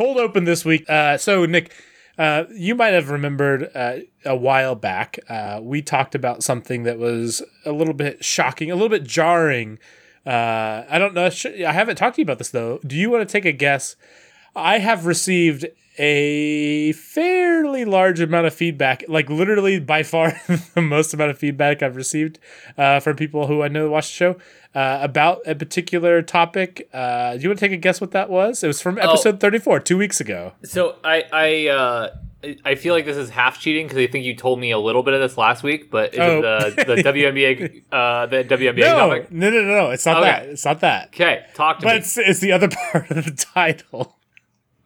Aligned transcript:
cold 0.00 0.16
open 0.16 0.44
this 0.44 0.64
week. 0.64 0.88
Uh, 0.88 1.18
so 1.18 1.44
Nick, 1.44 1.74
uh, 2.16 2.44
you 2.54 2.74
might 2.74 2.94
have 2.94 3.10
remembered 3.10 3.70
uh, 3.74 3.98
a 4.24 4.34
while 4.34 4.74
back 4.74 5.18
uh, 5.28 5.60
we 5.62 5.82
talked 5.82 6.14
about 6.14 6.42
something 6.42 6.84
that 6.84 6.98
was 6.98 7.42
a 7.66 7.72
little 7.72 7.92
bit 7.92 8.24
shocking, 8.24 8.70
a 8.70 8.74
little 8.74 8.88
bit 8.88 9.04
jarring. 9.04 9.78
Uh, 10.24 10.84
I 10.88 10.98
don't 10.98 11.12
know. 11.12 11.26
I 11.26 11.72
haven't 11.72 11.96
talked 11.96 12.16
to 12.16 12.22
you 12.22 12.24
about 12.24 12.38
this 12.38 12.48
though. 12.48 12.78
Do 12.78 12.96
you 12.96 13.10
want 13.10 13.28
to 13.28 13.30
take 13.30 13.44
a 13.44 13.52
guess? 13.52 13.94
I 14.56 14.78
have 14.78 15.04
received 15.04 15.66
a 15.98 16.92
fairly 16.92 17.84
large 17.84 18.20
amount 18.20 18.46
of 18.46 18.54
feedback, 18.54 19.04
like 19.06 19.28
literally 19.28 19.80
by 19.80 20.02
far 20.02 20.32
the 20.74 20.80
most 20.80 21.12
amount 21.12 21.30
of 21.30 21.38
feedback 21.38 21.82
I've 21.82 21.96
received 21.96 22.38
uh, 22.78 23.00
from 23.00 23.16
people 23.16 23.48
who 23.48 23.62
I 23.62 23.68
know 23.68 23.90
watch 23.90 24.08
the 24.08 24.14
show 24.14 24.36
uh, 24.74 24.98
about 25.02 25.40
a 25.46 25.54
particular 25.54 26.22
topic. 26.22 26.88
Uh, 26.92 27.34
do 27.36 27.40
you 27.42 27.48
want 27.48 27.58
to 27.58 27.64
take 27.66 27.72
a 27.72 27.76
guess 27.76 28.00
what 28.00 28.12
that 28.12 28.30
was? 28.30 28.62
It 28.62 28.66
was 28.66 28.80
from 28.80 28.98
episode 28.98 29.40
34, 29.40 29.80
two 29.80 29.96
weeks 29.98 30.20
ago. 30.20 30.52
So 30.64 30.96
I 31.04 31.24
I 31.32 31.66
uh, 31.68 32.16
I 32.64 32.74
feel 32.76 32.94
like 32.94 33.04
this 33.04 33.16
is 33.18 33.28
half 33.30 33.58
cheating 33.60 33.86
because 33.86 33.98
I 33.98 34.06
think 34.06 34.24
you 34.24 34.34
told 34.34 34.58
me 34.60 34.70
a 34.70 34.78
little 34.78 35.02
bit 35.02 35.12
of 35.14 35.20
this 35.20 35.36
last 35.36 35.62
week, 35.62 35.90
but 35.90 36.14
is 36.14 36.20
Oh. 36.20 36.38
it 36.38 36.76
the 36.76 36.94
the 36.94 37.02
WNBA 37.12 37.82
uh, 37.92 38.26
the 38.26 38.44
WNBA 38.44 38.78
No, 38.78 38.96
topic? 39.08 39.30
no, 39.32 39.50
no, 39.50 39.60
no, 39.62 39.68
no. 39.68 39.90
It's 39.90 40.06
not 40.06 40.18
Okay. 40.18 40.30
that. 40.30 40.46
It's 40.48 40.64
not 40.64 40.80
that. 40.80 41.08
Okay, 41.08 41.44
talk 41.54 41.80
to 41.80 41.84
But 41.86 41.92
me. 41.94 41.98
it's, 41.98 42.16
it's 42.16 42.40
the 42.40 42.52
other 42.52 42.68
part 42.92 43.10
of 43.10 43.24
the 43.24 43.32
title. 43.32 44.16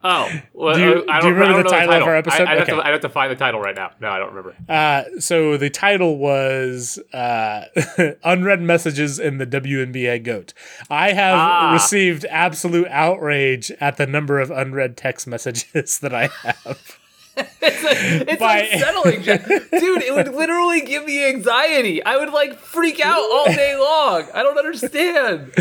Oh, 0.07 0.29
well, 0.53 0.75
Do 0.75 0.81
you- 0.81 1.05
I 1.09 1.19
do 1.19 1.27
you 1.27 1.33
remember 1.33 1.53
I 1.59 1.63
don't 1.63 1.63
the 1.63 1.69
title 1.71 1.93
of 1.95 2.03
our 2.03 2.15
episode? 2.15 2.43
I, 2.47 2.53
have 2.53 2.61
Okay. 2.61 2.73
to, 2.73 2.85
I'd 2.85 2.91
have 2.91 3.01
to 3.01 3.09
find 3.09 3.31
the 3.31 3.35
title 3.35 3.59
right 3.59 3.75
now. 3.75 3.89
No, 3.99 4.09
I 4.09 4.19
don't 4.19 4.33
remember. 4.33 4.55
Uh, 4.69 5.03
so 5.19 5.57
the 5.57 5.71
title 5.71 6.17
was 6.19 6.99
uh, 7.11 7.65
Unread 8.23 8.61
Messages 8.61 9.17
in 9.19 9.39
the 9.39 9.47
WNBA 9.47 10.23
GOAT. 10.23 10.53
I 10.91 11.13
have 11.13 11.35
Ah. 11.37 11.73
received 11.73 12.23
absolute 12.29 12.87
outrage 12.89 13.71
at 13.81 13.97
the 13.97 14.05
number 14.05 14.39
of 14.39 14.51
unread 14.51 14.95
text 14.95 15.25
messages 15.25 15.97
that 16.03 16.13
I 16.13 16.29
have. 16.43 16.99
It's 17.37 18.39
By- 18.39 18.59
unsettling, 18.71 19.21
dude. 19.23 20.03
It 20.03 20.13
would 20.13 20.33
literally 20.33 20.81
give 20.81 21.05
me 21.05 21.25
anxiety. 21.27 22.03
I 22.03 22.17
would 22.17 22.31
like 22.31 22.57
freak 22.57 22.99
out 23.03 23.19
all 23.19 23.45
day 23.45 23.75
long. 23.75 24.25
I 24.33 24.43
don't 24.43 24.57
understand. 24.57 25.51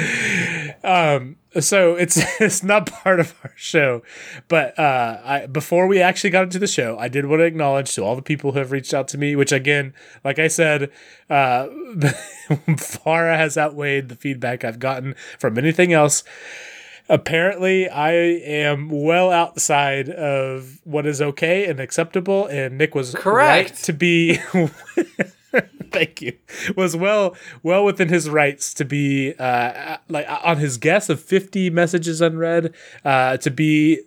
Um, 0.84 1.36
so 1.60 1.94
it's 1.94 2.16
it's 2.40 2.62
not 2.62 2.86
part 2.86 3.20
of 3.20 3.34
our 3.42 3.52
show, 3.56 4.02
but 4.48 4.78
uh, 4.78 5.20
I 5.24 5.46
before 5.46 5.86
we 5.86 6.00
actually 6.00 6.30
got 6.30 6.44
into 6.44 6.58
the 6.58 6.66
show, 6.66 6.98
I 6.98 7.08
did 7.08 7.26
want 7.26 7.40
to 7.40 7.44
acknowledge 7.44 7.94
to 7.94 8.02
all 8.02 8.16
the 8.16 8.22
people 8.22 8.52
who 8.52 8.58
have 8.58 8.72
reached 8.72 8.94
out 8.94 9.08
to 9.08 9.18
me, 9.18 9.36
which 9.36 9.52
again, 9.52 9.94
like 10.24 10.38
I 10.38 10.48
said, 10.48 10.90
uh, 11.30 11.68
far 12.78 13.28
has 13.28 13.56
outweighed 13.56 14.08
the 14.08 14.16
feedback 14.16 14.64
I've 14.64 14.78
gotten 14.78 15.14
from 15.38 15.58
anything 15.58 15.92
else. 15.92 16.24
Apparently, 17.08 17.88
I 17.88 18.12
am 18.12 18.88
well 18.88 19.30
outside 19.30 20.08
of 20.08 20.80
what 20.84 21.06
is 21.06 21.20
okay 21.20 21.66
and 21.66 21.78
acceptable, 21.78 22.46
and 22.46 22.78
Nick 22.78 22.94
was 22.94 23.14
Correct. 23.14 23.70
right 23.70 23.78
to 23.82 23.92
be. 23.92 24.38
Thank 25.92 26.22
you. 26.22 26.32
Was 26.76 26.96
well 26.96 27.36
well 27.62 27.84
within 27.84 28.08
his 28.08 28.28
rights 28.28 28.74
to 28.74 28.84
be 28.84 29.34
uh, 29.38 29.98
like 30.08 30.26
on 30.28 30.56
his 30.58 30.78
guess 30.78 31.08
of 31.08 31.22
50 31.22 31.70
messages 31.70 32.20
unread 32.20 32.74
uh, 33.04 33.36
to 33.36 33.50
be 33.50 34.00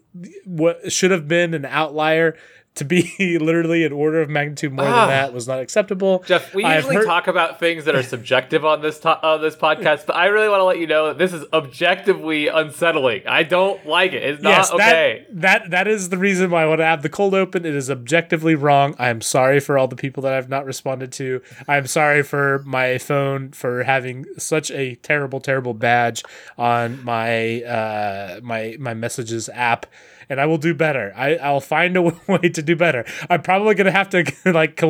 what 0.44 0.92
should 0.92 1.12
have 1.12 1.28
been 1.28 1.54
an 1.54 1.64
outlier 1.64 2.36
to 2.78 2.86
be 2.86 3.38
literally 3.40 3.84
an 3.86 3.92
order 3.92 4.22
of 4.22 4.30
magnitude 4.30 4.74
more 4.74 4.86
Ah. 4.86 5.02
than 5.02 5.10
that 5.10 5.34
was 5.34 5.48
not 5.48 5.60
acceptable. 5.60 6.24
Jeff, 6.26 6.54
we 6.54 6.66
usually 6.66 6.96
heard- 6.96 7.06
talk 7.06 7.28
about 7.28 7.60
things 7.60 7.86
that 7.86 7.96
are 7.96 8.04
subjective 8.04 8.64
on 8.66 8.82
this 8.82 9.00
to- 9.00 9.22
on 9.26 9.42
this 9.42 9.56
podcast, 9.56 10.06
but 10.06 10.16
I 10.16 10.28
really 10.28 10.50
want 10.50 10.60
to 10.62 10.66
let 10.66 10.80
you 10.80 10.88
know 10.88 11.08
that 11.08 11.18
this 11.18 11.34
is 11.34 11.44
objectively 11.54 12.48
unsettling. 12.48 13.22
I 13.28 13.44
don't 13.44 13.86
like 13.86 14.14
it. 14.14 14.24
It's 14.24 14.42
not 14.42 14.50
Yes, 14.50 14.72
okay. 14.72 15.26
that, 15.32 15.64
that 15.64 15.70
that 15.72 15.88
is 15.88 16.10
the 16.10 16.18
reason 16.18 16.50
why 16.50 16.64
I 16.64 16.66
want 16.66 16.80
to 16.80 16.86
have 16.86 17.02
the 17.04 17.10
cold 17.10 17.34
open. 17.34 17.66
It 17.66 17.76
is 17.76 17.90
objectively 17.92 18.56
wrong. 18.56 18.96
I 18.98 19.10
am 19.10 19.22
sorry 19.22 19.60
for 19.60 19.78
all 19.78 19.88
the 19.88 19.96
people 19.96 20.24
that 20.24 20.34
I've 20.34 20.50
not 20.50 20.66
responded 20.66 21.12
to. 21.14 21.42
I 21.68 21.78
am 21.78 21.88
sorry 21.88 22.24
for 22.24 22.64
my 22.66 22.98
phone 22.98 23.52
for 23.52 23.84
having 23.84 24.26
such 24.38 24.72
a 24.72 24.96
terrible, 24.96 25.40
terrible 25.40 25.74
badge 25.74 26.24
on 26.58 27.04
my 27.04 27.62
uh, 27.64 28.40
my 28.44 28.76
my 28.80 28.94
messages 28.94 29.50
app. 29.54 29.86
And 30.30 30.42
I 30.42 30.46
will 30.46 30.58
do 30.58 30.74
better. 30.74 31.14
I, 31.16 31.36
I'll 31.36 31.62
find 31.62 31.96
a 31.96 32.02
way 32.28 32.50
to 32.50 32.62
do 32.62 32.76
better. 32.76 33.06
I'm 33.30 33.42
probably 33.42 33.76
gonna 33.76 33.92
have 33.92 34.10
to 34.10 34.26
like 34.52 34.82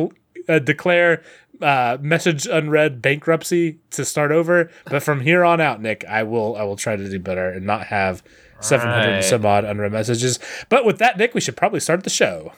uh, 0.48 0.58
declare 0.58 1.22
uh, 1.60 1.98
message 2.00 2.46
unread 2.46 3.02
bankruptcy 3.02 3.78
to 3.90 4.04
start 4.04 4.30
over. 4.32 4.70
But 4.86 5.02
from 5.02 5.20
here 5.20 5.44
on 5.44 5.60
out, 5.60 5.80
Nick, 5.82 6.04
I 6.06 6.22
will 6.22 6.56
I 6.56 6.62
will 6.62 6.76
try 6.76 6.96
to 6.96 7.08
do 7.08 7.18
better 7.18 7.48
and 7.48 7.66
not 7.66 7.86
have 7.86 8.22
700 8.60 9.00
and 9.02 9.12
Right. 9.14 9.24
some 9.24 9.46
odd 9.46 9.64
unread 9.64 9.92
messages. 9.92 10.38
But 10.68 10.84
with 10.84 10.98
that, 10.98 11.16
Nick, 11.18 11.34
we 11.34 11.40
should 11.40 11.56
probably 11.56 11.80
start 11.80 12.04
the 12.04 12.10
show. 12.10 12.52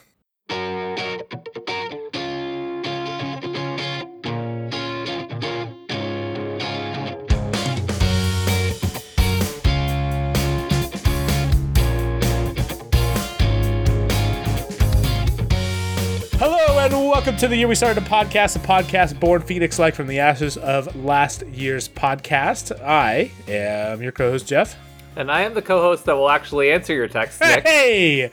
Welcome 17.21 17.37
to 17.37 17.47
the 17.47 17.55
year 17.55 17.67
we 17.67 17.75
started 17.75 18.03
a 18.03 18.07
podcast, 18.07 18.55
a 18.55 18.59
podcast 18.59 19.19
born 19.19 19.43
phoenix 19.43 19.77
like 19.77 19.93
from 19.93 20.07
the 20.07 20.17
ashes 20.17 20.57
of 20.57 20.95
last 20.95 21.45
year's 21.49 21.87
podcast. 21.87 22.71
I 22.83 23.29
am 23.47 24.01
your 24.01 24.11
co-host 24.11 24.47
Jeff. 24.47 24.75
And 25.15 25.31
I 25.31 25.41
am 25.41 25.53
the 25.53 25.61
co-host 25.61 26.05
that 26.05 26.15
will 26.15 26.31
actually 26.31 26.71
answer 26.71 26.95
your 26.95 27.07
text, 27.07 27.39
Nick. 27.39 27.63
Hey, 27.63 28.31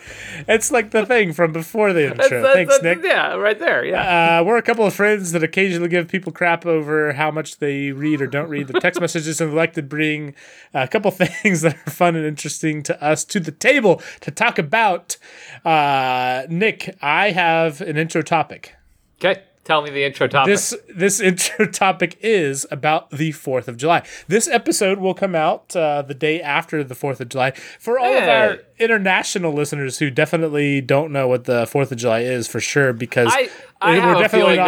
it's 0.49 0.71
like 0.71 0.91
the 0.91 1.05
thing 1.05 1.35
from 1.35 1.53
before 1.53 1.93
the 1.93 2.07
intro. 2.13 2.41
That's- 2.41 2.55
Thanks, 2.55 2.79
that's- 2.79 2.97
Nick. 2.97 3.05
Yeah, 3.05 3.35
right 3.35 3.59
there. 3.59 3.85
Yeah. 3.85 4.39
Uh, 4.41 4.45
we're 4.45 4.57
a 4.57 4.63
couple 4.63 4.87
of 4.87 4.95
friends 4.95 5.33
that 5.33 5.43
occasionally 5.43 5.91
give 5.91 6.09
people 6.09 6.33
crap 6.33 6.65
over 6.65 7.13
how 7.13 7.31
much 7.31 7.59
they 7.59 7.93
read 7.93 8.23
or 8.23 8.27
don't 8.27 8.49
read 8.49 8.69
the 8.69 8.81
text 8.81 9.03
messages, 9.03 9.39
and 9.39 9.53
like 9.55 9.75
to 9.75 9.83
bring 9.83 10.35
a 10.73 10.89
couple 10.89 11.11
things 11.43 11.61
that 11.61 11.75
are 11.87 11.91
fun 11.91 12.17
and 12.17 12.25
interesting 12.25 12.83
to 12.85 13.05
us 13.05 13.23
to 13.27 13.39
the 13.39 13.53
table 13.53 14.01
to 14.23 14.31
talk 14.31 14.59
about. 14.59 15.19
Uh, 15.63 16.45
Nick, 16.49 16.97
I 17.03 17.33
have 17.33 17.83
an 17.83 17.99
intro 17.99 18.23
topic. 18.23 18.77
Okay. 19.19 19.43
Tell 19.65 19.83
me 19.83 19.91
the 19.91 20.03
intro 20.05 20.27
topic. 20.29 20.51
This 20.55 20.75
this 20.95 21.21
intro 21.29 21.67
topic 21.67 22.17
is 22.23 22.65
about 22.71 23.11
the 23.11 23.33
Fourth 23.33 23.69
of 23.69 23.77
July. 23.77 24.03
This 24.27 24.49
episode 24.49 24.99
will 24.99 25.13
come 25.13 25.35
out 25.35 25.77
uh, 25.77 26.01
the 26.01 26.15
day 26.15 26.41
after 26.41 26.83
the 26.83 26.95
Fourth 26.95 27.21
of 27.21 27.29
July. 27.29 27.51
For 27.79 27.99
all 27.99 28.17
of 28.17 28.23
our 28.27 28.59
international 28.79 29.53
listeners 29.53 29.99
who 29.99 30.09
definitely 30.11 30.81
don't 30.81 31.13
know 31.13 31.29
what 31.29 31.45
the 31.45 31.67
Fourth 31.67 31.93
of 31.93 31.99
July 31.99 32.21
is, 32.21 32.49
for 32.49 32.61
sure, 32.61 32.95
because 32.95 33.29
I, 33.31 33.51
I 33.83 33.97
we're 33.97 34.01
have 34.01 34.17
a 34.17 34.21
definitely 34.21 34.57
feeling 34.57 34.59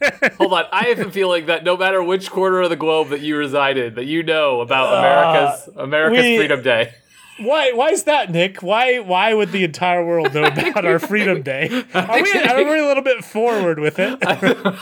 not- 0.00 0.20
that. 0.20 0.32
hold 0.38 0.52
on, 0.52 0.64
I 0.70 0.88
have 0.88 0.98
a 0.98 1.10
feeling 1.10 1.46
that 1.46 1.64
no 1.64 1.78
matter 1.78 2.02
which 2.02 2.30
quarter 2.30 2.60
of 2.60 2.68
the 2.68 2.76
globe 2.76 3.08
that 3.08 3.20
you 3.22 3.38
reside 3.38 3.78
in, 3.78 3.94
that 3.94 4.04
you 4.04 4.22
know 4.22 4.60
about 4.60 4.92
America's 4.98 5.68
America's 5.74 6.18
Uh, 6.18 6.22
we- 6.28 6.36
Freedom 6.36 6.62
Day. 6.62 6.94
Why? 7.40 7.72
Why 7.72 7.90
is 7.90 8.04
that, 8.04 8.30
Nick? 8.30 8.62
Why? 8.62 8.98
Why 8.98 9.34
would 9.34 9.52
the 9.52 9.64
entire 9.64 10.04
world 10.04 10.34
know 10.34 10.44
about 10.44 10.84
our 10.84 10.98
Freedom 10.98 11.42
Day? 11.42 11.68
Are 11.94 12.22
we? 12.22 12.32
Are 12.32 12.64
we 12.64 12.78
a 12.78 12.86
little 12.86 13.02
bit 13.02 13.24
forward 13.24 13.78
with 13.78 13.98
it? 13.98 14.18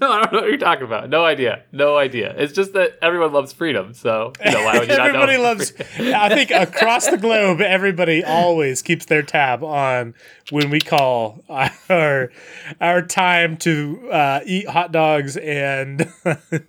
No, 0.00 0.10
I 0.10 0.22
don't 0.22 0.32
know 0.32 0.40
what 0.40 0.48
you're 0.48 0.56
talking 0.58 0.84
about. 0.86 1.10
No 1.10 1.24
idea. 1.26 1.62
No 1.70 1.98
idea. 1.98 2.34
It's 2.38 2.54
just 2.54 2.72
that 2.72 2.98
everyone 3.02 3.32
loves 3.34 3.52
freedom. 3.52 3.92
So, 3.92 4.32
you 4.44 4.50
know, 4.50 4.64
why 4.64 4.78
would 4.78 4.88
you 4.88 4.94
everybody 4.98 5.36
loves. 5.36 5.74
I 5.98 6.30
think 6.34 6.50
across 6.50 7.06
the 7.08 7.18
globe, 7.18 7.60
everybody 7.60 8.24
always 8.24 8.80
keeps 8.80 9.04
their 9.06 9.22
tab 9.22 9.62
on 9.62 10.14
when 10.50 10.70
we 10.70 10.80
call 10.80 11.44
our 11.90 12.30
our 12.80 13.02
time 13.02 13.58
to 13.58 14.08
uh, 14.10 14.40
eat 14.46 14.66
hot 14.68 14.90
dogs 14.90 15.36
and 15.36 16.10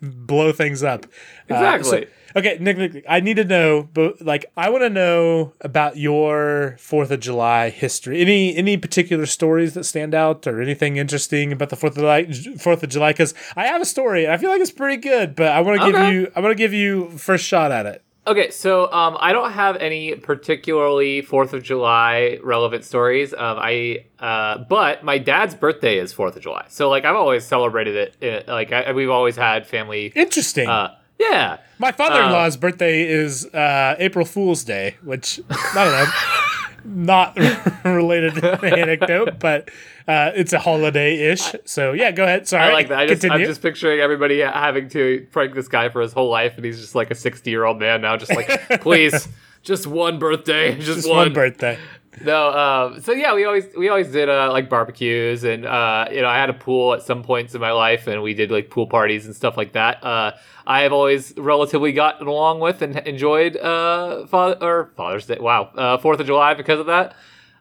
blow 0.01 0.51
things 0.51 0.83
up. 0.83 1.05
Uh, 1.05 1.07
so- 1.47 1.55
Exactly. 1.55 2.07
Okay, 2.35 2.57
Nick, 2.59 2.77
Nick, 2.77 2.93
Nick, 2.93 3.05
I 3.07 3.19
need 3.19 3.37
to 3.37 3.43
know, 3.45 3.87
but 3.93 4.21
like, 4.21 4.45
I 4.57 4.69
want 4.69 4.83
to 4.83 4.89
know 4.89 5.53
about 5.61 5.97
your 5.97 6.75
Fourth 6.79 7.11
of 7.11 7.19
July 7.19 7.69
history. 7.69 8.21
Any 8.21 8.55
any 8.55 8.77
particular 8.77 9.25
stories 9.25 9.73
that 9.73 9.83
stand 9.85 10.13
out, 10.13 10.45
or 10.47 10.61
anything 10.61 10.97
interesting 10.97 11.51
about 11.51 11.69
the 11.69 11.75
Fourth 11.75 11.93
of 11.93 11.99
July? 11.99 12.31
Fourth 12.59 12.83
of 12.83 12.89
July, 12.89 13.11
because 13.11 13.33
I 13.55 13.67
have 13.67 13.81
a 13.81 13.85
story 13.85 14.25
and 14.25 14.33
I 14.33 14.37
feel 14.37 14.49
like 14.49 14.61
it's 14.61 14.71
pretty 14.71 14.97
good, 14.97 15.35
but 15.35 15.47
I 15.47 15.61
want 15.61 15.81
to 15.81 15.91
give 15.91 16.13
you 16.13 16.31
I 16.35 16.39
want 16.41 16.51
to 16.51 16.55
give 16.55 16.73
you 16.73 17.09
first 17.17 17.45
shot 17.45 17.71
at 17.71 17.85
it. 17.85 18.01
Okay, 18.27 18.49
so 18.49 18.91
um, 18.91 19.15
I 19.19 19.33
don't 19.33 19.51
have 19.51 19.75
any 19.77 20.15
particularly 20.15 21.21
Fourth 21.21 21.53
of 21.53 21.61
July 21.61 22.39
relevant 22.43 22.83
stories. 22.83 23.33
Um, 23.33 23.57
I 23.59 24.05
uh, 24.19 24.63
but 24.67 25.03
my 25.03 25.19
dad's 25.19 25.53
birthday 25.53 25.99
is 25.99 26.11
Fourth 26.11 26.35
of 26.35 26.41
July, 26.41 26.65
so 26.69 26.89
like 26.89 27.05
I've 27.05 27.15
always 27.15 27.45
celebrated 27.45 28.15
it. 28.19 28.47
uh, 28.49 28.51
Like 28.51 28.71
I, 28.71 28.93
we've 28.93 29.11
always 29.11 29.35
had 29.35 29.67
family. 29.67 30.11
Interesting. 30.15 30.67
Uh, 30.67 30.95
yeah, 31.19 31.57
My 31.79 31.91
father-in-law's 31.91 32.57
birthday 32.57 33.07
is 33.07 33.45
uh, 33.47 33.95
April 33.99 34.25
Fool's 34.25 34.63
Day, 34.63 34.97
which 35.03 35.39
I 35.49 35.85
don't 35.85 35.93
know, 35.93 37.03
not 37.13 37.37
related 37.85 38.35
to 38.35 38.41
the 38.41 38.77
anecdote, 38.77 39.39
but 39.39 39.69
uh, 40.07 40.31
it's 40.35 40.53
a 40.53 40.59
holiday-ish. 40.59 41.55
So 41.65 41.93
yeah, 41.93 42.11
go 42.11 42.23
ahead. 42.23 42.47
Sorry, 42.47 42.63
I 42.69 42.73
like 42.73 42.89
that. 42.89 42.99
I 42.99 43.07
just, 43.07 43.25
I'm 43.25 43.43
just 43.43 43.61
picturing 43.61 43.99
everybody 44.01 44.39
having 44.41 44.89
to 44.89 45.25
prank 45.31 45.53
this 45.55 45.67
guy 45.67 45.89
for 45.89 46.01
his 46.01 46.13
whole 46.13 46.29
life, 46.29 46.55
and 46.57 46.65
he's 46.65 46.79
just 46.79 46.95
like 46.95 47.11
a 47.11 47.15
60 47.15 47.49
year 47.49 47.65
old 47.65 47.79
man 47.79 48.01
now, 48.01 48.17
just 48.17 48.33
like, 48.33 48.47
please, 48.81 49.27
just 49.63 49.87
one 49.87 50.19
birthday, 50.19 50.75
just, 50.75 50.87
Just 50.87 51.09
one. 51.09 51.17
one 51.17 51.33
birthday. 51.33 51.77
No, 52.23 52.51
um, 52.51 53.01
so 53.01 53.11
yeah, 53.11 53.33
we 53.33 53.45
always 53.45 53.65
we 53.77 53.89
always 53.89 54.11
did 54.11 54.29
uh, 54.29 54.51
like 54.51 54.69
barbecues, 54.69 55.43
and 55.43 55.65
uh, 55.65 56.07
you 56.11 56.21
know, 56.21 56.27
I 56.27 56.37
had 56.37 56.49
a 56.49 56.53
pool 56.53 56.93
at 56.93 57.01
some 57.01 57.23
points 57.23 57.55
in 57.55 57.61
my 57.61 57.71
life, 57.71 58.07
and 58.07 58.21
we 58.21 58.33
did 58.33 58.51
like 58.51 58.69
pool 58.69 58.87
parties 58.87 59.25
and 59.25 59.35
stuff 59.35 59.57
like 59.57 59.73
that. 59.73 60.03
Uh, 60.03 60.31
I 60.65 60.81
have 60.81 60.93
always 60.93 61.33
relatively 61.37 61.91
gotten 61.91 62.27
along 62.27 62.59
with 62.59 62.81
and 62.81 62.97
enjoyed 62.99 63.57
uh, 63.57 64.25
Father 64.27 64.57
or 64.61 64.91
Father's 64.95 65.25
Day. 65.25 65.37
Wow, 65.39 65.71
uh, 65.75 65.97
Fourth 65.97 66.19
of 66.19 66.25
July 66.25 66.53
because 66.53 66.79
of 66.79 66.85
that. 66.87 67.15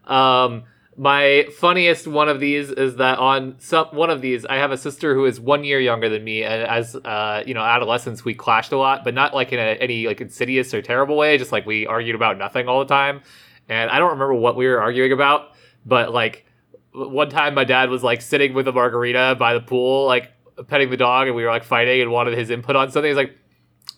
Um, 0.07 0.65
my 0.97 1.47
funniest 1.59 2.07
one 2.07 2.29
of 2.29 2.39
these 2.39 2.71
is 2.71 2.97
that 2.97 3.19
on 3.19 3.57
some 3.59 3.87
one 3.89 4.11
of 4.11 4.21
these, 4.21 4.45
I 4.47 4.57
have 4.57 4.71
a 4.71 4.77
sister 4.77 5.15
who 5.15 5.25
is 5.25 5.41
one 5.41 5.65
year 5.65 5.81
younger 5.81 6.09
than 6.09 6.23
me, 6.23 6.45
and 6.45 6.63
as 6.63 6.95
uh, 6.95 7.43
you 7.47 7.55
know, 7.55 7.63
adolescents 7.63 8.25
we 8.25 8.35
clashed 8.35 8.73
a 8.73 8.77
lot, 8.77 9.05
but 9.05 9.15
not 9.15 9.35
like 9.35 9.53
in 9.53 9.59
a, 9.59 9.77
any 9.81 10.07
like 10.07 10.21
insidious 10.21 10.73
or 10.73 10.83
terrible 10.83 11.17
way. 11.17 11.37
Just 11.39 11.53
like 11.53 11.67
we 11.67 11.87
argued 11.87 12.15
about 12.15 12.39
nothing 12.39 12.69
all 12.69 12.79
the 12.79 12.87
time, 12.87 13.23
and 13.69 13.91
I 13.91 13.99
don't 13.99 14.11
remember 14.11 14.35
what 14.35 14.57
we 14.57 14.67
were 14.67 14.81
arguing 14.81 15.13
about, 15.13 15.53
but 15.85 16.13
like 16.13 16.47
one 16.93 17.29
time 17.29 17.55
my 17.55 17.65
dad 17.65 17.91
was 17.91 18.03
like 18.03 18.23
sitting 18.23 18.55
with 18.55 18.69
a 18.69 18.73
margarita 18.73 19.37
by 19.39 19.55
the 19.55 19.61
pool, 19.61 20.07
like 20.07 20.33
petting 20.69 20.91
the 20.91 20.97
dog, 20.97 21.27
and 21.27 21.37
we 21.37 21.45
were 21.45 21.51
like 21.51 21.65
fighting 21.65 22.01
and 22.01 22.11
wanted 22.11 22.39
his 22.39 22.51
input 22.51 22.77
on 22.77 22.91
something. 22.91 23.09
He's 23.09 23.17
like, 23.17 23.37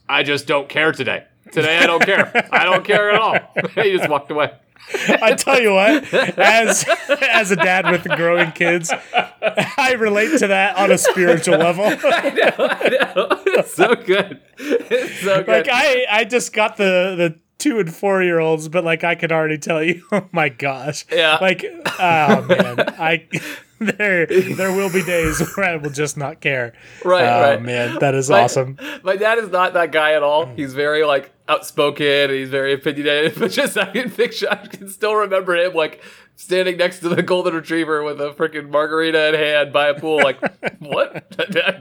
"I 0.08 0.22
just 0.22 0.46
don't 0.46 0.68
care 0.68 0.92
today. 0.92 1.24
Today 1.52 1.78
I 1.78 1.86
don't 1.86 2.02
care. 2.02 2.30
I 2.52 2.64
don't 2.64 2.84
care 2.84 3.10
at 3.10 3.20
all." 3.20 3.38
he 3.74 3.96
just 3.96 4.08
walked 4.08 4.30
away. 4.30 4.52
I 4.92 5.34
tell 5.34 5.60
you 5.60 5.72
what, 5.72 6.12
as 6.38 6.84
as 7.20 7.50
a 7.50 7.56
dad 7.56 7.90
with 7.90 8.04
growing 8.16 8.52
kids, 8.52 8.92
I 8.92 9.96
relate 9.98 10.38
to 10.38 10.46
that 10.48 10.76
on 10.76 10.92
a 10.92 10.98
spiritual 10.98 11.58
level. 11.58 11.84
I 11.86 12.30
know, 12.30 12.52
I 12.58 12.88
know. 12.88 13.42
It's 13.46 13.74
so 13.74 13.94
good. 13.94 14.40
It's 14.58 15.20
so 15.20 15.38
good. 15.42 15.48
like 15.48 15.68
I, 15.70 16.06
I 16.10 16.24
just 16.24 16.52
got 16.52 16.76
the 16.76 17.14
the 17.16 17.40
two 17.58 17.78
and 17.78 17.94
four 17.94 18.22
year 18.22 18.38
olds, 18.38 18.68
but 18.68 18.84
like 18.84 19.04
I 19.04 19.14
could 19.14 19.32
already 19.32 19.58
tell 19.58 19.82
you, 19.82 20.02
oh 20.12 20.28
my 20.32 20.48
gosh, 20.48 21.04
Yeah. 21.10 21.38
like 21.40 21.64
oh 21.98 22.42
man, 22.48 22.80
I 22.98 23.26
there 23.80 24.26
there 24.26 24.72
will 24.72 24.90
be 24.90 25.02
days 25.02 25.40
where 25.56 25.66
I 25.70 25.76
will 25.76 25.90
just 25.90 26.16
not 26.16 26.40
care. 26.40 26.72
Right, 27.04 27.24
oh 27.26 27.40
right. 27.50 27.62
man, 27.62 27.98
that 28.00 28.14
is 28.14 28.30
My- 28.30 28.42
awesome. 28.42 28.78
My 29.02 29.16
dad 29.16 29.38
is 29.38 29.50
not 29.50 29.74
that 29.74 29.92
guy 29.92 30.12
at 30.12 30.22
all. 30.22 30.46
Mm. 30.46 30.56
He's 30.56 30.74
very 30.74 31.04
like 31.04 31.32
outspoken 31.48 32.06
and 32.06 32.32
he's 32.32 32.48
very 32.50 32.72
opinionated. 32.74 33.38
But 33.38 33.50
just 33.52 33.76
I 33.78 33.86
can 33.92 34.10
picture, 34.10 34.48
I 34.50 34.66
can 34.66 34.88
still 34.88 35.14
remember 35.14 35.54
him 35.56 35.74
like 35.74 36.02
standing 36.38 36.76
next 36.76 37.00
to 37.00 37.08
the 37.08 37.22
golden 37.22 37.54
retriever 37.54 38.02
with 38.02 38.20
a 38.20 38.30
freaking 38.30 38.68
margarita 38.68 39.28
in 39.28 39.34
hand 39.34 39.72
by 39.72 39.88
a 39.88 39.94
pool. 39.98 40.16
Like, 40.18 40.38
what? 40.80 41.24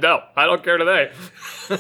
no, 0.01 0.22
I 0.38 0.45
don't 0.45 0.63
care 0.63 0.77
today. 0.77 1.12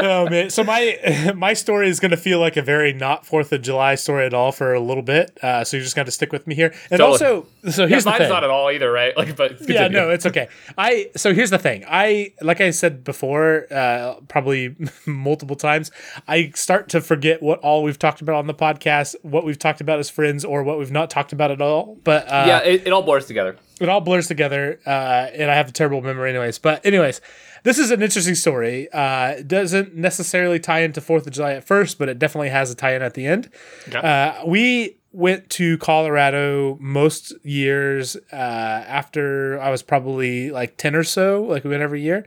Oh 0.00 0.28
man, 0.30 0.48
so 0.48 0.62
my 0.62 1.32
my 1.36 1.54
story 1.54 1.88
is 1.88 1.98
going 1.98 2.12
to 2.12 2.16
feel 2.16 2.38
like 2.38 2.56
a 2.56 2.62
very 2.62 2.92
not 2.92 3.26
Fourth 3.26 3.52
of 3.52 3.62
July 3.62 3.96
story 3.96 4.26
at 4.26 4.32
all 4.32 4.52
for 4.52 4.72
a 4.72 4.78
little 4.78 5.02
bit. 5.02 5.36
Uh, 5.42 5.64
so 5.64 5.76
you 5.76 5.82
just 5.82 5.96
got 5.96 6.06
to 6.06 6.12
stick 6.12 6.30
with 6.30 6.46
me 6.46 6.54
here. 6.54 6.72
And 6.88 7.00
Totally. 7.00 7.10
also, 7.10 7.46
so 7.68 7.82
Yeah, 7.82 7.88
here's 7.88 8.04
the 8.04 8.10
mine's 8.10 8.20
thing. 8.20 8.28
not 8.28 8.44
at 8.44 8.50
all 8.50 8.70
either, 8.70 8.92
right? 8.92 9.16
Like, 9.16 9.34
but 9.34 9.68
yeah, 9.68 9.88
no, 9.88 10.10
it's 10.10 10.24
okay. 10.24 10.46
I 10.76 11.10
so 11.16 11.34
here's 11.34 11.50
the 11.50 11.58
thing. 11.58 11.84
I 11.88 12.32
like 12.40 12.60
I 12.60 12.70
said 12.70 13.02
before, 13.02 13.66
uh, 13.72 14.14
probably 14.28 14.76
multiple 15.06 15.56
times. 15.56 15.90
I 16.28 16.52
start 16.54 16.88
to 16.90 17.00
forget 17.00 17.42
what 17.42 17.58
all 17.58 17.82
we've 17.82 17.98
talked 17.98 18.20
about 18.20 18.36
on 18.36 18.46
the 18.46 18.54
podcast, 18.54 19.16
what 19.22 19.44
we've 19.44 19.58
talked 19.58 19.80
about 19.80 19.98
as 19.98 20.08
friends, 20.08 20.44
or 20.44 20.62
what 20.62 20.78
we've 20.78 20.92
not 20.92 21.10
talked 21.10 21.32
about 21.32 21.50
at 21.50 21.60
all. 21.60 21.98
But 22.04 22.28
uh, 22.28 22.44
yeah, 22.46 22.58
it, 22.60 22.86
it 22.86 22.92
all 22.92 23.02
blurs 23.02 23.26
together. 23.26 23.56
it 23.80 23.88
all 23.88 24.00
blurs 24.00 24.28
together, 24.28 24.78
uh, 24.86 24.90
and 24.90 25.50
I 25.50 25.56
have 25.56 25.68
a 25.70 25.72
terrible 25.72 26.02
memory, 26.02 26.30
anyways. 26.30 26.60
But 26.60 26.86
anyways, 26.86 27.20
this 27.64 27.78
is 27.78 27.90
an 27.90 28.02
interesting 28.02 28.34
story. 28.34 28.90
Uh, 28.92 29.30
it 29.38 29.48
doesn't 29.48 29.94
necessarily 29.94 30.58
tie 30.58 30.80
into 30.80 31.00
Fourth 31.00 31.26
of 31.26 31.32
July 31.32 31.54
at 31.54 31.64
first, 31.64 31.98
but 31.98 32.08
it 32.08 32.18
definitely 32.18 32.50
has 32.50 32.70
a 32.70 32.74
tie-in 32.74 33.02
at 33.02 33.14
the 33.14 33.26
end. 33.26 33.50
Okay. 33.88 33.98
Uh, 33.98 34.44
we 34.46 34.96
went 35.12 35.48
to 35.50 35.78
Colorado 35.78 36.76
most 36.80 37.32
years 37.42 38.16
uh, 38.32 38.36
after 38.36 39.60
I 39.60 39.70
was 39.70 39.82
probably 39.82 40.50
like 40.50 40.76
ten 40.76 40.94
or 40.94 41.04
so. 41.04 41.42
Like 41.42 41.64
we 41.64 41.70
went 41.70 41.82
every 41.82 42.02
year. 42.02 42.26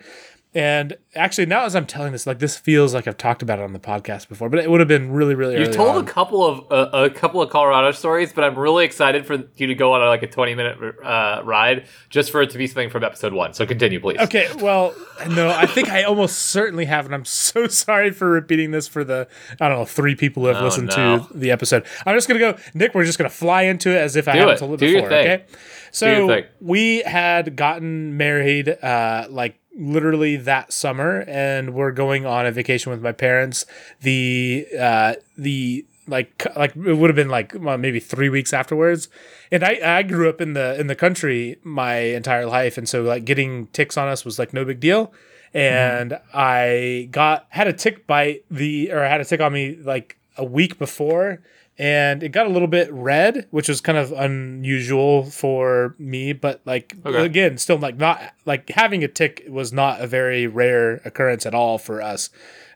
And 0.53 0.97
actually, 1.15 1.45
now 1.45 1.63
as 1.63 1.77
I'm 1.77 1.85
telling 1.85 2.11
this, 2.11 2.27
like 2.27 2.39
this 2.39 2.57
feels 2.57 2.93
like 2.93 3.07
I've 3.07 3.15
talked 3.15 3.41
about 3.41 3.59
it 3.59 3.61
on 3.63 3.71
the 3.71 3.79
podcast 3.79 4.27
before, 4.27 4.49
but 4.49 4.59
it 4.59 4.69
would 4.69 4.81
have 4.81 4.87
been 4.89 5.09
really, 5.13 5.33
really. 5.33 5.57
You've 5.57 5.71
told 5.73 5.95
on. 5.95 6.03
a 6.03 6.05
couple 6.05 6.45
of 6.45 6.69
uh, 6.69 6.89
a 7.05 7.09
couple 7.09 7.41
of 7.41 7.49
Colorado 7.49 7.91
stories, 7.91 8.33
but 8.33 8.43
I'm 8.43 8.59
really 8.59 8.83
excited 8.83 9.25
for 9.25 9.43
you 9.55 9.67
to 9.67 9.75
go 9.75 9.93
on 9.93 10.01
a, 10.01 10.07
like 10.07 10.23
a 10.23 10.27
20 10.27 10.55
minute 10.55 10.77
uh, 11.05 11.41
ride 11.45 11.85
just 12.09 12.31
for 12.31 12.41
it 12.41 12.49
to 12.49 12.57
be 12.57 12.67
something 12.67 12.89
from 12.89 13.01
episode 13.05 13.31
one. 13.31 13.53
So 13.53 13.65
continue, 13.65 14.01
please. 14.01 14.19
Okay, 14.19 14.49
well, 14.57 14.93
no, 15.29 15.49
I 15.49 15.67
think 15.67 15.89
I 15.89 16.03
almost 16.03 16.37
certainly 16.37 16.83
have, 16.83 17.05
and 17.05 17.15
I'm 17.15 17.23
so 17.23 17.67
sorry 17.69 18.11
for 18.11 18.29
repeating 18.29 18.71
this 18.71 18.89
for 18.89 19.05
the 19.05 19.29
I 19.61 19.69
don't 19.69 19.77
know 19.79 19.85
three 19.85 20.15
people 20.15 20.43
who 20.43 20.49
have 20.49 20.57
Oh, 20.57 20.65
listened 20.65 20.89
no. 20.89 21.19
to 21.31 21.33
the 21.33 21.51
episode. 21.51 21.85
I'm 22.05 22.17
just 22.17 22.27
gonna 22.27 22.41
go, 22.41 22.57
Nick. 22.73 22.93
We're 22.93 23.05
just 23.05 23.17
gonna 23.17 23.29
fly 23.29 23.61
into 23.61 23.89
it 23.91 23.99
as 23.99 24.17
if 24.17 24.27
I 24.27 24.35
haven't 24.35 24.55
it. 24.55 24.59
told 24.59 24.73
it 24.73 24.85
Do 24.85 24.93
before. 24.95 25.07
Okay, 25.13 25.45
so 25.91 26.43
we 26.59 27.03
had 27.03 27.55
gotten 27.55 28.17
married, 28.17 28.67
uh, 28.67 29.27
like 29.29 29.57
literally 29.77 30.35
that 30.37 30.73
summer, 30.73 31.23
and 31.27 31.73
we're 31.73 31.91
going 31.91 32.25
on 32.25 32.45
a 32.45 32.51
vacation 32.51 32.91
with 32.91 33.01
my 33.01 33.11
parents. 33.11 33.65
The 34.01 34.67
uh, 34.79 35.15
the 35.37 35.85
like 36.07 36.45
like 36.55 36.75
it 36.75 36.93
would 36.97 37.09
have 37.09 37.15
been 37.15 37.29
like 37.29 37.53
well, 37.57 37.77
maybe 37.77 37.99
three 37.99 38.29
weeks 38.29 38.53
afterwards. 38.53 39.07
And 39.51 39.63
i 39.63 39.79
i 39.83 40.03
grew 40.03 40.29
up 40.29 40.41
in 40.41 40.53
the 40.53 40.79
in 40.79 40.87
the 40.87 40.95
country 40.95 41.57
my 41.63 41.95
entire 41.95 42.45
life 42.45 42.77
and 42.77 42.87
so 42.87 43.03
like 43.03 43.25
getting 43.25 43.67
ticks 43.67 43.97
on 43.97 44.07
us 44.07 44.25
was 44.25 44.39
like 44.39 44.53
no 44.53 44.65
big 44.65 44.79
deal. 44.79 45.13
And 45.53 46.19
i 46.33 47.07
got 47.11 47.45
had 47.49 47.67
a 47.67 47.73
tick 47.73 48.07
bite 48.07 48.45
the 48.49 48.91
or 48.91 49.03
had 49.03 49.21
a 49.21 49.25
tick 49.25 49.41
on 49.41 49.53
me 49.53 49.75
like 49.75 50.17
a 50.37 50.45
week 50.45 50.77
before 50.77 51.41
and 51.81 52.21
it 52.21 52.29
got 52.29 52.45
a 52.45 52.49
little 52.49 52.67
bit 52.67 52.87
red 52.93 53.47
which 53.49 53.67
was 53.67 53.81
kind 53.81 53.97
of 53.97 54.11
unusual 54.11 55.23
for 55.23 55.95
me 55.97 56.31
but 56.31 56.61
like 56.65 56.95
Okay. 57.05 57.25
again 57.25 57.57
still 57.57 57.77
like 57.77 57.97
not 57.97 58.21
like 58.45 58.69
having 58.69 59.03
a 59.03 59.07
tick 59.07 59.43
was 59.49 59.73
not 59.73 59.99
a 59.99 60.05
very 60.07 60.45
rare 60.45 61.01
occurrence 61.05 61.45
at 61.45 61.55
all 61.55 61.77
for 61.79 62.01
us 62.01 62.29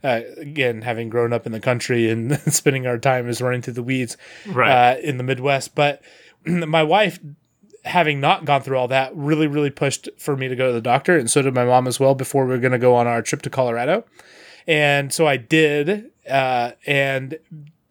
uh, 0.04 0.22
again, 0.38 0.84
having 0.84 1.10
grown 1.10 1.34
up 1.34 1.48
in 1.48 1.52
the 1.52 1.60
country 1.60 2.12
and 2.12 2.38
spending 2.54 2.86
our 2.86 2.98
time 3.00 3.28
is 3.28 3.42
running 3.42 3.62
through 3.63 3.74
the 3.74 3.81
weeds 3.81 4.18
Right. 4.46 4.69
uh, 4.98 5.00
in 5.00 5.18
the 5.18 5.24
Midwest. 5.24 5.74
But 5.74 6.04
my 6.46 6.84
wife, 6.84 7.18
having 7.86 8.19
not 8.19 8.46
gone 8.46 8.62
through 8.62 8.78
all 8.78 8.88
that, 8.90 9.16
really, 9.16 9.48
really 9.48 9.72
pushed 9.72 10.07
for 10.19 10.38
me 10.38 10.48
to 10.48 10.56
go 10.56 10.68
to 10.68 10.74
the 10.74 10.81
doctor, 10.81 11.18
and 11.18 11.28
so 11.28 11.42
did 11.42 11.56
my 11.56 11.66
mom 11.66 11.88
as 11.88 12.00
well 12.00 12.13
before 12.13 12.46
we 12.46 12.52
were 12.52 12.60
going 12.60 12.72
to 12.74 12.78
go 12.78 12.94
on 12.94 13.07
our 13.07 13.24
trip 13.24 13.42
to 13.44 13.50
Colorado. 13.50 14.06
And 14.68 15.12
so 15.12 15.25
I 15.25 15.38
did, 15.38 16.12
uh, 16.30 16.74
and 16.86 17.40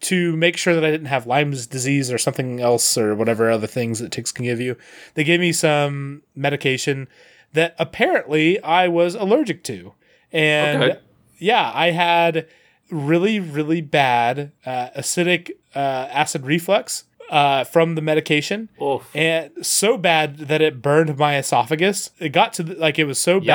to 0.05 0.37
make 0.37 0.57
sure 0.57 0.75
that 0.75 0.85
I 0.85 0.91
didn't 0.91 1.07
have 1.07 1.27
Lyme's 1.27 1.67
disease 1.67 2.11
or 2.11 2.19
something 2.19 2.61
else 2.61 2.97
or 2.97 3.15
whatever 3.15 3.51
other 3.51 3.67
things 3.67 3.99
that 3.99 4.13
ticks 4.13 4.33
can 4.33 4.45
give 4.45 4.61
you, 4.61 4.77
they 5.15 5.25
gave 5.25 5.41
me 5.41 5.53
some 5.53 6.23
medication 6.35 7.09
that 7.53 7.75
apparently 7.79 8.61
I 8.63 8.89
was 8.89 9.15
allergic 9.15 9.63
to. 9.65 9.95
And 10.33 10.83
Okay. 10.83 10.99
yeah, 11.39 11.71
I 11.75 11.91
had 11.91 12.47
really, 12.91 13.41
really 13.41 13.81
bad 13.81 14.53
uh, 14.67 14.89
acidic 14.97 15.53
uh, 15.75 15.79
acid 16.11 16.45
reflux 16.47 17.05
uh, 17.31 17.65
from 17.65 17.95
the 17.95 18.03
medication. 18.03 18.69
Oof. 18.83 19.09
And 19.15 19.51
so 19.63 19.97
bad 19.97 20.39
that 20.39 20.61
it 20.61 20.83
burned 20.83 21.17
my 21.17 21.37
esophagus. 21.39 22.11
It 22.19 22.31
got 22.31 22.53
to 22.55 22.63
the, 22.63 22.75
like 22.75 22.99
it 22.99 23.05
was 23.05 23.19
so 23.19 23.41
bad 23.41 23.47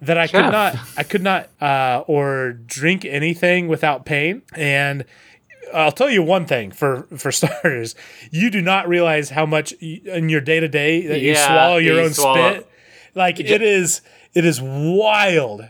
that 0.00 0.18
I 0.18 0.26
could 0.26 0.50
not 0.50 0.76
I 0.96 1.02
could 1.02 1.22
not 1.22 1.48
uh, 1.60 2.04
or 2.06 2.52
drink 2.52 3.04
anything 3.04 3.68
without 3.68 4.04
pain. 4.04 4.42
And 4.54 5.04
I'll 5.74 5.92
tell 5.92 6.10
you 6.10 6.22
one 6.22 6.46
thing 6.46 6.70
for 6.70 7.06
for 7.16 7.30
starters, 7.40 7.94
you 8.30 8.50
do 8.50 8.60
not 8.60 8.88
realize 8.88 9.30
how 9.30 9.46
much 9.46 9.72
in 9.72 10.28
your 10.28 10.40
day 10.40 10.60
to 10.60 10.68
day 10.68 11.06
that 11.06 11.20
you 11.20 11.34
swallow 11.34 11.76
your 11.78 11.96
you 11.96 12.00
own 12.02 12.12
swallow- 12.12 12.52
spit. 12.54 12.68
Like 13.14 13.40
it 13.40 13.62
is 13.62 14.00
it 14.34 14.44
is 14.44 14.60
wild. 14.60 15.62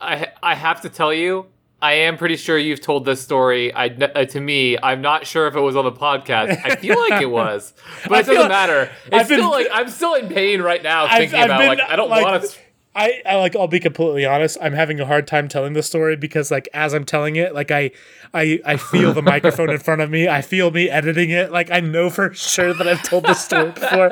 I 0.00 0.28
I 0.42 0.54
have 0.54 0.80
to 0.82 0.88
tell 0.88 1.12
you, 1.12 1.46
I 1.80 1.92
am 1.92 2.16
pretty 2.16 2.36
sure 2.36 2.58
you've 2.58 2.80
told 2.80 3.04
this 3.04 3.20
story. 3.20 3.72
I 3.72 3.86
uh, 3.86 4.24
to 4.26 4.40
me, 4.40 4.76
I'm 4.82 5.00
not 5.00 5.26
sure 5.26 5.46
if 5.46 5.54
it 5.54 5.60
was 5.60 5.76
on 5.76 5.84
the 5.84 5.92
podcast. 5.92 6.60
I 6.64 6.76
feel 6.76 6.98
like 7.08 7.22
it 7.22 7.30
was, 7.30 7.72
but 8.04 8.12
I 8.12 8.18
it 8.20 8.26
doesn't 8.26 8.34
feel- 8.36 8.48
matter. 8.48 8.90
It's 9.06 9.14
I've 9.14 9.28
been- 9.28 9.38
still 9.38 9.50
like 9.50 9.68
I'm 9.72 9.88
still 9.88 10.14
in 10.14 10.28
pain 10.28 10.60
right 10.62 10.82
now 10.82 11.04
I've- 11.04 11.18
thinking 11.26 11.38
I've 11.38 11.44
about 11.46 11.58
been, 11.60 11.68
like 11.68 11.80
I 11.80 11.96
don't 11.96 12.10
like- 12.10 12.24
want 12.24 12.42
to. 12.44 12.58
I, 12.94 13.22
I 13.24 13.36
like 13.36 13.54
I'll 13.54 13.68
be 13.68 13.78
completely 13.80 14.26
honest. 14.26 14.58
I'm 14.60 14.72
having 14.72 14.98
a 14.98 15.06
hard 15.06 15.26
time 15.26 15.46
telling 15.46 15.72
the 15.72 15.82
story 15.82 16.16
because 16.16 16.50
like 16.50 16.68
as 16.74 16.94
I'm 16.94 17.04
telling 17.04 17.36
it, 17.36 17.54
like 17.54 17.70
I 17.70 17.92
I 18.34 18.60
I 18.64 18.76
feel 18.76 19.12
the 19.12 19.22
microphone 19.22 19.70
in 19.70 19.78
front 19.78 20.00
of 20.00 20.10
me. 20.10 20.26
I 20.28 20.42
feel 20.42 20.70
me 20.70 20.90
editing 20.90 21.30
it. 21.30 21.52
Like 21.52 21.70
I 21.70 21.80
know 21.80 22.10
for 22.10 22.34
sure 22.34 22.74
that 22.74 22.88
I've 22.88 23.02
told 23.02 23.24
this 23.24 23.44
story 23.44 23.70
before. 23.70 24.10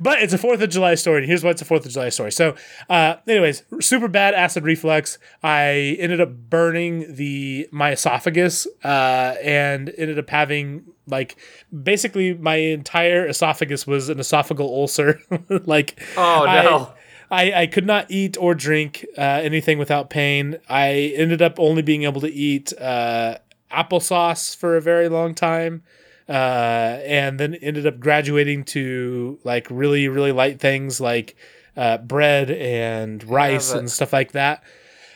But 0.00 0.20
it's 0.22 0.32
a 0.32 0.38
Fourth 0.38 0.60
of 0.60 0.70
July 0.70 0.96
story. 0.96 1.18
And 1.18 1.26
here's 1.26 1.44
why 1.44 1.50
it's 1.50 1.62
a 1.62 1.64
Fourth 1.64 1.86
of 1.86 1.92
July 1.92 2.08
story. 2.08 2.32
So, 2.32 2.56
uh, 2.90 3.16
anyways, 3.26 3.62
super 3.80 4.08
bad 4.08 4.34
acid 4.34 4.64
reflux. 4.64 5.18
I 5.42 5.96
ended 5.98 6.20
up 6.20 6.32
burning 6.32 7.14
the 7.14 7.68
my 7.70 7.92
esophagus, 7.92 8.66
uh, 8.82 9.36
and 9.42 9.92
ended 9.96 10.18
up 10.18 10.28
having 10.28 10.84
like 11.06 11.36
basically 11.82 12.34
my 12.34 12.56
entire 12.56 13.26
esophagus 13.26 13.86
was 13.86 14.08
an 14.08 14.18
esophageal 14.18 14.60
ulcer. 14.60 15.20
like, 15.48 15.98
Oh, 16.16 16.44
no. 16.44 16.92
I, 16.96 17.03
I 17.40 17.62
I 17.62 17.66
could 17.74 17.86
not 17.86 18.04
eat 18.10 18.36
or 18.38 18.54
drink 18.54 19.04
uh, 19.18 19.40
anything 19.50 19.78
without 19.78 20.10
pain. 20.10 20.58
I 20.68 21.12
ended 21.16 21.42
up 21.42 21.58
only 21.58 21.82
being 21.82 22.04
able 22.04 22.20
to 22.22 22.32
eat 22.32 22.72
uh, 22.80 23.38
applesauce 23.70 24.56
for 24.56 24.76
a 24.76 24.80
very 24.80 25.08
long 25.08 25.34
time. 25.34 25.82
uh, 26.28 27.00
and 27.04 27.38
then 27.38 27.54
ended 27.56 27.86
up 27.86 28.00
graduating 28.00 28.64
to 28.64 29.38
like 29.44 29.66
really 29.70 30.08
really 30.08 30.32
light 30.32 30.58
things 30.58 30.98
like 31.00 31.36
uh, 31.76 31.98
bread 31.98 32.50
and 32.50 33.22
rice 33.24 33.72
and 33.80 33.90
stuff 33.90 34.12
like 34.12 34.32
that. 34.32 34.62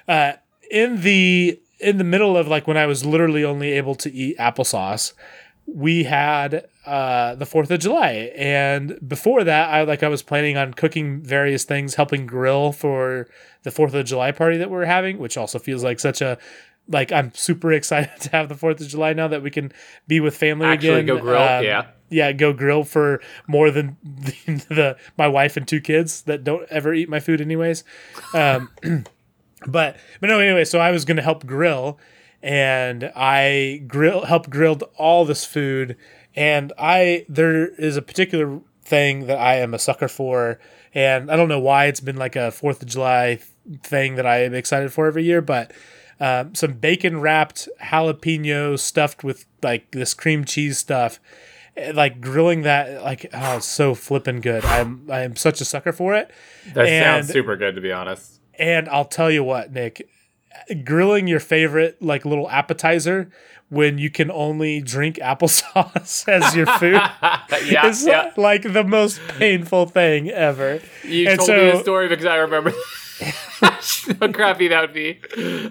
Uh, 0.07 0.33
in 0.71 1.01
the 1.03 1.59
in 1.81 1.97
the 1.97 2.05
middle 2.05 2.37
of 2.37 2.47
like 2.49 2.67
when 2.67 2.77
I 2.77 2.87
was 2.87 3.07
literally 3.07 3.43
only 3.45 3.73
able 3.73 3.95
to 4.05 4.13
eat 4.13 4.37
applesauce, 4.39 5.15
we 5.67 6.05
had 6.05 6.67
uh, 6.89 7.35
the 7.35 7.47
Fourth 7.47 7.71
of 7.71 7.81
July, 7.81 8.33
and 8.37 8.99
before 9.07 9.45
that, 9.45 9.71
I 9.71 9.83
like 9.83 10.03
I 10.03 10.09
was 10.09 10.23
planning 10.23 10.57
on 10.57 10.75
cooking 10.75 11.21
various 11.23 11.65
things, 11.65 11.95
helping 11.95 12.27
grill 12.27 12.73
for 12.73 13.29
the 13.63 13.71
Fourth 13.71 13.95
of 13.95 14.07
July 14.07 14.33
party 14.33 14.57
that 14.57 14.71
we're 14.71 14.85
having, 14.85 15.19
which 15.19 15.37
also 15.37 15.59
feels 15.59 15.85
like 15.85 16.01
such 16.01 16.21
a 16.21 16.39
like 16.89 17.13
I'm 17.13 17.33
super 17.35 17.73
excited 17.81 18.21
to 18.23 18.31
have 18.31 18.49
the 18.49 18.55
Fourth 18.55 18.81
of 18.81 18.89
July 18.89 19.13
now 19.13 19.29
that 19.29 19.43
we 19.43 19.51
can 19.51 19.73
be 20.07 20.21
with 20.21 20.37
family 20.37 20.67
Actually, 20.67 21.01
again. 21.01 21.07
go 21.07 21.19
grill. 21.21 21.43
Um, 21.43 21.65
yeah. 21.65 21.87
yeah, 22.09 22.33
go 22.33 22.53
grill 22.53 22.85
for 22.85 23.21
more 23.47 23.71
than 23.71 23.97
the, 24.03 24.65
the 24.69 24.97
my 25.17 25.29
wife 25.29 25.57
and 25.57 25.69
two 25.69 25.81
kids 25.81 26.23
that 26.23 26.45
don't 26.45 26.69
ever 26.71 26.95
eat 26.95 27.09
my 27.09 27.21
food 27.21 27.41
anyways. 27.41 27.85
Um, 28.35 28.71
but 29.67 29.97
but 30.21 30.27
no, 30.27 30.41
anyway, 30.41 30.65
so 30.65 30.79
I 30.79 30.91
was 30.91 31.05
gonna 31.05 31.23
help 31.23 31.47
grill, 31.47 31.99
and 32.43 33.13
I 33.15 33.83
grill 33.87 34.25
help 34.25 34.49
grilled 34.49 34.85
all 34.97 35.25
this 35.25 35.45
food, 35.45 35.97
and 36.39 36.73
I 36.79 37.27
there 37.29 37.67
is 37.75 37.97
a 37.97 38.03
particular 38.03 38.61
thing 38.85 39.27
that 39.27 39.39
I 39.39 39.57
am 39.57 39.75
a 39.75 39.79
sucker 39.79 40.09
for, 40.09 40.59
and 40.95 41.31
I 41.31 41.37
don't 41.37 41.49
know 41.49 41.61
why 41.61 41.87
it's 41.87 42.01
been 42.01 42.17
like 42.17 42.37
a 42.37 42.51
Fourth 42.51 42.81
of 42.83 42.89
July 42.89 43.41
thing 43.83 44.15
that 44.15 44.27
I 44.27 44.45
am 44.45 44.55
excited 44.55 44.93
for 44.93 45.07
every 45.07 45.25
year, 45.25 45.43
but 45.43 45.73
um, 46.21 46.55
some 46.55 46.73
bacon 46.75 47.21
wrapped 47.21 47.69
jalapeno 47.83 48.79
stuffed 48.79 49.23
with 49.25 49.45
like 49.63 49.91
this 49.91 50.15
cream 50.15 50.45
cheese 50.45 50.79
stuff 50.79 51.21
eh, 51.77 51.93
like 51.95 52.21
grilling 52.21 52.63
that 52.63 53.03
like 53.03 53.27
oh 53.33 53.59
so 53.61 53.95
flippin' 53.95 54.41
good 54.41 54.65
i'm 54.65 55.09
i'm 55.13 55.37
such 55.37 55.61
a 55.61 55.65
sucker 55.65 55.93
for 55.93 56.15
it 56.15 56.29
That 56.75 56.87
and- 56.87 57.05
sounds 57.27 57.33
super 57.33 57.57
good, 57.57 57.75
to 57.77 57.81
be 57.81 57.93
honest. 57.93 58.41
and 58.59 58.89
i'll 58.89 59.05
tell 59.05 59.31
you 59.31 59.45
what 59.45 59.73
nick 59.73 60.09
grilling 60.85 61.27
your 61.27 61.41
favorite 61.41 62.01
like 62.03 62.25
little 62.25 62.49
appetizer 62.51 63.31
when 63.71 63.99
you 63.99 64.11
can 64.11 64.31
only 64.31 64.81
drink 64.81 65.17
applesauce 65.23 66.27
as 66.29 66.55
your 66.57 66.67
food 66.67 66.95
yeah, 67.67 67.87
is 67.87 68.07
yeah. 68.07 68.33
like 68.37 68.63
the 68.63 68.85
most 68.85 69.21
painful 69.39 69.87
thing 69.87 70.31
ever 70.31 70.81
You 71.05 71.29
and 71.29 71.39
told 71.39 71.47
so- 71.49 71.57
me 71.57 71.71
the 71.73 71.81
story 71.83 72.09
because 72.09 72.25
I 72.27 72.37
remember 72.37 72.73
how 73.61 74.33
crappy 74.33 74.69
that 74.69 74.81
would 74.83 74.95
be. 74.95 75.21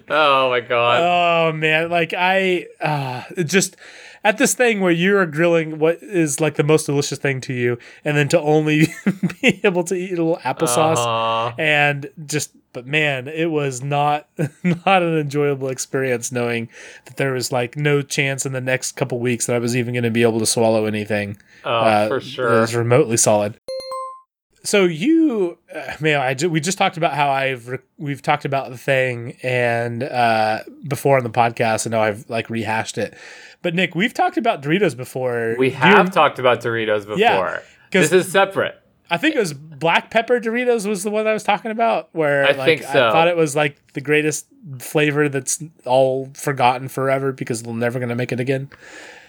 Oh 0.09 0.49
my 0.49 0.59
god. 0.59 1.01
Oh 1.01 1.51
man, 1.53 1.89
like 1.89 2.13
I 2.13 2.67
uh 2.81 3.23
just 3.43 3.77
at 4.23 4.37
this 4.37 4.53
thing 4.53 4.79
where 4.81 4.91
you're 4.91 5.25
grilling 5.25 5.79
what 5.79 6.01
is 6.01 6.39
like 6.39 6.55
the 6.55 6.63
most 6.63 6.85
delicious 6.85 7.17
thing 7.19 7.41
to 7.41 7.53
you, 7.53 7.77
and 8.03 8.17
then 8.17 8.27
to 8.29 8.39
only 8.39 8.87
be 9.41 9.61
able 9.63 9.83
to 9.85 9.95
eat 9.95 10.13
a 10.17 10.23
little 10.23 10.37
applesauce 10.43 10.97
Uh-huh. 10.97 11.55
and 11.57 12.09
just 12.25 12.51
but 12.73 12.85
man, 12.85 13.27
it 13.27 13.49
was 13.49 13.81
not 13.81 14.27
not 14.63 15.01
an 15.01 15.17
enjoyable 15.17 15.69
experience 15.69 16.31
knowing 16.31 16.69
that 17.05 17.17
there 17.17 17.33
was 17.33 17.51
like 17.51 17.75
no 17.75 18.01
chance 18.03 18.45
in 18.45 18.51
the 18.53 18.61
next 18.61 18.91
couple 18.93 19.19
weeks 19.19 19.47
that 19.47 19.55
I 19.55 19.59
was 19.59 19.75
even 19.75 19.93
going 19.93 20.03
to 20.03 20.11
be 20.11 20.21
able 20.21 20.39
to 20.39 20.45
swallow 20.45 20.85
anything 20.85 21.37
Oh, 21.65 21.71
uh, 21.71 22.07
for 22.07 22.19
that 22.19 22.25
sure. 22.25 22.61
was 22.61 22.75
remotely 22.75 23.17
solid. 23.17 23.59
So 24.63 24.83
you, 24.83 25.57
uh, 25.73 25.93
man, 26.01 26.19
I 26.19 26.33
ju- 26.33 26.49
we 26.49 26.59
just 26.59 26.77
talked 26.77 26.97
about 26.97 27.13
how 27.13 27.29
I've 27.29 27.67
re- 27.69 27.77
we've 27.97 28.21
talked 28.21 28.43
about 28.43 28.69
the 28.69 28.77
thing 28.77 29.37
and 29.41 30.03
uh, 30.03 30.59
before 30.87 31.17
on 31.17 31.23
the 31.23 31.29
podcast, 31.29 31.85
and 31.85 31.91
now 31.93 32.01
I've 32.03 32.29
like 32.29 32.49
rehashed 32.49 32.97
it. 32.97 33.13
But 33.67 33.75
Nick, 33.75 33.95
we've 33.95 34.13
talked 34.13 34.37
about 34.37 34.61
Doritos 34.61 34.95
before. 34.95 35.57
We 35.59 35.71
Do 35.71 35.75
you 35.75 35.81
have 35.81 36.09
talked 36.11 36.39
about 36.39 36.61
Doritos 36.61 36.99
before. 36.99 37.17
Yeah, 37.17 37.59
this 37.91 38.13
is 38.13 38.31
separate. 38.31 38.81
I 39.09 39.17
think 39.17 39.35
it 39.35 39.39
was 39.39 39.53
black 39.53 40.09
pepper 40.09 40.39
Doritos 40.39 40.87
was 40.87 41.03
the 41.03 41.11
one 41.11 41.27
I 41.27 41.33
was 41.33 41.43
talking 41.43 41.71
about. 41.71 42.07
Where 42.13 42.45
I 42.45 42.51
like, 42.51 42.65
think 42.65 42.83
so. 42.83 43.09
I 43.09 43.11
thought 43.11 43.27
it 43.27 43.35
was 43.35 43.57
like 43.57 43.75
the 43.91 43.99
greatest 43.99 44.47
flavor 44.79 45.27
that's 45.27 45.61
all 45.83 46.29
forgotten 46.33 46.87
forever 46.87 47.33
because 47.33 47.61
they're 47.61 47.73
never 47.73 47.99
going 47.99 48.07
to 48.07 48.15
make 48.15 48.31
it 48.31 48.39
again. 48.39 48.69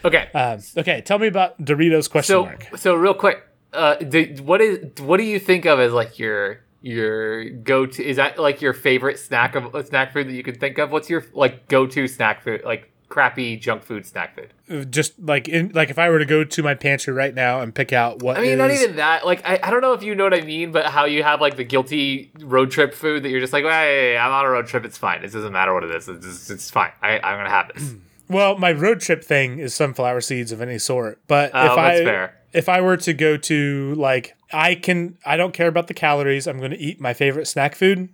Okay. 0.04 0.28
Um, 0.33 0.61
okay, 0.76 1.00
tell 1.00 1.18
me 1.18 1.26
about 1.26 1.61
Doritos 1.61 2.09
question 2.09 2.35
so 2.35 2.45
mark. 2.45 2.68
so 2.76 2.95
real 2.95 3.14
quick, 3.14 3.42
uh, 3.73 3.97
do, 3.97 4.37
what 4.45 4.61
is 4.61 5.00
what 5.00 5.16
do 5.16 5.25
you 5.25 5.40
think 5.40 5.66
of 5.66 5.80
as 5.80 5.92
like 5.92 6.21
your 6.21 6.61
your 6.80 7.50
go 7.50 7.87
to? 7.87 8.04
Is 8.04 8.18
that 8.18 8.38
like 8.38 8.62
your 8.62 8.73
favorite 8.73 9.18
snack 9.18 9.57
of 9.57 9.85
snack 9.88 10.12
food 10.12 10.28
that 10.28 10.35
you 10.35 10.45
can 10.45 10.54
think 10.54 10.78
of? 10.78 10.92
What's 10.92 11.11
your 11.11 11.25
like 11.33 11.66
go 11.66 11.88
to 11.88 12.07
snack 12.07 12.45
food? 12.45 12.62
Like 12.64 12.92
crappy 13.08 13.56
junk 13.56 13.82
food 13.82 14.04
snack 14.06 14.34
food? 14.36 14.90
just 14.90 15.18
like 15.18 15.48
in 15.48 15.70
like 15.74 15.88
if 15.90 15.98
I 15.98 16.10
were 16.10 16.18
to 16.18 16.26
go 16.26 16.44
to 16.44 16.62
my 16.62 16.74
pantry 16.74 17.12
right 17.14 17.34
now 17.34 17.60
and 17.60 17.74
pick 17.74 17.92
out 17.92 18.22
what 18.22 18.36
I 18.36 18.42
mean, 18.42 18.58
not 18.58 18.70
even 18.70 18.96
that. 18.96 19.24
Like, 19.24 19.42
I, 19.48 19.58
I 19.62 19.70
don't 19.70 19.80
know 19.80 19.94
if 19.94 20.02
you 20.02 20.14
know 20.14 20.24
what 20.24 20.34
I 20.34 20.42
mean, 20.42 20.72
but 20.72 20.86
how 20.86 21.06
you 21.06 21.22
have 21.22 21.40
like 21.40 21.56
the 21.56 21.64
guilty 21.64 22.30
road 22.40 22.70
trip 22.70 22.92
food 22.94 23.22
that 23.22 23.30
you're 23.30 23.40
just 23.40 23.52
like, 23.52 23.64
hey, 23.64 24.16
I'm 24.18 24.30
on 24.30 24.44
a 24.44 24.50
road 24.50 24.66
trip. 24.66 24.84
It's 24.84 24.98
fine. 24.98 25.24
It 25.24 25.32
doesn't 25.32 25.52
matter 25.52 25.72
what 25.72 25.84
it 25.84 25.90
is. 25.94 26.08
It's, 26.08 26.24
just, 26.24 26.50
it's 26.50 26.70
fine. 26.70 26.92
I, 27.02 27.14
I'm 27.18 27.38
gonna 27.38 27.48
have 27.50 27.70
this. 27.74 27.94
well, 28.28 28.58
my 28.58 28.72
road 28.72 29.00
trip 29.00 29.24
thing 29.24 29.58
is 29.58 29.74
sunflower 29.74 30.20
seeds 30.20 30.52
of 30.52 30.60
any 30.60 30.78
sort. 30.78 31.20
But 31.26 31.50
Oh, 31.54 31.72
if 31.72 31.78
I 31.78 32.04
fair. 32.04 32.34
if 32.52 32.68
I 32.68 32.80
were 32.82 32.98
to 32.98 33.14
go 33.14 33.36
to 33.38 33.94
like 33.96 34.36
I 34.52 34.74
can 34.74 35.16
I 35.24 35.36
don't 35.38 35.54
care 35.54 35.68
about 35.68 35.86
the 35.86 35.94
calories. 35.94 36.46
I'm 36.46 36.58
going 36.58 36.72
to 36.72 36.78
eat 36.78 37.00
my 37.00 37.14
favorite 37.14 37.46
snack 37.46 37.74
food. 37.74 38.10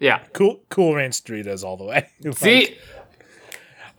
Yeah. 0.00 0.20
Cool 0.32 0.60
Cool 0.68 0.94
Ranch 0.94 1.24
Doritos 1.24 1.64
all 1.64 1.76
the 1.76 1.84
way. 1.84 2.08
Like, 2.24 2.36
See, 2.36 2.76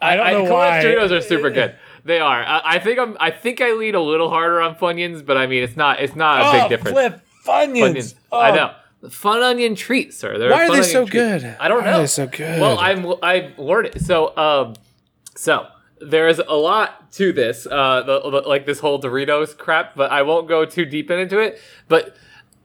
I 0.02 0.16
don't 0.16 0.32
know 0.32 0.44
Cool 0.46 0.54
why. 0.54 0.84
Doritos 0.84 1.12
are 1.12 1.22
super 1.22 1.50
good. 1.50 1.76
They 2.06 2.20
are. 2.20 2.42
I, 2.42 2.62
I 2.64 2.80
think 2.80 3.00
I'm. 3.00 3.18
I 3.20 3.32
think 3.32 3.62
I 3.62 3.74
lean 3.74 3.96
a 3.96 4.02
little 4.02 4.30
harder 4.30 4.62
on 4.62 4.76
Funyuns, 4.76 5.26
but 5.26 5.38
I 5.38 5.48
mean, 5.48 5.64
it's 5.64 5.76
not. 5.76 6.02
It's 6.02 6.16
not 6.16 6.42
a 6.42 6.46
oh, 6.46 6.52
big 6.62 6.70
difference. 6.70 6.94
flip 6.94 7.22
Funyuns. 7.46 7.96
Funyuns. 7.96 8.16
Oh, 8.32 8.40
I 8.40 8.56
know. 8.56 8.74
Fun 9.10 9.42
onion 9.42 9.76
treats, 9.76 10.18
sir. 10.18 10.38
They're 10.38 10.50
Why 10.50 10.68
are 10.68 10.76
they 10.76 10.84
so 10.84 11.06
treats. 11.06 11.44
good? 11.44 11.56
I 11.60 11.68
don't 11.68 11.84
know. 11.84 11.86
Why 11.86 11.92
know. 11.92 11.98
Are 11.98 12.02
they 12.02 12.08
so 12.08 12.28
good? 12.28 12.62
Well, 12.62 12.78
I'm 12.80 13.14
I'm 13.24 13.54
learning. 13.58 14.00
So 14.00 14.36
um, 14.38 14.76
so 15.36 15.68
there's 16.02 16.40
a 16.40 16.54
lot 16.56 17.12
to 17.14 17.34
this, 17.34 17.66
uh, 17.66 18.04
the, 18.04 18.20
the- 18.30 18.48
like 18.48 18.66
this 18.66 18.80
whole 18.80 19.02
Doritos 19.02 19.58
crap, 19.58 19.96
but 19.96 20.12
I 20.12 20.22
won't 20.22 20.48
go 20.48 20.66
too 20.66 20.86
deep 20.86 21.10
into 21.12 21.40
it. 21.40 21.60
But 21.88 22.16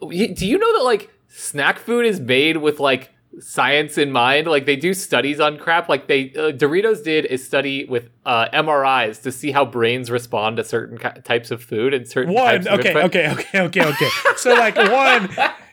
do 0.00 0.46
you 0.46 0.58
know 0.58 0.78
that 0.78 0.84
like 0.84 1.12
snack 1.28 1.78
food 1.78 2.06
is 2.06 2.20
made 2.20 2.58
with 2.58 2.80
like 2.80 3.10
science 3.40 3.98
in 3.98 4.12
mind? 4.12 4.46
Like 4.46 4.66
they 4.66 4.76
do 4.76 4.94
studies 4.94 5.40
on 5.40 5.58
crap. 5.58 5.88
Like 5.88 6.06
they 6.06 6.30
uh, 6.30 6.52
Doritos 6.52 7.02
did 7.02 7.26
a 7.26 7.38
study 7.38 7.84
with 7.84 8.10
uh, 8.26 8.48
MRIs 8.52 9.22
to 9.22 9.32
see 9.32 9.50
how 9.52 9.64
brains 9.64 10.10
respond 10.10 10.56
to 10.56 10.64
certain 10.64 10.98
ki- 10.98 11.20
types 11.22 11.50
of 11.50 11.62
food 11.62 11.92
and 11.92 12.08
certain 12.08 12.32
one 12.32 12.64
types 12.64 12.66
of 12.66 12.80
okay 12.80 13.02
okay 13.02 13.30
okay 13.30 13.60
okay 13.60 13.84
okay 13.84 14.08
so 14.36 14.54
like 14.54 14.76
one 14.76 15.28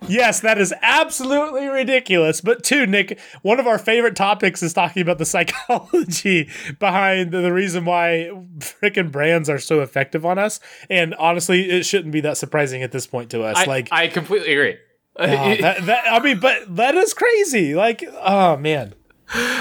yes 0.07 0.41
that 0.41 0.57
is 0.57 0.73
absolutely 0.81 1.67
ridiculous 1.67 2.41
but 2.41 2.63
two 2.63 2.85
nick 2.85 3.17
one 3.41 3.59
of 3.59 3.67
our 3.67 3.77
favorite 3.77 4.15
topics 4.15 4.61
is 4.61 4.73
talking 4.73 5.01
about 5.01 5.17
the 5.17 5.25
psychology 5.25 6.49
behind 6.79 7.31
the, 7.31 7.39
the 7.39 7.53
reason 7.53 7.85
why 7.85 8.29
freaking 8.57 9.11
brands 9.11 9.49
are 9.49 9.59
so 9.59 9.79
effective 9.79 10.25
on 10.25 10.37
us 10.37 10.59
and 10.89 11.15
honestly 11.15 11.69
it 11.69 11.85
shouldn't 11.85 12.11
be 12.11 12.19
that 12.21 12.37
surprising 12.37 12.83
at 12.83 12.91
this 12.91 13.07
point 13.07 13.29
to 13.29 13.43
us 13.43 13.57
I, 13.57 13.65
like 13.65 13.87
I 13.91 14.07
completely 14.07 14.53
agree. 14.53 14.77
Oh, 15.17 15.25
that, 15.61 15.85
that, 15.85 16.03
i 16.11 16.19
mean 16.19 16.39
but 16.39 16.75
that 16.75 16.95
is 16.95 17.13
crazy. 17.13 17.75
Like 17.75 18.03
oh 18.21 18.57
man. 18.57 18.93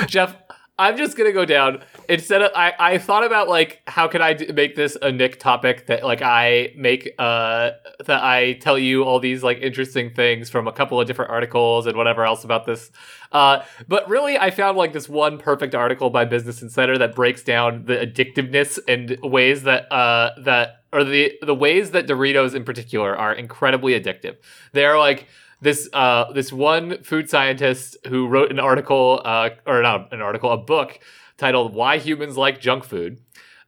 Jeff, 0.07 0.35
I'm 0.79 0.97
just 0.97 1.17
gonna 1.17 1.33
go 1.33 1.45
down 1.45 1.83
instead 2.11 2.43
of 2.43 2.51
I, 2.55 2.75
I 2.79 2.99
thought 2.99 3.25
about 3.25 3.49
like 3.49 3.81
how 3.87 4.09
could 4.09 4.21
I 4.21 4.35
d- 4.35 4.53
make 4.53 4.75
this 4.75 4.97
a 5.01 5.13
Nick 5.13 5.39
topic 5.39 5.87
that 5.87 6.03
like 6.03 6.21
I 6.23 6.73
make 6.77 7.15
uh 7.19 7.71
that 8.05 8.23
I 8.23 8.55
tell 8.55 8.79
you 8.79 9.05
all 9.05 9.21
these 9.21 9.43
like 9.43 9.59
interesting 9.59 10.13
things 10.13 10.51
from 10.51 10.67
a 10.67 10.73
couple 10.73 11.01
of 11.01 11.07
different 11.07 11.31
articles 11.31 11.87
and 11.87 11.97
whatever 11.97 12.25
else 12.25 12.43
about 12.43 12.67
this. 12.67 12.91
Uh, 13.33 13.63
but 13.87 14.09
really, 14.09 14.37
I 14.37 14.51
found 14.51 14.77
like 14.77 14.93
this 14.93 15.09
one 15.09 15.39
perfect 15.39 15.75
article 15.75 16.11
by 16.11 16.25
Business 16.25 16.63
Insider 16.63 16.99
that 16.99 17.15
breaks 17.15 17.43
down 17.43 17.85
the 17.85 17.95
addictiveness 17.95 18.79
and 18.89 19.17
ways 19.23 19.63
that 19.63 19.91
uh 19.93 20.33
that 20.43 20.83
or 20.93 21.05
the 21.05 21.33
the 21.41 21.55
ways 21.55 21.93
that 21.93 22.09
Doritos 22.09 22.55
in 22.55 22.65
particular 22.65 23.17
are 23.17 23.33
incredibly 23.33 23.99
addictive. 23.99 24.37
They're 24.73 24.99
like 24.99 25.29
this 25.61 25.89
uh 25.93 26.33
this 26.33 26.53
one 26.53 27.03
food 27.05 27.31
scientist 27.31 27.97
who 28.09 28.27
wrote 28.27 28.51
an 28.51 28.59
article 28.59 29.23
uh 29.25 29.51
or 29.65 29.81
not 29.81 30.13
an 30.13 30.21
article 30.21 30.51
a 30.51 30.57
book 30.57 30.99
titled 31.41 31.75
why 31.75 31.99
humans 31.99 32.37
like 32.37 32.61
junk 32.61 32.85
food 32.85 33.19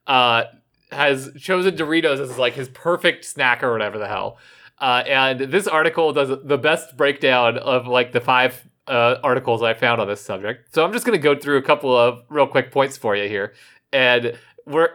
uh 0.06 0.44
has 0.90 1.30
chosen 1.38 1.74
doritos 1.74 2.20
as 2.20 2.36
like 2.38 2.54
his 2.54 2.68
perfect 2.68 3.24
snack 3.24 3.62
or 3.62 3.72
whatever 3.72 3.98
the 3.98 4.06
hell 4.06 4.38
uh 4.78 5.02
and 5.06 5.40
this 5.40 5.66
article 5.66 6.12
does 6.12 6.28
the 6.44 6.58
best 6.58 6.96
breakdown 6.96 7.56
of 7.58 7.86
like 7.86 8.12
the 8.12 8.20
five 8.20 8.68
uh, 8.88 9.16
articles 9.22 9.62
I 9.62 9.74
found 9.74 10.00
on 10.00 10.08
this 10.08 10.20
subject. 10.20 10.74
So 10.74 10.84
I'm 10.84 10.92
just 10.92 11.06
gonna 11.06 11.18
go 11.18 11.36
through 11.36 11.58
a 11.58 11.62
couple 11.62 11.96
of 11.96 12.24
real 12.28 12.46
quick 12.46 12.70
points 12.70 12.96
for 12.96 13.14
you 13.14 13.28
here, 13.28 13.54
and 13.92 14.36
we're 14.66 14.90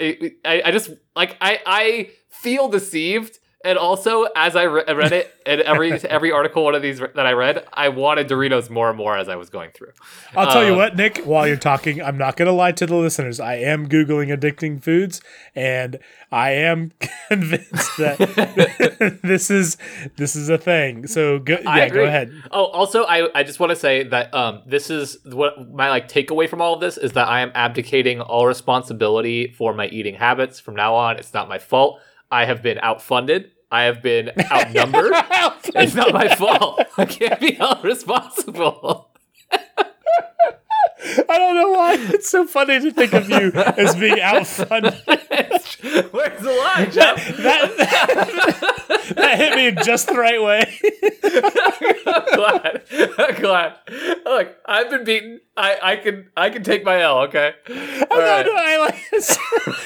I, 0.45 0.61
I 0.65 0.71
just 0.71 0.91
like 1.15 1.37
I 1.41 1.59
I 1.65 2.09
feel 2.29 2.67
deceived 2.69 3.39
And 3.65 3.77
also, 3.77 4.27
as 4.35 4.55
I 4.55 4.63
re- 4.63 4.83
read 4.87 5.11
it, 5.11 5.33
and 5.45 5.61
every 5.61 5.91
every 6.09 6.31
article 6.31 6.63
one 6.63 6.75
of 6.75 6.81
these 6.83 6.99
that 6.99 7.25
I 7.25 7.31
read, 7.31 7.65
I 7.73 7.89
wanted 7.89 8.27
Doritos 8.27 8.69
more 8.69 8.87
and 8.89 8.97
more 8.97 9.17
as 9.17 9.27
I 9.27 9.35
was 9.35 9.49
going 9.49 9.71
through. 9.71 9.93
I'll 10.35 10.51
tell 10.51 10.63
you 10.63 10.73
Um, 10.73 10.77
what, 10.77 10.95
Nick, 10.95 11.19
while 11.25 11.47
you're 11.47 11.57
talking, 11.57 12.01
I'm 12.01 12.17
not 12.19 12.37
going 12.37 12.45
to 12.45 12.51
lie 12.51 12.71
to 12.73 12.85
the 12.85 12.95
listeners. 12.95 13.39
I 13.39 13.55
am 13.55 13.89
Googling 13.89 14.27
addicting 14.37 14.81
foods, 14.81 15.21
and 15.55 15.97
I 16.31 16.51
am 16.51 16.91
convinced 17.29 17.97
that 17.97 19.19
this 19.23 19.49
is 19.49 19.77
this 20.17 20.35
is 20.35 20.49
a 20.49 20.57
thing. 20.59 21.07
So 21.07 21.39
go, 21.39 21.57
yeah, 21.63 21.89
go 21.89 22.03
ahead. 22.03 22.31
Oh, 22.51 22.65
also, 22.65 23.05
I, 23.05 23.27
I 23.37 23.43
just 23.43 23.59
want 23.59 23.71
to 23.71 23.75
say 23.75 24.03
that 24.03 24.33
um, 24.35 24.61
this 24.67 24.91
is 24.91 25.17
what 25.25 25.73
my 25.73 25.89
like 25.89 26.07
takeaway 26.07 26.47
from 26.47 26.61
all 26.61 26.75
of 26.75 26.79
this 26.79 26.95
is 26.97 27.13
that 27.13 27.27
I 27.27 27.41
am 27.41 27.51
abdicating 27.55 28.21
all 28.21 28.45
responsibility 28.45 29.51
for 29.57 29.73
my 29.73 29.87
eating 29.87 30.13
habits 30.13 30.59
from 30.59 30.75
now 30.75 30.93
on. 30.93 31.17
It's 31.17 31.33
not 31.33 31.49
my 31.49 31.57
fault. 31.57 31.99
I 32.31 32.45
have 32.45 32.61
been 32.61 32.77
outfunded. 32.79 33.51
I 33.71 33.83
have 33.83 34.01
been 34.01 34.31
outnumbered. 34.51 35.11
it's 35.75 35.93
not 35.95 36.13
my 36.13 36.33
fault. 36.35 36.81
I 36.97 37.05
can't 37.05 37.39
be 37.39 37.53
held 37.53 37.83
responsible. 37.83 39.11
I 41.29 41.37
don't 41.37 41.55
know 41.55 41.71
why 41.71 41.95
it's 41.99 42.29
so 42.29 42.45
funny 42.47 42.79
to 42.79 42.91
think 42.91 43.13
of 43.13 43.29
you 43.29 43.51
as 43.53 43.95
being 43.95 44.19
outfunded. 44.21 44.93
Where's 45.05 46.41
the 46.41 46.51
line, 46.65 46.91
Jeff? 46.91 47.37
That, 47.37 47.77
that 47.77 48.85
hit 49.15 49.55
me 49.55 49.83
just 49.83 50.07
the 50.07 50.17
right 50.17 50.41
way. 50.41 50.63
I'm 52.05 52.25
glad. 52.35 52.83
I'm 53.17 53.35
glad. 53.41 53.75
Look, 54.25 54.55
I've 54.65 54.89
been 54.89 55.03
beaten. 55.03 55.41
I, 55.55 55.77
I 55.81 55.95
can 55.97 56.29
I 56.35 56.49
can 56.49 56.63
take 56.63 56.83
my 56.83 57.01
L. 57.01 57.19
Okay. 57.21 57.53
All 57.69 57.75
no, 57.75 58.19
right. 58.19 58.45
no, 58.45 58.53
I 58.55 58.77
like. 58.77 58.95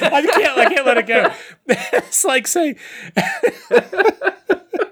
I 0.02 0.22
can't. 0.22 0.58
I 0.58 0.66
can't 0.74 0.86
let 0.86 0.98
it 0.98 1.08
go. 1.08 1.32
It's 1.94 2.24
like 2.26 2.48
saying. 2.48 2.78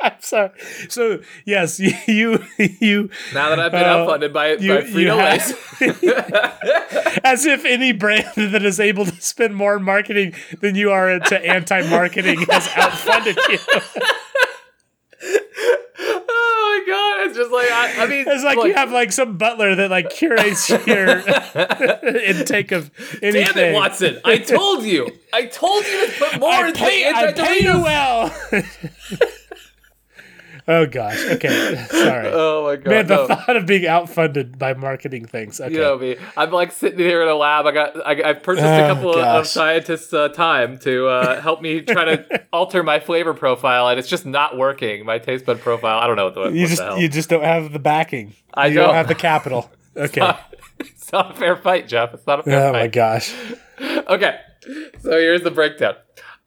I'm 0.02 0.20
sorry. 0.20 0.50
So 0.88 1.20
yes, 1.44 1.78
you 1.80 1.92
you, 2.06 2.44
you 2.58 3.10
Now 3.34 3.50
that 3.50 3.60
I've 3.60 3.72
been 3.72 3.82
Uh, 3.82 3.86
outfunded 4.06 4.32
by, 4.32 4.52
you, 4.54 4.74
by 4.76 4.80
Frito 4.82 5.18
have, 5.18 7.20
as 7.24 7.46
if 7.46 7.64
any 7.64 7.92
brand 7.92 8.26
that 8.36 8.64
is 8.64 8.80
able 8.80 9.04
to 9.04 9.20
spend 9.20 9.54
more 9.54 9.78
marketing 9.78 10.34
than 10.60 10.74
you 10.74 10.90
are 10.90 11.10
into 11.10 11.38
anti-marketing 11.44 12.40
has 12.50 12.66
outfunded 12.68 13.36
you. 13.48 13.58
oh 15.98 16.84
my 16.86 16.92
god! 16.92 17.26
It's 17.26 17.36
just 17.36 17.50
like 17.52 17.70
I, 17.70 18.04
I 18.04 18.06
mean, 18.06 18.24
It's 18.26 18.44
like 18.44 18.56
look, 18.56 18.68
you 18.68 18.74
have 18.74 18.90
like 18.92 19.12
some 19.12 19.36
butler 19.36 19.74
that 19.74 19.90
like 19.90 20.10
curates 20.10 20.68
your 20.70 21.18
intake 22.24 22.72
of 22.72 22.90
anything. 23.22 23.44
Damn 23.54 23.58
it, 23.58 23.74
Watson! 23.74 24.18
I 24.24 24.38
told 24.38 24.84
you. 24.84 25.08
I 25.32 25.46
told 25.46 25.84
you 25.84 26.06
to 26.06 26.12
put 26.18 26.40
more 26.40 26.50
I 26.52 26.68
in 26.68 26.74
pay, 26.74 27.12
the 27.12 27.18
I 27.18 27.32
pay 27.32 27.62
you 27.62 27.80
well. 27.82 28.34
Oh 30.68 30.86
gosh. 30.86 31.18
Okay. 31.32 31.84
Sorry. 31.90 32.30
Oh 32.40 32.64
my 32.64 32.76
god! 32.76 32.86
Man, 32.86 33.06
the 33.06 33.16
no. 33.16 33.26
thought 33.26 33.56
of 33.56 33.66
being 33.66 33.82
outfunded 33.82 34.58
by 34.58 34.74
marketing 34.74 35.26
things. 35.26 35.60
Okay. 35.60 35.72
You 35.74 35.80
know 35.80 35.98
me. 35.98 36.16
I'm 36.36 36.50
like 36.50 36.72
sitting 36.72 36.98
here 36.98 37.22
in 37.22 37.28
a 37.28 37.34
lab. 37.34 37.66
I 37.66 37.72
got. 37.72 38.06
I, 38.06 38.22
I've 38.30 38.42
purchased 38.42 38.64
a 38.66 38.84
Oh, 38.84 38.94
couple 38.94 39.10
of, 39.12 39.18
of 39.24 39.46
scientists' 39.46 40.12
uh, 40.12 40.28
time 40.28 40.78
to 40.80 41.06
uh, 41.08 41.40
help 41.40 41.60
me 41.60 41.80
try 41.80 42.04
to 42.16 42.42
alter 42.52 42.82
my 42.82 43.00
flavor 43.00 43.34
profile, 43.34 43.88
and 43.88 43.98
it's 43.98 44.08
just 44.08 44.24
not 44.26 44.56
working. 44.56 45.04
My 45.04 45.18
taste 45.18 45.44
bud 45.44 45.60
profile. 45.60 45.98
I 45.98 46.06
don't 46.06 46.16
know 46.16 46.26
what 46.26 46.34
the, 46.34 46.40
you 46.50 46.62
what 46.62 46.68
just 46.68 46.76
the 46.78 46.84
hell. 46.84 46.98
you 46.98 47.08
just 47.08 47.28
don't 47.28 47.44
have 47.44 47.72
the 47.72 47.78
backing. 47.78 48.34
I 48.54 48.66
you 48.68 48.74
don't. 48.74 48.94
have 48.94 49.08
the 49.08 49.14
capital. 49.14 49.70
Okay. 49.96 50.32
it's 50.78 51.12
not 51.12 51.32
a 51.32 51.34
fair 51.34 51.56
fight, 51.56 51.88
Jeff. 51.88 52.14
It's 52.14 52.26
not 52.26 52.40
a 52.40 52.42
fair 52.44 52.68
oh 52.68 52.72
fight. 52.72 52.78
Oh 52.78 52.82
my 52.84 52.86
gosh. 52.88 53.34
okay, 54.08 54.38
so 55.00 55.10
here's 55.10 55.42
the 55.42 55.50
breakdown. 55.50 55.94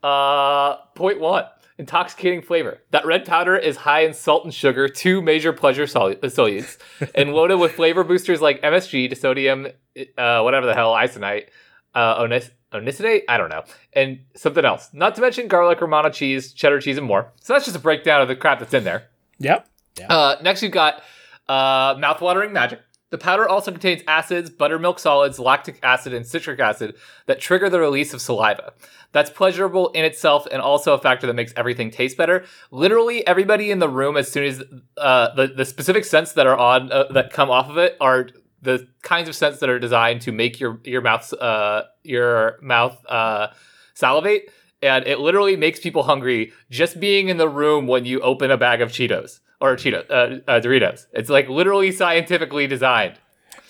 Uh, 0.01 0.77
point 0.96 1.20
one: 1.20 1.46
intoxicating 1.77 2.41
flavor. 2.41 2.79
That 2.91 3.05
red 3.05 3.25
powder 3.25 3.55
is 3.55 3.77
high 3.77 4.01
in 4.01 4.13
salt 4.13 4.43
and 4.43 4.53
sugar, 4.53 4.87
two 4.87 5.21
major 5.21 5.53
pleasure 5.53 5.87
sol- 5.87 6.15
solutes, 6.15 6.77
and 7.15 7.33
loaded 7.33 7.55
with 7.55 7.73
flavor 7.73 8.03
boosters 8.03 8.41
like 8.41 8.61
MSG, 8.61 9.11
disodium, 9.11 9.73
uh, 10.17 10.41
whatever 10.41 10.65
the 10.65 10.73
hell, 10.73 10.93
isonite, 10.93 11.47
uh, 11.95 12.15
onis- 12.19 12.51
onicidate. 12.71 13.23
I 13.27 13.37
don't 13.37 13.49
know, 13.49 13.63
and 13.93 14.19
something 14.35 14.65
else. 14.65 14.89
Not 14.93 15.15
to 15.15 15.21
mention 15.21 15.47
garlic, 15.47 15.81
Romano 15.81 16.09
cheese, 16.09 16.53
cheddar 16.53 16.79
cheese, 16.79 16.97
and 16.97 17.07
more. 17.07 17.31
So 17.41 17.53
that's 17.53 17.65
just 17.65 17.77
a 17.77 17.81
breakdown 17.81 18.21
of 18.21 18.27
the 18.27 18.35
crap 18.35 18.59
that's 18.59 18.73
in 18.73 18.83
there. 18.83 19.07
Yep. 19.39 19.67
Uh, 20.09 20.36
next, 20.41 20.63
you've 20.63 20.71
got 20.71 21.03
uh, 21.47 21.95
mouthwatering 21.95 22.51
magic. 22.51 22.79
The 23.13 23.19
powder 23.19 23.47
also 23.47 23.69
contains 23.69 24.02
acids, 24.08 24.49
buttermilk 24.49 24.97
solids, 24.97 25.38
lactic 25.38 25.78
acid, 25.84 26.15
and 26.15 26.26
citric 26.26 26.60
acid 26.60 26.95
that 27.28 27.39
trigger 27.39 27.69
the 27.69 27.80
release 27.80 28.12
of 28.12 28.21
saliva. 28.21 28.73
That's 29.12 29.30
pleasurable 29.30 29.89
in 29.89 30.04
itself 30.04 30.47
and 30.52 30.60
also 30.60 30.95
a 30.95 30.97
factor 30.97 31.28
that 31.28 31.36
makes 31.36 31.54
everything 31.56 31.91
taste 31.91 32.17
better. 32.17 32.43
Literally, 32.71 33.26
everybody 33.28 33.69
in 33.69 33.78
the 33.78 33.88
room, 33.88 34.17
as 34.17 34.32
soon 34.32 34.45
as 34.45 34.63
uh, 34.97 35.36
the, 35.36 35.45
the 35.45 35.63
specific 35.63 36.06
scents 36.06 36.32
that 36.32 36.47
are 36.47 36.58
on 36.58 36.91
uh, 36.91 37.04
that 37.12 37.32
come 37.32 37.52
off 37.52 37.69
of 37.69 37.78
it 37.78 37.97
are 38.02 38.30
the 38.63 38.88
kinds 39.04 39.30
of 39.30 39.36
scents 39.36 39.60
that 39.60 39.69
are 39.69 39.78
designed 39.78 40.21
to 40.21 40.32
make 40.32 40.60
your 40.60 40.80
your 40.84 41.02
mouth 41.02 41.32
uh, 41.34 41.84
your 42.02 42.58
mouth 42.63 42.97
uh, 43.08 43.49
salivate, 43.93 44.52
and 44.82 45.06
it 45.06 45.19
literally 45.19 45.56
makes 45.56 45.80
people 45.80 46.02
hungry 46.02 46.52
just 46.71 46.99
being 46.99 47.30
in 47.30 47.38
the 47.38 47.47
room 47.47 47.86
when 47.86 48.06
you 48.06 48.21
open 48.21 48.49
a 48.49 48.58
bag 48.58 48.82
of 48.82 48.89
Cheetos 48.89 49.39
or 49.63 49.78
Cheetos 49.78 50.12
uh, 50.12 50.39
uh, 50.45 50.60
Doritos. 50.60 51.08
It's 51.13 51.30
like 51.30 51.47
literally 51.47 51.93
scientifically 51.93 52.67
designed. 52.67 53.17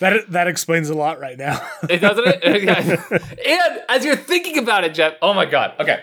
That 0.00 0.28
that 0.32 0.48
explains 0.48 0.90
a 0.90 0.94
lot 0.94 1.20
right 1.20 1.38
now. 1.38 1.64
It 1.88 1.98
doesn't 1.98 2.24
it? 2.26 2.42
and 3.46 3.82
as 3.88 4.04
you're 4.04 4.16
thinking 4.16 4.58
about 4.58 4.82
it, 4.82 4.92
Jeff, 4.92 5.14
oh 5.22 5.32
my 5.32 5.46
god. 5.46 5.74
Okay. 5.78 6.02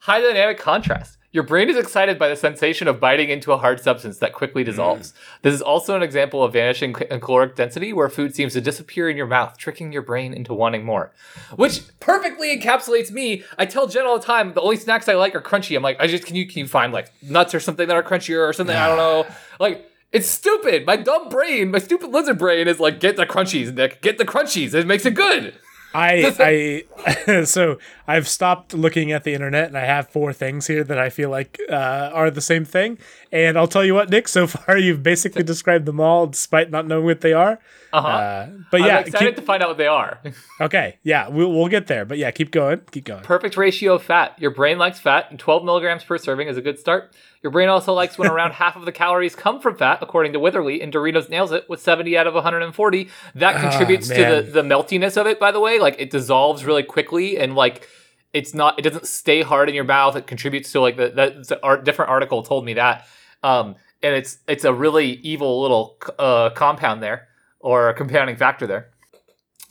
High 0.00 0.20
dynamic 0.20 0.58
contrast. 0.58 1.17
Your 1.30 1.42
brain 1.42 1.68
is 1.68 1.76
excited 1.76 2.18
by 2.18 2.28
the 2.28 2.36
sensation 2.36 2.88
of 2.88 3.00
biting 3.00 3.28
into 3.28 3.52
a 3.52 3.58
hard 3.58 3.80
substance 3.80 4.18
that 4.18 4.32
quickly 4.32 4.62
mm. 4.62 4.66
dissolves. 4.66 5.12
This 5.42 5.52
is 5.52 5.60
also 5.60 5.94
an 5.94 6.02
example 6.02 6.42
of 6.42 6.54
vanishing 6.54 6.94
c- 6.94 7.06
uh, 7.06 7.18
caloric 7.18 7.54
density 7.54 7.92
where 7.92 8.08
food 8.08 8.34
seems 8.34 8.54
to 8.54 8.62
disappear 8.62 9.10
in 9.10 9.16
your 9.16 9.26
mouth, 9.26 9.58
tricking 9.58 9.92
your 9.92 10.00
brain 10.00 10.32
into 10.32 10.54
wanting 10.54 10.84
more. 10.84 11.12
Which 11.56 11.82
perfectly 12.00 12.58
encapsulates 12.58 13.10
me. 13.10 13.44
I 13.58 13.66
tell 13.66 13.86
Jen 13.86 14.06
all 14.06 14.18
the 14.18 14.24
time 14.24 14.54
the 14.54 14.62
only 14.62 14.76
snacks 14.76 15.06
I 15.06 15.14
like 15.14 15.34
are 15.34 15.42
crunchy. 15.42 15.76
I'm 15.76 15.82
like, 15.82 16.00
I 16.00 16.06
just 16.06 16.24
can 16.24 16.34
you 16.34 16.46
can 16.46 16.60
you 16.60 16.66
find 16.66 16.92
like 16.94 17.12
nuts 17.22 17.54
or 17.54 17.60
something 17.60 17.86
that 17.88 17.96
are 17.96 18.02
crunchier 18.02 18.48
or 18.48 18.52
something? 18.54 18.76
I 18.76 18.86
don't 18.86 18.96
know. 18.96 19.26
Like 19.60 19.90
it's 20.12 20.28
stupid. 20.28 20.86
My 20.86 20.96
dumb 20.96 21.28
brain, 21.28 21.72
my 21.72 21.80
stupid 21.80 22.10
lizard 22.10 22.38
brain 22.38 22.68
is 22.68 22.78
like, 22.78 23.00
get 23.00 23.16
the 23.16 23.26
crunchies, 23.26 23.74
Nick. 23.74 24.00
Get 24.00 24.18
the 24.18 24.24
crunchies. 24.24 24.72
It 24.72 24.86
makes 24.86 25.04
it 25.04 25.14
good. 25.14 25.54
I 25.94 26.84
I 27.28 27.44
so 27.44 27.78
I've 28.06 28.28
stopped 28.28 28.74
looking 28.74 29.12
at 29.12 29.24
the 29.24 29.34
internet 29.34 29.68
and 29.68 29.76
I 29.78 29.84
have 29.84 30.08
four 30.08 30.32
things 30.32 30.66
here 30.66 30.84
that 30.84 30.98
I 30.98 31.10
feel 31.10 31.30
like 31.30 31.58
uh, 31.70 32.10
are 32.12 32.30
the 32.30 32.40
same 32.40 32.64
thing. 32.64 32.98
And 33.32 33.58
I'll 33.58 33.68
tell 33.68 33.84
you 33.84 33.94
what, 33.94 34.10
Nick. 34.10 34.28
So 34.28 34.46
far, 34.48 34.76
you've 34.78 35.02
basically 35.02 35.42
described 35.42 35.86
them 35.86 36.00
all, 36.00 36.26
despite 36.26 36.70
not 36.70 36.86
knowing 36.86 37.04
what 37.04 37.20
they 37.20 37.32
are. 37.32 37.58
Uh-huh. 37.92 38.08
Uh, 38.08 38.48
but 38.70 38.80
I'm 38.82 38.86
yeah, 38.86 38.98
excited 39.00 39.26
keep, 39.26 39.36
to 39.36 39.42
find 39.42 39.62
out 39.62 39.68
what 39.68 39.78
they 39.78 39.86
are. 39.86 40.20
okay, 40.60 40.98
yeah, 41.02 41.28
we'll 41.28 41.52
we'll 41.52 41.68
get 41.68 41.86
there. 41.86 42.04
But 42.04 42.18
yeah, 42.18 42.30
keep 42.30 42.50
going, 42.50 42.80
keep 42.90 43.04
going. 43.04 43.22
Perfect 43.22 43.56
ratio 43.56 43.94
of 43.94 44.02
fat. 44.02 44.38
Your 44.38 44.50
brain 44.50 44.78
likes 44.78 44.98
fat, 44.98 45.26
and 45.30 45.38
12 45.38 45.64
milligrams 45.64 46.04
per 46.04 46.18
serving 46.18 46.48
is 46.48 46.56
a 46.56 46.62
good 46.62 46.78
start. 46.78 47.14
Your 47.42 47.52
brain 47.52 47.68
also 47.68 47.92
likes 47.92 48.18
when 48.18 48.30
around 48.30 48.52
half 48.54 48.76
of 48.76 48.84
the 48.84 48.92
calories 48.92 49.34
come 49.34 49.60
from 49.60 49.76
fat, 49.76 49.98
according 50.02 50.32
to 50.32 50.40
Witherly, 50.40 50.82
and 50.82 50.92
Doritos 50.92 51.28
nails 51.28 51.52
it 51.52 51.68
with 51.68 51.80
70 51.80 52.16
out 52.16 52.26
of 52.26 52.34
140. 52.34 53.08
That 53.34 53.60
contributes 53.60 54.08
to 54.08 54.14
the, 54.14 54.50
the 54.50 54.62
meltiness 54.62 55.16
of 55.16 55.26
it, 55.26 55.38
by 55.38 55.52
the 55.52 55.60
way. 55.60 55.78
Like, 55.78 55.96
it 55.98 56.10
dissolves 56.10 56.64
really 56.64 56.82
quickly, 56.82 57.38
and 57.38 57.54
like, 57.54 57.88
it's 58.32 58.54
not, 58.54 58.78
it 58.78 58.82
doesn't 58.82 59.06
stay 59.06 59.42
hard 59.42 59.68
in 59.68 59.74
your 59.74 59.84
mouth. 59.84 60.16
It 60.16 60.26
contributes 60.26 60.72
to 60.72 60.80
like 60.80 60.96
the, 60.96 61.08
that 61.10 61.48
the 61.48 61.62
art, 61.62 61.84
different 61.84 62.10
article 62.10 62.42
told 62.42 62.64
me 62.64 62.74
that. 62.74 63.06
Um, 63.42 63.76
and 64.02 64.14
it's, 64.14 64.38
it's 64.46 64.64
a 64.64 64.72
really 64.72 65.12
evil 65.12 65.62
little 65.62 65.96
uh, 66.18 66.50
compound 66.50 67.02
there, 67.02 67.27
or 67.60 67.88
a 67.88 67.94
compounding 67.94 68.36
factor 68.36 68.66
there. 68.66 68.90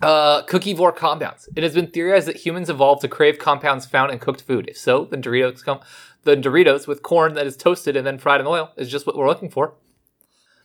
Uh, 0.01 0.43
cookivore 0.43 0.95
compounds. 0.95 1.49
It 1.55 1.63
has 1.63 1.73
been 1.73 1.87
theorized 1.87 2.27
that 2.27 2.37
humans 2.37 2.69
evolved 2.69 3.01
to 3.01 3.07
crave 3.07 3.39
compounds 3.39 3.87
found 3.87 4.11
in 4.11 4.19
cooked 4.19 4.43
food. 4.43 4.69
If 4.69 4.77
so, 4.77 5.05
then 5.05 5.23
Doritos 5.23 5.63
com- 5.63 5.79
then 6.23 6.43
Doritos 6.43 6.87
with 6.87 7.01
corn 7.01 7.33
that 7.33 7.47
is 7.47 7.57
toasted 7.57 7.95
and 7.95 8.05
then 8.05 8.19
fried 8.19 8.39
in 8.39 8.47
oil 8.47 8.71
is 8.77 8.91
just 8.91 9.07
what 9.07 9.17
we're 9.17 9.27
looking 9.27 9.49
for. 9.49 9.73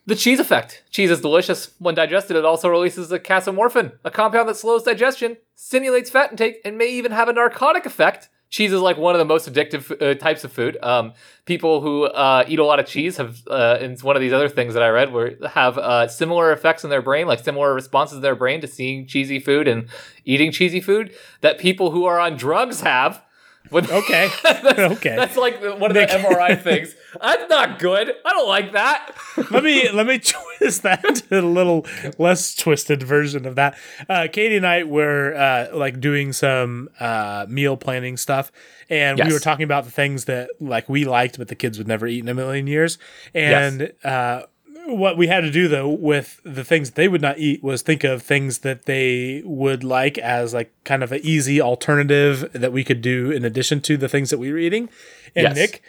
The 0.05 0.15
cheese 0.15 0.39
effect. 0.39 0.83
Cheese 0.89 1.09
is 1.09 1.21
delicious. 1.21 1.71
When 1.79 1.95
digested, 1.95 2.35
it 2.35 2.43
also 2.43 2.67
releases 2.67 3.11
a 3.11 3.19
casomorphin, 3.19 3.93
a 4.03 4.11
compound 4.11 4.49
that 4.49 4.57
slows 4.57 4.83
digestion, 4.83 5.37
stimulates 5.55 6.09
fat 6.09 6.31
intake, 6.31 6.57
and 6.65 6.77
may 6.77 6.89
even 6.89 7.13
have 7.13 7.29
a 7.29 7.33
narcotic 7.33 7.85
effect. 7.85 8.27
Cheese 8.53 8.71
is 8.71 8.81
like 8.81 8.99
one 8.99 9.15
of 9.15 9.19
the 9.19 9.25
most 9.25 9.51
addictive 9.51 9.99
uh, 9.99 10.13
types 10.13 10.43
of 10.43 10.51
food. 10.51 10.77
Um, 10.83 11.13
people 11.45 11.81
who 11.81 12.03
uh, 12.03 12.45
eat 12.47 12.59
a 12.59 12.63
lot 12.63 12.79
of 12.79 12.85
cheese 12.85 13.17
have, 13.17 13.41
uh, 13.49 13.79
and 13.81 13.93
it's 13.93 14.03
one 14.03 14.15
of 14.15 14.21
these 14.21 14.31
other 14.31 14.47
things 14.47 14.75
that 14.75 14.83
I 14.83 14.89
read, 14.89 15.11
where 15.11 15.35
have 15.47 15.79
uh, 15.79 16.07
similar 16.07 16.51
effects 16.51 16.83
in 16.83 16.91
their 16.91 17.01
brain, 17.01 17.25
like 17.25 17.43
similar 17.43 17.73
responses 17.73 18.17
in 18.17 18.21
their 18.21 18.35
brain 18.35 18.61
to 18.61 18.67
seeing 18.67 19.07
cheesy 19.07 19.39
food 19.39 19.67
and 19.67 19.89
eating 20.23 20.51
cheesy 20.51 20.81
food 20.81 21.15
that 21.41 21.57
people 21.57 21.89
who 21.89 22.05
are 22.05 22.19
on 22.19 22.37
drugs 22.37 22.81
have. 22.81 23.23
When- 23.69 23.89
Okay. 23.89 24.29
that's, 24.43 24.79
Okay. 24.79 25.15
That's 25.15 25.37
like 25.37 25.61
one 25.61 25.89
of 25.89 25.93
the 25.95 26.05
MRI 26.05 26.61
things. 26.63 26.95
That's 27.19 27.49
not 27.49 27.79
good. 27.79 28.11
I 28.25 28.29
don't 28.31 28.47
like 28.47 28.73
that. 28.73 29.11
let 29.51 29.63
me 29.63 29.89
let 29.91 30.05
me 30.05 30.19
twist 30.59 30.83
that 30.83 31.03
to 31.29 31.39
a 31.39 31.41
little 31.41 31.85
less 32.17 32.55
twisted 32.55 33.01
version 33.03 33.45
of 33.45 33.55
that. 33.55 33.77
Uh, 34.09 34.27
Katie 34.31 34.57
and 34.57 34.67
I 34.67 34.83
were 34.83 35.33
uh, 35.35 35.75
like 35.75 35.99
doing 35.99 36.33
some 36.33 36.89
uh, 36.99 37.45
meal 37.49 37.77
planning 37.77 38.17
stuff, 38.17 38.51
and 38.89 39.17
we 39.27 39.33
were 39.33 39.39
talking 39.39 39.63
about 39.63 39.85
the 39.85 39.91
things 39.91 40.25
that 40.25 40.49
like 40.59 40.89
we 40.89 41.05
liked, 41.05 41.37
but 41.37 41.47
the 41.47 41.55
kids 41.55 41.77
would 41.77 41.87
never 41.87 42.05
eat 42.07 42.19
in 42.19 42.29
a 42.29 42.33
million 42.33 42.67
years. 42.67 42.97
And 43.33 43.93
uh, 44.03 44.43
what 44.85 45.17
we 45.17 45.27
had 45.27 45.41
to 45.41 45.51
do 45.51 45.67
though 45.67 45.89
with 45.89 46.41
the 46.43 46.63
things 46.63 46.89
that 46.89 46.95
they 46.95 47.07
would 47.07 47.21
not 47.21 47.37
eat 47.37 47.63
was 47.63 47.81
think 47.81 48.03
of 48.03 48.21
things 48.21 48.59
that 48.59 48.85
they 48.85 49.41
would 49.45 49.83
like 49.83 50.17
as 50.17 50.53
like 50.53 50.73
kind 50.83 51.03
of 51.03 51.11
an 51.11 51.21
easy 51.23 51.61
alternative 51.61 52.49
that 52.53 52.73
we 52.73 52.83
could 52.83 53.01
do 53.01 53.31
in 53.31 53.45
addition 53.45 53.79
to 53.81 53.97
the 53.97 54.09
things 54.09 54.29
that 54.29 54.39
we 54.39 54.51
were 54.51 54.57
eating. 54.57 54.89
And 55.35 55.47
Yes. 55.47 55.55
Nick, 55.55 55.83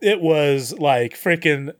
it 0.00 0.20
was 0.20 0.74
like 0.78 1.14
freaking 1.14 1.74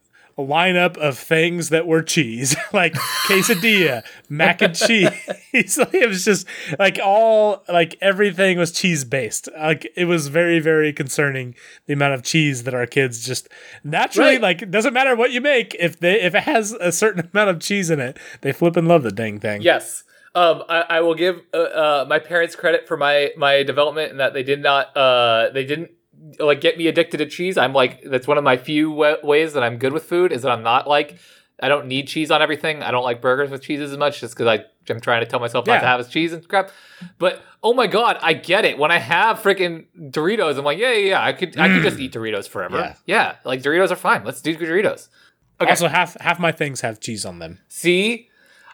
lineup 0.47 0.97
of 0.97 1.19
things 1.19 1.69
that 1.71 1.87
were 1.87 2.03
cheese, 2.03 2.57
like 2.73 2.95
quesadilla, 3.27 4.03
mac 4.29 4.63
and 4.63 4.75
cheese. 4.75 5.11
like, 5.53 5.95
it 5.95 6.09
was 6.09 6.25
just 6.25 6.47
like 6.79 6.99
all 7.03 7.63
like 7.69 7.97
everything 8.01 8.59
was 8.59 8.73
cheese 8.73 9.05
based. 9.05 9.49
Like 9.57 9.91
it 9.97 10.05
was 10.07 10.29
very 10.29 10.59
very 10.61 10.93
concerning 10.93 11.55
the 11.87 11.93
amount 11.93 12.15
of 12.15 12.23
cheese 12.23 12.65
that 12.65 12.75
our 12.75 12.87
kids 12.87 13.25
just 13.25 13.49
naturally 13.85 14.31
Right. 14.33 14.41
like. 14.41 14.71
Doesn't 14.71 14.93
matter 14.95 15.15
what 15.17 15.31
you 15.33 15.41
make 15.41 15.75
if 15.79 15.99
they 16.01 16.21
if 16.21 16.35
it 16.35 16.43
has 16.45 16.73
a 16.73 16.93
certain 16.93 17.29
amount 17.33 17.51
of 17.51 17.61
cheese 17.61 17.91
in 17.91 18.01
it, 18.01 18.19
they 18.43 18.53
flip 18.53 18.77
and 18.77 18.87
love 18.89 19.03
the 19.03 19.13
dang 19.13 19.41
thing. 19.41 19.63
Yes. 19.63 20.05
Um, 20.33 20.63
I, 20.69 20.85
I 20.89 21.01
will 21.01 21.17
give 21.17 21.41
uh, 21.53 21.57
uh, 21.57 22.07
my 22.09 22.21
parents 22.21 22.55
credit 22.55 22.87
for 22.87 22.97
my 22.97 23.31
my 23.37 23.65
development 23.65 24.13
in 24.13 24.19
that 24.19 24.33
they 24.33 24.45
did 24.45 24.63
not 24.63 24.97
uh 24.97 25.51
they 25.53 25.65
didn't 25.65 25.91
like 26.39 26.61
get 26.61 26.79
me 26.79 26.87
addicted 26.87 27.19
to 27.19 27.27
cheese. 27.27 27.57
I'm 27.57 27.73
like 27.73 28.03
that's 28.05 28.27
one 28.27 28.39
of 28.39 28.45
my 28.45 28.57
few 28.57 28.91
ways 28.91 29.53
that 29.55 29.63
I'm 29.63 29.79
good 29.79 29.93
with 29.93 30.05
food 30.05 30.33
is 30.33 30.43
that 30.43 30.51
I'm 30.51 30.63
not 30.63 30.87
like 30.89 31.19
I 31.63 31.69
don't 31.69 31.87
need 31.87 32.09
cheese 32.09 32.31
on 32.31 32.41
everything. 32.43 32.83
I 32.83 32.91
don't 32.91 33.05
like 33.05 33.21
burgers 33.21 33.51
with 33.51 33.63
cheese 33.63 33.81
as 33.81 33.97
much 33.97 34.21
just 34.21 34.35
because 34.35 34.47
I 34.47 34.65
I'm 34.91 35.01
trying 35.01 35.21
to 35.21 35.27
tell 35.27 35.41
myself 35.41 35.67
not 35.67 35.81
to 35.81 35.87
have 35.87 36.01
as 36.01 36.09
cheese 36.09 36.33
and 36.33 36.47
crap. 36.49 36.71
But 37.19 37.43
oh 37.63 37.75
my 37.75 37.87
god, 37.87 38.19
I 38.23 38.33
get 38.33 38.65
it. 38.65 38.79
When 38.79 38.91
I 38.91 38.99
have 38.99 39.41
freaking 39.41 39.87
Doritos, 39.97 40.59
I'm 40.59 40.65
like 40.65 40.79
yeah 40.79 40.93
yeah 40.93 41.09
yeah 41.09 41.25
I 41.25 41.33
could 41.33 41.59
I 41.59 41.69
could 41.69 41.83
just 41.83 41.97
mm. 41.97 42.01
eat 42.01 42.13
Doritos 42.13 42.49
forever. 42.49 42.79
Yeah. 42.79 42.95
yeah, 43.07 43.37
like 43.45 43.63
Doritos 43.63 43.91
are 43.91 43.97
fine. 43.97 44.25
Let's 44.25 44.41
do 44.41 44.57
Doritos. 44.57 45.09
Okay. 45.61 45.71
Also, 45.71 45.89
half 45.89 46.19
half 46.21 46.41
my 46.41 46.53
things 46.53 46.81
have 46.81 47.01
cheese 47.01 47.25
on 47.27 47.39
them. 47.39 47.59
See, 47.69 48.30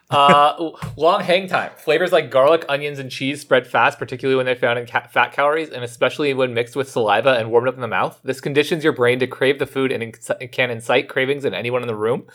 uh, 0.09 0.71
long 0.95 1.21
hang 1.21 1.47
time. 1.47 1.71
Flavors 1.77 2.11
like 2.11 2.31
garlic, 2.31 2.65
onions, 2.69 2.97
and 2.99 3.11
cheese 3.11 3.41
spread 3.41 3.67
fast, 3.67 3.99
particularly 3.99 4.37
when 4.37 4.45
they're 4.45 4.55
found 4.55 4.79
in 4.79 4.85
ca- 4.85 5.07
fat 5.07 5.33
calories, 5.33 5.69
and 5.69 5.83
especially 5.83 6.33
when 6.33 6.53
mixed 6.53 6.75
with 6.75 6.89
saliva 6.89 7.33
and 7.37 7.51
warmed 7.51 7.67
up 7.67 7.75
in 7.75 7.81
the 7.81 7.87
mouth. 7.87 8.19
This 8.23 8.39
conditions 8.39 8.83
your 8.83 8.93
brain 8.93 9.19
to 9.19 9.27
crave 9.27 9.59
the 9.59 9.65
food 9.65 9.91
and 9.91 10.13
inc- 10.13 10.51
can 10.51 10.71
incite 10.71 11.09
cravings 11.09 11.43
in 11.43 11.53
anyone 11.53 11.81
in 11.81 11.87
the 11.87 11.95
room. 11.95 12.25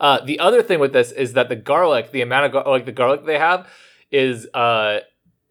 Uh, 0.00 0.24
the 0.24 0.40
other 0.40 0.62
thing 0.62 0.80
with 0.80 0.92
this 0.92 1.12
is 1.12 1.34
that 1.34 1.48
the 1.48 1.56
garlic, 1.56 2.10
the 2.10 2.22
amount 2.22 2.46
of 2.46 2.52
gar- 2.52 2.68
like 2.68 2.86
the 2.86 2.92
garlic 2.92 3.24
they 3.24 3.38
have, 3.38 3.68
is 4.10 4.48
uh, 4.54 5.00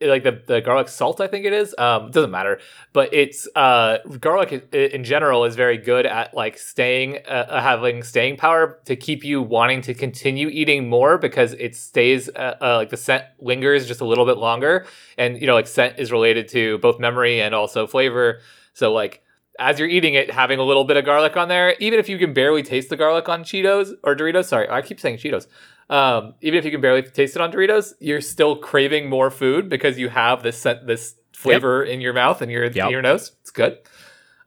like 0.02 0.24
the, 0.24 0.42
the 0.48 0.62
garlic 0.62 0.88
salt 0.88 1.20
i 1.20 1.28
think 1.28 1.46
it 1.46 1.54
is 1.54 1.76
um 1.78 2.08
it 2.08 2.14
doesn't 2.14 2.32
matter 2.32 2.60
but 2.94 3.14
it's 3.14 3.48
uh 3.56 3.98
garlic 4.20 4.68
in 4.74 5.04
general 5.04 5.44
is 5.46 5.56
very 5.56 5.78
good 5.78 6.06
at 6.06 6.34
like 6.34 6.58
staying 6.58 7.18
uh, 7.28 7.62
having 7.62 8.04
staying 8.04 8.38
power 8.38 8.80
to 8.86 8.96
keep 8.96 9.24
you 9.24 9.42
wanting 9.42 9.82
to 9.82 9.94
continue 9.94 10.48
eating 10.50 10.90
more 10.90 11.18
because 11.18 11.54
it 11.54 11.76
stays 11.76 12.30
uh, 12.30 12.56
uh, 12.62 12.76
like 12.78 12.90
the 12.90 12.98
scent 12.98 13.24
lingers 13.40 13.88
just 13.88 14.02
a 14.02 14.06
little 14.06 14.26
bit 14.26 14.38
longer. 14.38 14.86
And 15.18 15.40
you 15.40 15.48
know 15.48 15.54
like 15.54 15.68
scent 15.68 16.00
is 16.00 16.12
related 16.12 16.48
to 16.50 16.78
both 16.80 17.00
memory 17.00 17.42
and 17.42 17.54
also 17.54 17.88
flavor. 17.88 18.40
So 18.74 18.94
like 18.94 19.24
as 19.60 19.78
you're 19.78 19.90
eating 19.90 20.14
it 20.14 20.32
having 20.32 20.60
a 20.60 20.64
little 20.64 20.86
bit 20.86 20.98
of 20.98 21.06
garlic 21.06 21.36
on 21.36 21.50
there 21.50 21.76
even 21.80 22.00
if 22.00 22.08
you 22.08 22.18
can 22.18 22.34
barely 22.34 22.64
taste 22.64 22.90
the 22.90 22.96
garlic 22.96 23.28
on 23.28 23.44
cheetos 23.44 23.92
or 24.04 24.16
doritos 24.16 24.46
sorry 24.46 24.70
i 24.70 24.82
keep 24.82 25.02
saying 25.02 25.18
cheetos 25.18 25.48
um, 25.90 26.34
even 26.42 26.60
if 26.60 26.66
you 26.66 26.72
can 26.72 26.82
barely 26.82 27.02
taste 27.04 27.36
it 27.36 27.42
on 27.42 27.52
Doritos, 27.52 27.94
you're 28.00 28.22
still 28.22 28.56
craving 28.56 29.10
more 29.10 29.30
food 29.32 29.70
because 29.70 29.98
you 29.98 30.10
have 30.10 30.44
this 30.44 30.58
scent, 30.62 30.86
this 30.88 31.16
flavor 31.34 31.84
in 31.84 32.02
your 32.02 32.14
mouth 32.14 32.42
and 32.42 32.52
your 32.52 32.66
Yep. 32.66 32.86
in 32.86 32.92
your 32.92 33.02
nose. 33.02 33.32
It's 33.42 33.52
good. 33.52 33.78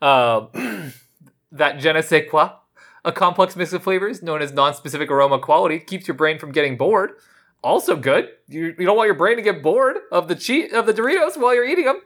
Um, 0.00 0.48
that 1.52 1.78
je 1.78 1.92
ne 1.92 2.02
sais 2.02 2.28
quoi, 2.30 2.50
a 3.04 3.12
complex 3.12 3.56
mix 3.56 3.72
of 3.72 3.82
flavors 3.82 4.22
known 4.22 4.42
as 4.42 4.52
non-specific 4.52 5.10
aroma 5.10 5.38
quality, 5.38 5.78
keeps 5.78 6.06
your 6.06 6.16
brain 6.16 6.38
from 6.38 6.52
getting 6.52 6.76
bored. 6.76 7.12
Also 7.62 7.94
good. 7.96 8.28
You, 8.48 8.74
you 8.78 8.84
don't 8.86 8.96
want 8.96 9.06
your 9.06 9.14
brain 9.16 9.36
to 9.36 9.42
get 9.42 9.62
bored 9.62 9.96
of 10.10 10.28
the 10.28 10.34
cheat 10.34 10.72
of 10.72 10.86
the 10.86 10.92
Doritos 10.92 11.36
while 11.36 11.54
you're 11.54 11.64
eating 11.64 11.84
them. 11.84 12.00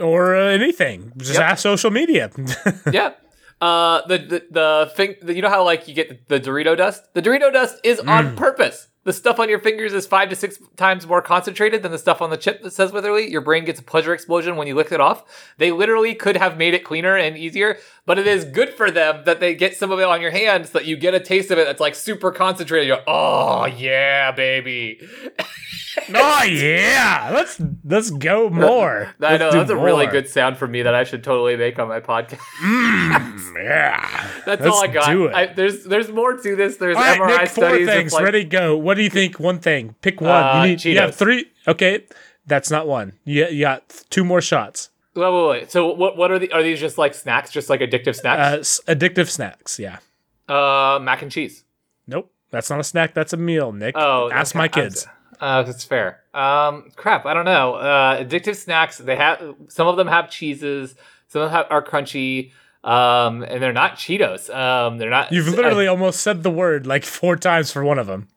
Or 0.00 0.34
uh, 0.36 0.44
anything. 0.50 1.12
Just 1.16 1.34
Yep. 1.34 1.42
ask 1.42 1.62
social 1.62 1.90
media. 1.90 2.30
yeah. 2.92 3.12
Uh, 3.60 4.06
the 4.06 4.18
the 4.18 4.46
the 4.50 4.92
thing 4.94 5.16
the, 5.20 5.34
you 5.34 5.42
know 5.42 5.50
how 5.50 5.62
like 5.64 5.86
you 5.86 5.94
get 5.94 6.28
the, 6.28 6.38
the 6.38 6.50
Dorito 6.50 6.76
dust. 6.76 7.12
The 7.14 7.22
Dorito 7.22 7.52
dust 7.52 7.78
is 7.84 8.00
on 8.00 8.36
purpose. 8.36 8.88
The 9.04 9.14
stuff 9.14 9.40
on 9.40 9.48
your 9.48 9.58
fingers 9.60 9.94
is 9.94 10.06
five 10.06 10.28
to 10.28 10.36
six 10.36 10.58
times 10.76 11.06
more 11.06 11.22
concentrated 11.22 11.82
than 11.82 11.90
the 11.90 11.98
stuff 11.98 12.20
on 12.20 12.28
the 12.28 12.36
chip 12.36 12.62
that 12.62 12.72
says 12.72 12.92
Witherly. 12.92 13.30
Your 13.30 13.40
brain 13.40 13.64
gets 13.64 13.80
a 13.80 13.82
pleasure 13.82 14.12
explosion 14.12 14.56
when 14.56 14.66
you 14.66 14.74
lick 14.74 14.92
it 14.92 15.00
off. 15.00 15.24
They 15.56 15.72
literally 15.72 16.14
could 16.14 16.36
have 16.36 16.58
made 16.58 16.74
it 16.74 16.84
cleaner 16.84 17.16
and 17.16 17.34
easier, 17.36 17.78
but 18.04 18.18
it 18.18 18.26
is 18.26 18.44
good 18.44 18.74
for 18.74 18.90
them 18.90 19.22
that 19.24 19.40
they 19.40 19.54
get 19.54 19.74
some 19.74 19.90
of 19.90 19.98
it 20.00 20.04
on 20.04 20.20
your 20.20 20.30
hands 20.32 20.70
so 20.70 20.78
that 20.80 20.86
you 20.86 20.96
get 20.98 21.14
a 21.14 21.20
taste 21.20 21.50
of 21.50 21.58
it 21.58 21.64
that's 21.66 21.80
like 21.80 21.94
super 21.94 22.30
concentrated. 22.30 22.88
You're 22.88 23.00
oh 23.06 23.64
yeah, 23.64 24.32
baby. 24.32 25.00
oh 26.14 26.44
yeah, 26.44 27.30
let's 27.32 27.60
let's 27.84 28.10
go 28.10 28.50
more. 28.50 29.14
I 29.20 29.38
know 29.38 29.50
that's 29.50 29.70
a 29.70 29.76
really 29.76 30.06
good 30.08 30.28
sound 30.28 30.56
for 30.58 30.66
me 30.68 30.82
that 30.82 30.94
I 30.94 31.04
should 31.04 31.24
totally 31.24 31.56
make 31.56 31.78
on 31.78 31.88
my 31.88 32.00
podcast. 32.00 32.38
Mm, 32.62 33.54
yeah, 33.64 34.30
That's 34.46 34.60
Let's 34.62 34.66
all 34.66 34.84
I 34.84 34.86
got. 34.88 35.10
do 35.10 35.24
it. 35.26 35.34
I, 35.34 35.46
there's 35.46 35.84
there's 35.84 36.10
more 36.10 36.36
to 36.36 36.56
this. 36.56 36.76
There's 36.76 36.96
All 36.96 37.02
right, 37.02 37.18
MRI 37.20 37.28
Nick, 37.40 37.48
four 37.50 37.64
studies. 37.64 37.88
of, 37.88 37.94
things. 37.94 38.12
like- 38.12 38.24
Ready, 38.24 38.44
go. 38.44 38.76
What 38.76 38.98
do 39.00 39.04
you 39.04 39.10
think? 39.10 39.40
One 39.40 39.58
thing. 39.58 39.96
Pick 40.02 40.20
one. 40.20 40.30
Uh, 40.30 40.62
you, 40.62 40.70
need, 40.70 40.84
you 40.84 40.98
have 40.98 41.14
three. 41.14 41.46
Okay, 41.66 42.04
that's 42.46 42.70
not 42.70 42.86
one. 42.86 43.14
You, 43.24 43.46
you 43.48 43.62
got 43.62 44.04
two 44.10 44.24
more 44.24 44.40
shots. 44.40 44.90
Wait, 45.14 45.24
wait, 45.32 45.48
wait. 45.48 45.70
So 45.72 45.92
what 45.92 46.16
what 46.16 46.30
are 46.30 46.38
the 46.38 46.52
are 46.52 46.62
these 46.62 46.78
just 46.78 46.96
like 46.98 47.14
snacks, 47.14 47.50
just 47.50 47.68
like 47.68 47.80
addictive 47.80 48.08
Uh, 48.10 48.12
snacks? 48.12 48.58
s- 48.58 48.80
addictive 48.86 49.28
snacks. 49.28 49.78
Yeah. 49.78 49.98
Uh, 50.48 50.98
mac 51.02 51.22
and 51.22 51.30
cheese. 51.32 51.64
Nope. 52.06 52.30
That's 52.50 52.70
not 52.70 52.80
a 52.80 52.84
snack. 52.84 53.14
That's 53.14 53.32
a 53.32 53.36
meal, 53.36 53.72
Nick. 53.72 53.94
Oh, 53.96 54.30
ask 54.30 54.54
okay. 54.54 54.58
my 54.58 54.68
kids. 54.68 55.06
Uh, 55.40 55.62
that's 55.62 55.84
fair. 55.84 56.20
Um, 56.34 56.90
crap. 56.96 57.24
I 57.26 57.34
don't 57.34 57.44
know. 57.44 57.74
Uh, 57.74 58.22
addictive 58.22 58.56
snacks. 58.56 58.98
They 58.98 59.16
have 59.16 59.54
some 59.68 59.86
of 59.88 59.96
them 59.96 60.06
have 60.08 60.30
cheeses. 60.30 60.94
Some 61.28 61.42
of 61.42 61.50
them 61.50 61.56
have, 61.56 61.66
are 61.70 61.82
crunchy. 61.82 62.52
Um, 62.82 63.42
and 63.42 63.62
they're 63.62 63.72
not 63.72 63.96
Cheetos. 63.96 64.48
Um, 64.54 64.98
they're 64.98 65.10
not. 65.10 65.30
You've 65.32 65.48
literally 65.48 65.86
almost 65.86 66.20
said 66.20 66.42
the 66.42 66.50
word 66.50 66.86
like 66.86 67.04
four 67.04 67.36
times 67.36 67.70
for 67.70 67.84
one 67.84 67.98
of 67.98 68.06
them. 68.06 68.28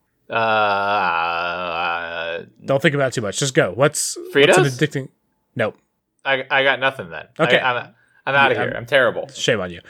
Uh, 1.14 2.42
Don't 2.64 2.80
think 2.82 2.94
about 2.94 3.08
it 3.08 3.14
too 3.14 3.20
much. 3.20 3.38
Just 3.38 3.54
go. 3.54 3.72
What's 3.72 4.16
Fritos? 4.32 4.56
What's 4.56 4.58
an 4.58 4.64
addicting? 4.88 5.08
Nope. 5.56 5.76
I 6.24 6.44
I 6.50 6.62
got 6.64 6.80
nothing 6.80 7.10
then. 7.10 7.26
Okay. 7.38 7.58
I, 7.58 7.72
I'm 7.78 7.94
I'm 8.26 8.34
out 8.34 8.50
of 8.52 8.56
Yeah, 8.56 8.64
here. 8.64 8.74
I'm 8.76 8.86
terrible. 8.86 9.28
Shame 9.28 9.60
on 9.60 9.70
you. 9.70 9.80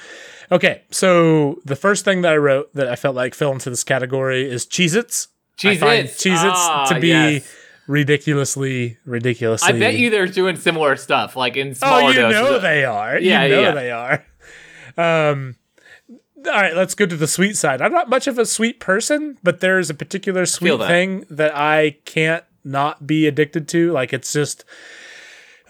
Okay, 0.52 0.82
so 0.90 1.60
the 1.64 1.76
first 1.76 2.04
thing 2.04 2.20
that 2.22 2.32
I 2.32 2.36
wrote 2.36 2.72
that 2.74 2.88
I 2.88 2.96
felt 2.96 3.14
like 3.16 3.34
fell 3.34 3.52
into 3.52 3.70
this 3.70 3.82
category 3.84 4.48
is 4.50 4.66
Cheez-Its. 4.66 5.28
I 5.62 5.76
Cheez-Its. 5.76 6.22
Cheez-Its 6.22 6.42
Ah, 6.44 6.84
to 6.92 7.00
be 7.00 7.08
yes. 7.08 7.54
ridiculously, 7.86 8.98
ridiculously. 9.06 9.72
I 9.74 9.78
bet 9.78 9.94
you 9.94 10.10
they're 10.10 10.26
doing 10.26 10.56
similar 10.56 10.96
stuff, 10.96 11.34
like 11.36 11.56
in 11.56 11.74
Oh, 11.80 12.08
you 12.08 12.14
doses. 12.14 12.32
know 12.32 12.58
they 12.58 12.84
are. 12.84 13.18
Yeah, 13.18 13.44
you 13.44 13.54
know 13.54 13.60
yeah. 13.62 13.70
they 13.72 13.90
are. 13.90 14.24
Um, 15.30 15.56
all 16.46 16.52
right, 16.52 16.74
let's 16.74 16.94
go 16.94 17.06
to 17.06 17.16
the 17.16 17.26
sweet 17.26 17.56
side. 17.56 17.80
I'm 17.82 17.92
not 17.92 18.08
much 18.08 18.26
of 18.26 18.38
a 18.38 18.46
sweet 18.46 18.80
person, 18.80 19.38
but 19.42 19.60
there's 19.60 19.90
a 19.90 19.94
particular 19.94 20.46
sweet 20.46 20.76
that. 20.78 20.88
thing 20.88 21.24
that 21.30 21.56
I 21.56 21.96
can't 22.04 22.44
not 22.64 23.06
be 23.06 23.26
addicted 23.26 23.68
to. 23.68 23.92
Like 23.92 24.12
it's 24.12 24.32
just. 24.32 24.64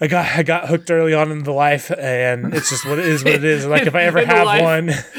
I 0.01 0.07
got 0.07 0.25
I 0.35 0.43
got 0.43 0.67
hooked 0.67 0.91
early 0.91 1.13
on 1.13 1.31
in 1.31 1.43
the 1.43 1.53
life, 1.53 1.89
and 1.89 2.53
it's 2.53 2.69
just 2.69 2.85
what 2.85 2.99
it 2.99 3.05
is. 3.05 3.23
What 3.23 3.35
it 3.35 3.43
is. 3.45 3.65
Like 3.65 3.87
if 3.87 3.95
I 3.95 4.01
ever 4.09 4.25
have 4.25 4.45
life. 4.45 4.61
one, 4.61 4.87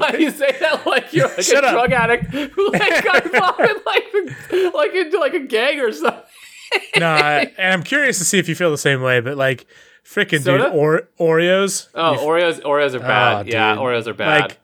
Why 0.00 0.16
you 0.18 0.30
say 0.30 0.56
that 0.60 0.82
like 0.86 1.12
you're 1.12 1.28
like 1.28 1.42
Shut 1.42 1.62
a 1.62 1.66
up. 1.68 1.72
drug 1.74 1.92
addict 1.92 2.24
who 2.32 2.70
like 2.72 3.04
got 3.04 3.26
involved 3.26 3.60
in 3.60 3.76
like 3.84 4.72
like 4.74 4.94
into 4.94 5.18
like 5.18 5.34
a 5.34 5.40
gang 5.40 5.80
or 5.80 5.92
something? 5.92 6.22
no, 6.98 7.06
I- 7.06 7.52
and 7.58 7.74
I'm 7.74 7.82
curious 7.82 8.16
to 8.18 8.24
see 8.24 8.38
if 8.38 8.48
you 8.48 8.54
feel 8.54 8.70
the 8.70 8.78
same 8.78 9.02
way. 9.02 9.20
But 9.20 9.36
like, 9.36 9.66
freaking 10.06 10.42
dude, 10.42 10.62
or 10.62 11.10
Oreos. 11.20 11.88
Oh, 11.94 12.16
Oreos 12.20 12.62
Oreos 12.62 12.94
are 12.94 13.00
bad. 13.00 13.46
Oh, 13.46 13.50
yeah. 13.50 13.76
Oreos 13.76 14.06
are 14.06 14.14
bad. 14.14 14.40
Like, 14.40 14.58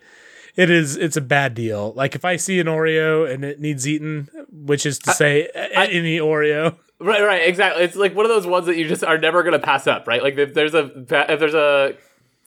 it 0.56 0.70
is. 0.70 0.96
It's 0.96 1.16
a 1.16 1.20
bad 1.20 1.54
deal. 1.54 1.92
Like 1.94 2.14
if 2.14 2.24
I 2.24 2.36
see 2.36 2.60
an 2.60 2.66
Oreo 2.66 3.30
and 3.32 3.44
it 3.44 3.60
needs 3.60 3.86
eaten, 3.88 4.28
which 4.50 4.86
is 4.86 4.98
to 5.00 5.12
say 5.12 5.48
a- 5.54 5.76
any 5.78 6.18
Oreo. 6.18 6.76
right, 7.00 7.22
right, 7.22 7.48
exactly. 7.48 7.82
It's 7.84 7.96
like 7.96 8.14
one 8.14 8.24
of 8.24 8.30
those 8.30 8.46
ones 8.46 8.66
that 8.66 8.76
you 8.76 8.88
just 8.88 9.04
are 9.04 9.18
never 9.18 9.42
gonna 9.42 9.58
pass 9.58 9.86
up, 9.86 10.06
right? 10.06 10.22
Like 10.22 10.36
if 10.38 10.54
there's 10.54 10.74
a 10.74 10.90
if 11.30 11.40
there's 11.40 11.54
a 11.54 11.96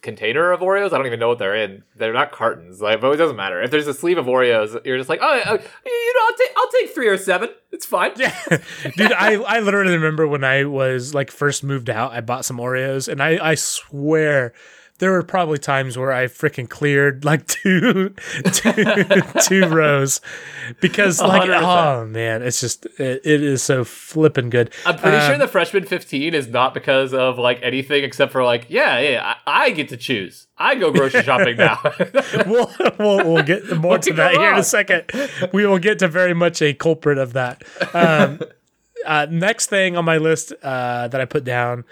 container 0.02 0.52
of 0.52 0.62
Oreos. 0.62 0.94
I 0.94 0.98
don't 0.98 1.08
even 1.08 1.20
know 1.20 1.28
what 1.28 1.40
they're 1.40 1.56
in. 1.56 1.84
They're 1.96 2.14
not 2.14 2.32
cartons. 2.32 2.80
Like, 2.82 3.02
but 3.02 3.12
it 3.12 3.18
doesn't 3.18 3.36
matter. 3.36 3.62
If 3.62 3.72
there's 3.72 3.88
a 3.88 3.94
sleeve 3.94 4.18
of 4.18 4.28
Oreos, 4.28 4.80
you're 4.86 4.98
just 4.98 5.10
like, 5.10 5.20
oh, 5.22 5.28
uh, 5.46 5.58
you 5.86 6.14
know, 6.14 6.22
I'll 6.26 6.38
take 6.38 6.52
I'll 6.56 6.72
take 6.72 6.94
three 6.94 7.08
or 7.08 7.18
seven. 7.18 7.50
It's 7.72 7.86
fine. 7.86 8.12
Yeah, 8.16 8.34
dude, 8.96 9.12
I 9.12 9.34
I 9.36 9.60
literally 9.60 9.94
remember 9.94 10.28
when 10.28 10.44
I 10.44 10.64
was 10.66 11.14
like 11.14 11.32
first 11.32 11.64
moved 11.64 11.90
out, 11.90 12.12
I 12.14 12.22
bought 12.22 12.46
some 12.46 12.58
Oreos, 12.58 13.08
and 13.08 13.22
I 13.22 13.38
I 13.52 13.56
swear 13.56 14.54
there 15.00 15.12
were 15.12 15.24
probably 15.24 15.60
times 15.60 15.98
where 15.98 16.12
I 16.12 16.26
freaking 16.26 16.68
cleared 16.68 17.24
like 17.24 17.46
two, 17.48 18.10
two, 18.52 18.74
two 19.44 19.68
rows 19.68 20.22
because 20.82 21.22
like 21.22 21.50
100%. 21.50 21.62
oh 21.62 22.06
man, 22.08 22.42
it's 22.42 22.60
just 22.60 22.86
it, 23.00 23.22
it 23.24 23.44
is 23.44 23.62
so 23.62 23.84
flipping 23.84 24.50
good. 24.50 24.74
I'm 24.86 24.98
pretty 24.98 25.20
sure 25.20 25.34
Um, 25.34 25.40
the 25.40 25.48
freshman 25.48 25.86
15 25.86 26.34
is 26.34 26.48
not 26.48 26.74
because 26.74 27.14
of 27.14 27.38
like 27.38 27.60
anything 27.62 28.04
except 28.04 28.32
for 28.32 28.44
like, 28.44 28.66
yeah, 28.70 29.00
yeah, 29.00 29.36
I, 29.46 29.66
I 29.66 29.70
get 29.72 29.90
to 29.90 29.98
choose. 29.98 30.48
I 30.58 30.76
go 30.76 30.92
grocery 30.92 31.24
shopping 31.24 31.58
now. 31.58 31.80
we'll, 32.48 32.72
we'll 32.98 33.34
we'll 33.34 33.44
get 33.44 33.78
more 33.78 34.00
to 34.00 34.14
that 34.14 34.34
here 34.34 34.52
in 34.52 34.58
a 34.58 34.64
second. 34.64 35.04
We 35.54 35.66
will 35.68 35.80
get 35.80 36.00
to 36.00 36.08
very 36.08 36.34
much 36.34 36.62
a 36.62 36.74
culprit 36.74 37.20
of 37.20 37.34
that. 37.34 37.64
Um, 37.94 38.40
uh, 39.06 39.28
next 39.30 39.68
thing 39.68 39.96
on 39.96 40.04
my 40.06 40.18
list 40.18 40.54
uh, 40.64 41.08
that 41.08 41.22
I 41.22 41.26
put 41.26 41.44
down 41.44 41.86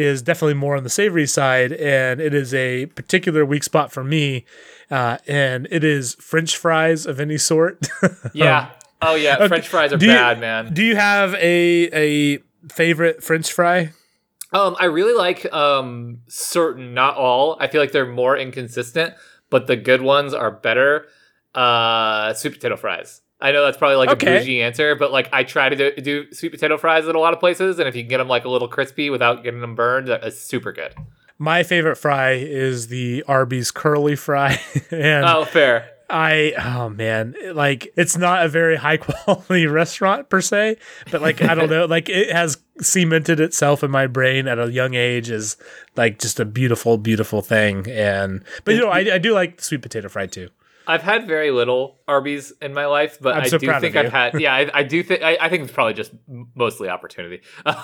is 0.00 0.22
definitely 0.22 0.54
more 0.54 0.76
on 0.76 0.82
the 0.84 0.90
savory 0.90 1.26
side, 1.26 1.72
and 1.72 2.20
it 2.20 2.34
is 2.34 2.52
a 2.54 2.86
particular 2.86 3.44
weak 3.44 3.62
spot 3.64 3.92
for 3.92 4.02
me, 4.02 4.44
uh, 4.90 5.18
and 5.28 5.68
it 5.70 5.84
is 5.84 6.14
French 6.14 6.56
fries 6.56 7.06
of 7.06 7.20
any 7.20 7.36
sort. 7.38 7.86
yeah. 8.32 8.70
Oh 9.02 9.14
yeah, 9.14 9.46
French 9.48 9.68
fries 9.68 9.92
are 9.92 9.96
Do 9.96 10.06
you- 10.06 10.12
bad, 10.12 10.40
man. 10.40 10.74
Do 10.74 10.82
you 10.82 10.96
have 10.96 11.34
a 11.34 11.88
a 11.92 12.38
favorite 12.72 13.22
French 13.22 13.52
fry? 13.52 13.92
Um, 14.52 14.76
I 14.80 14.86
really 14.86 15.16
like 15.16 15.50
um 15.52 16.18
certain, 16.28 16.92
not 16.94 17.16
all. 17.16 17.56
I 17.60 17.68
feel 17.68 17.80
like 17.80 17.92
they're 17.92 18.04
more 18.04 18.36
inconsistent, 18.36 19.14
but 19.48 19.66
the 19.68 19.76
good 19.76 20.02
ones 20.02 20.34
are 20.34 20.50
better. 20.50 21.06
Uh, 21.54 22.32
sweet 22.34 22.54
potato 22.54 22.76
fries. 22.76 23.22
I 23.42 23.52
know 23.52 23.64
that's 23.64 23.78
probably 23.78 23.96
like 23.96 24.10
Okay. 24.10 24.36
a 24.36 24.38
bougie 24.40 24.62
answer, 24.62 24.94
but 24.94 25.12
like 25.12 25.28
I 25.32 25.44
try 25.44 25.68
to 25.68 25.76
do, 25.76 25.92
do 26.02 26.32
sweet 26.32 26.50
potato 26.50 26.76
fries 26.76 27.08
at 27.08 27.14
a 27.14 27.18
lot 27.20 27.32
of 27.32 27.40
places, 27.40 27.78
and 27.78 27.88
if 27.88 27.96
you 27.96 28.02
can 28.02 28.08
get 28.08 28.18
them 28.18 28.28
like 28.28 28.44
a 28.44 28.50
little 28.50 28.68
crispy 28.68 29.08
without 29.10 29.42
getting 29.42 29.60
them 29.60 29.74
burned, 29.74 30.08
that 30.08 30.24
is 30.24 30.38
super 30.40 30.72
good. 30.72 30.94
My 31.38 31.62
favorite 31.62 31.96
fry 31.96 32.32
is 32.32 32.88
the 32.88 33.24
Arby's 33.26 33.70
curly 33.70 34.14
fry, 34.16 34.60
and 34.90 35.24
Oh, 35.24 35.44
fair. 35.46 35.88
I 36.12 36.54
oh 36.58 36.88
man, 36.88 37.36
like 37.54 37.92
it's 37.96 38.16
not 38.16 38.44
a 38.44 38.48
very 38.48 38.74
high 38.76 38.96
quality 38.98 39.66
restaurant 39.68 40.28
per 40.28 40.40
se, 40.40 40.76
but 41.12 41.22
like 41.22 41.40
I 41.40 41.54
don't 41.54 41.70
know, 41.70 41.84
like 41.86 42.08
it 42.08 42.32
has 42.32 42.58
cemented 42.80 43.38
itself 43.38 43.84
in 43.84 43.92
my 43.92 44.08
brain 44.08 44.48
at 44.48 44.58
a 44.58 44.72
young 44.72 44.94
age 44.94 45.30
as 45.30 45.56
like 45.96 46.18
just 46.18 46.40
a 46.40 46.44
beautiful, 46.44 46.98
beautiful 46.98 47.42
thing. 47.42 47.88
And 47.88 48.42
but 48.64 48.74
you 48.74 48.80
know, 48.80 48.88
I, 48.88 48.98
I 49.14 49.18
do 49.18 49.32
like 49.32 49.60
sweet 49.62 49.82
potato 49.82 50.08
fry 50.08 50.26
too. 50.26 50.50
I've 50.86 51.02
had 51.02 51.26
very 51.26 51.50
little 51.50 51.98
Arby's 52.08 52.52
in 52.62 52.72
my 52.74 52.86
life, 52.86 53.18
but 53.20 53.36
I'm 53.36 53.42
I 53.42 53.48
so 53.48 53.58
do 53.58 53.66
proud 53.66 53.76
of 53.76 53.82
think 53.82 53.94
you. 53.94 54.00
I've 54.00 54.12
had. 54.12 54.40
Yeah, 54.40 54.54
I, 54.54 54.70
I 54.74 54.82
do 54.82 55.02
think. 55.02 55.22
I, 55.22 55.36
I 55.40 55.48
think 55.48 55.64
it's 55.64 55.72
probably 55.72 55.94
just 55.94 56.12
mostly 56.54 56.88
opportunity. 56.88 57.42
but, 57.64 57.76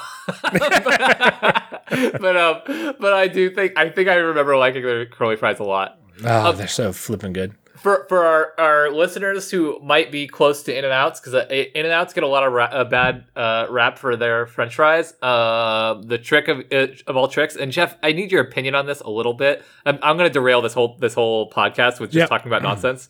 but 2.20 2.36
um, 2.36 2.94
but 2.98 3.12
I 3.12 3.28
do 3.28 3.50
think 3.50 3.78
I 3.78 3.90
think 3.90 4.08
I 4.08 4.14
remember 4.14 4.56
liking 4.56 4.82
the 4.82 5.06
curly 5.10 5.36
fries 5.36 5.60
a 5.60 5.64
lot. 5.64 6.00
Oh, 6.24 6.52
they're 6.52 6.66
so 6.66 6.92
flipping 6.92 7.32
good. 7.32 7.54
For 7.76 8.06
for 8.08 8.24
our, 8.24 8.52
our 8.58 8.90
listeners 8.90 9.50
who 9.50 9.78
might 9.82 10.10
be 10.10 10.26
close 10.26 10.62
to 10.64 10.76
In 10.76 10.84
and 10.84 10.92
Outs, 10.92 11.20
because 11.20 11.34
In 11.50 11.84
and 11.84 11.92
Outs 11.92 12.12
get 12.14 12.24
a 12.24 12.26
lot 12.26 12.42
of 12.46 12.52
ra- 12.52 12.64
uh, 12.72 12.84
bad 12.84 13.24
uh, 13.36 13.66
rap 13.70 13.98
for 13.98 14.16
their 14.16 14.46
French 14.46 14.74
fries. 14.76 15.12
Uh, 15.22 15.94
the 16.02 16.18
trick 16.18 16.48
of 16.48 16.64
uh, 16.72 16.86
of 17.06 17.16
all 17.16 17.28
tricks, 17.28 17.54
and 17.56 17.70
Jeff, 17.72 17.96
I 18.02 18.12
need 18.12 18.32
your 18.32 18.42
opinion 18.42 18.74
on 18.74 18.86
this 18.86 19.00
a 19.00 19.10
little 19.10 19.34
bit. 19.34 19.62
I'm, 19.84 19.98
I'm 20.02 20.16
going 20.16 20.28
to 20.28 20.32
derail 20.32 20.62
this 20.62 20.72
whole 20.74 20.96
this 20.98 21.14
whole 21.14 21.50
podcast 21.50 22.00
with 22.00 22.10
just 22.10 22.20
Yep. 22.20 22.28
talking 22.28 22.48
about 22.48 22.62
nonsense. 22.70 23.08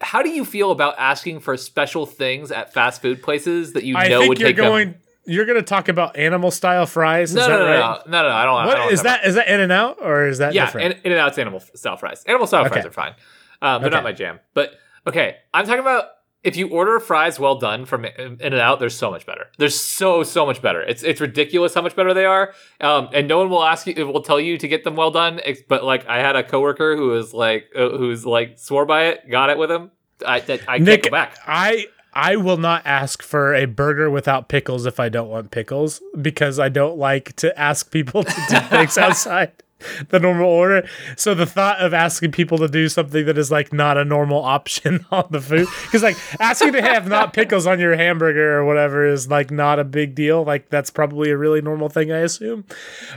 How 0.00 0.22
do 0.22 0.28
you 0.28 0.44
feel 0.44 0.70
about 0.70 0.96
asking 0.98 1.40
for 1.40 1.56
special 1.56 2.04
things 2.04 2.50
at 2.50 2.72
fast 2.74 3.00
food 3.00 3.22
places 3.22 3.74
that 3.74 3.84
you 3.84 3.96
I 3.96 4.08
know 4.08 4.18
think 4.20 4.28
would 4.30 4.40
you're 4.40 4.48
them? 4.52 4.56
going. 4.56 4.94
You're 5.26 5.46
going 5.46 5.56
to 5.56 5.62
talk 5.62 5.88
about 5.88 6.18
animal 6.18 6.50
style 6.50 6.84
fries. 6.84 7.30
Is 7.30 7.36
No, 7.36 7.42
that 7.46 7.48
no, 7.48 7.58
no, 7.58 7.64
right? 7.64 7.78
no, 8.06 8.12
no, 8.12 8.22
no, 8.24 8.28
no. 8.28 8.34
I 8.34 8.44
don't. 8.44 8.56
I 8.60 8.66
What 8.66 8.74
don't 8.76 8.92
is 8.92 9.02
know 9.02 9.10
about- 9.10 9.22
that? 9.22 9.28
Is 9.28 9.34
that 9.36 9.48
In 9.48 9.60
and 9.60 9.72
Out 9.72 9.98
or 10.02 10.26
is 10.26 10.36
that 10.38 10.52
Yeah, 10.52 10.66
different? 10.66 10.96
in, 10.96 11.00
in 11.04 11.12
and 11.12 11.20
out's 11.20 11.38
animal 11.38 11.60
style 11.74 11.96
fries. 11.96 12.22
Animal 12.24 12.46
style 12.46 12.64
fries 12.66 12.84
are 12.84 12.90
fine. 12.90 13.14
Um, 13.64 13.82
they're 13.82 13.88
Okay. 13.88 13.96
not 13.96 14.04
my 14.04 14.12
jam. 14.12 14.40
But 14.54 14.74
okay, 15.06 15.36
I'm 15.52 15.64
talking 15.66 15.80
about 15.80 16.04
if 16.42 16.56
you 16.56 16.68
order 16.68 17.00
fries 17.00 17.40
well 17.40 17.54
done 17.58 17.86
from 17.86 18.04
In 18.04 18.38
and 18.42 18.54
Out, 18.56 18.78
they're 18.78 18.90
so 18.90 19.10
much 19.10 19.24
better. 19.24 19.46
They're 19.56 19.70
so 19.70 20.22
so 20.22 20.44
much 20.44 20.60
better. 20.60 20.82
It's 20.82 21.02
it's 21.02 21.20
ridiculous 21.20 21.72
how 21.74 21.80
much 21.82 21.96
better 21.96 22.12
they 22.12 22.26
are. 22.26 22.52
Um, 22.82 23.08
and 23.14 23.26
no 23.26 23.38
one 23.38 23.48
will 23.48 23.64
ask 23.64 23.86
you, 23.86 23.94
it 23.96 24.02
will 24.04 24.20
tell 24.22 24.38
you 24.38 24.58
to 24.58 24.68
get 24.68 24.84
them 24.84 24.94
well 24.94 25.10
done. 25.10 25.40
But 25.68 25.84
like, 25.84 26.06
I 26.06 26.18
had 26.18 26.36
a 26.36 26.42
coworker 26.44 26.96
who 26.96 27.08
was 27.08 27.32
like, 27.32 27.70
uh, 27.74 27.88
who's 27.88 28.26
like 28.26 28.58
swore 28.58 28.84
by 28.84 29.04
it, 29.06 29.30
got 29.30 29.48
it 29.50 29.56
with 29.56 29.70
him. 29.70 29.90
I 30.26 30.40
that, 30.40 30.60
I 30.68 30.78
can't 30.78 31.02
go 31.02 31.10
back. 31.10 31.38
I 31.46 31.86
I 32.12 32.36
will 32.36 32.58
not 32.58 32.82
ask 32.84 33.22
for 33.22 33.54
a 33.54 33.64
burger 33.64 34.08
without 34.10 34.48
pickles 34.48 34.84
if 34.86 35.00
I 35.00 35.08
don't 35.08 35.28
want 35.28 35.50
pickles 35.50 36.00
because 36.20 36.58
I 36.60 36.68
don't 36.68 36.96
like 36.98 37.34
to 37.36 37.58
ask 37.58 37.90
people 37.90 38.22
to 38.22 38.42
do 38.50 38.60
things 38.68 38.96
outside 38.98 39.50
the 40.08 40.18
normal 40.18 40.46
order. 40.46 40.88
So 41.16 41.34
the 41.34 41.46
thought 41.46 41.80
of 41.80 41.94
asking 41.94 42.32
people 42.32 42.58
to 42.58 42.68
do 42.68 42.88
something 42.88 43.26
that 43.26 43.38
is 43.38 43.50
like 43.50 43.72
not 43.72 43.96
a 43.96 44.04
normal 44.04 44.42
option 44.42 45.06
on 45.10 45.26
the 45.30 45.40
food 45.40 45.68
because 45.84 46.02
like 46.02 46.16
asking 46.40 46.72
to 46.72 46.82
have 46.82 47.08
not 47.08 47.32
pickles 47.32 47.66
on 47.66 47.80
your 47.80 47.96
hamburger 47.96 48.58
or 48.58 48.64
whatever 48.64 49.06
is 49.06 49.28
like 49.28 49.50
not 49.50 49.78
a 49.78 49.84
big 49.84 50.14
deal. 50.14 50.44
Like 50.44 50.70
that's 50.70 50.90
probably 50.90 51.30
a 51.30 51.36
really 51.36 51.60
normal 51.60 51.88
thing 51.88 52.12
I 52.12 52.18
assume. 52.18 52.64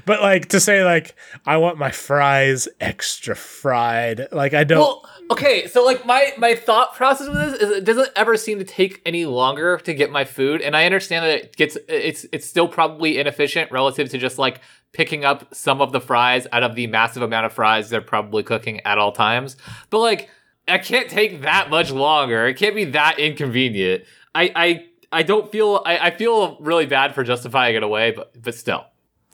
But 0.06 0.22
like 0.22 0.48
to 0.50 0.60
say 0.60 0.84
like 0.84 1.16
I 1.46 1.58
want 1.58 1.78
my 1.78 1.92
fries 1.92 2.68
extra 2.80 3.36
fried, 3.36 4.28
like 4.32 4.54
I 4.54 4.64
don't 4.64 4.80
Well, 4.80 5.04
okay, 5.32 5.68
so 5.68 5.84
like 5.84 6.06
my 6.06 6.34
my 6.38 6.56
thought 6.56 6.94
process 6.96 7.28
with 7.28 7.38
this 7.38 7.62
is 7.62 7.78
it 7.78 7.84
doesn't 7.84 8.10
ever 8.16 8.38
seem 8.38 8.60
to 8.60 8.66
take 8.66 9.02
any 9.06 9.26
longer 9.26 9.78
to 9.78 9.94
get 9.94 10.12
my 10.12 10.26
food, 10.26 10.62
and 10.62 10.76
I 10.76 10.86
understand 10.86 11.26
that 11.26 11.36
it 11.38 11.56
gets 11.56 11.78
it's 11.88 12.26
it's 12.32 12.48
still 12.48 12.68
probably 12.68 13.18
inefficient 13.18 13.72
relative 13.72 14.10
to 14.10 14.18
just 14.18 14.38
like 14.38 14.62
picking 14.94 15.26
up 15.26 15.54
some 15.54 15.82
of 15.82 15.92
the 15.92 16.02
fries 16.02 16.48
out 16.52 16.64
of 16.64 16.76
the 16.76 16.88
massive 16.88 17.22
amount 17.22 17.46
of 17.46 17.54
fries 17.54 17.90
they're 17.90 18.02
probably 18.02 18.44
cooking 18.44 18.82
at 18.82 18.98
all 18.98 19.12
times. 19.12 19.58
But 19.90 20.00
like, 20.00 20.30
I 20.68 20.78
can't 20.80 21.10
take 21.10 21.42
that 21.42 21.70
much 21.70 21.92
longer. 21.92 22.48
It 22.48 22.56
can't 22.56 22.76
be 22.76 22.86
that 22.86 23.20
inconvenient. 23.20 24.04
I 24.36 24.52
I 24.56 24.86
I 25.12 25.24
don't 25.24 25.52
feel 25.52 25.82
I, 25.86 25.98
I 26.08 26.12
feel 26.12 26.58
really 26.60 26.86
bad 26.86 27.16
for 27.16 27.24
justifying 27.24 27.76
it 27.76 27.84
away, 27.84 28.12
but 28.12 28.42
but 28.42 28.56
still. 28.56 28.86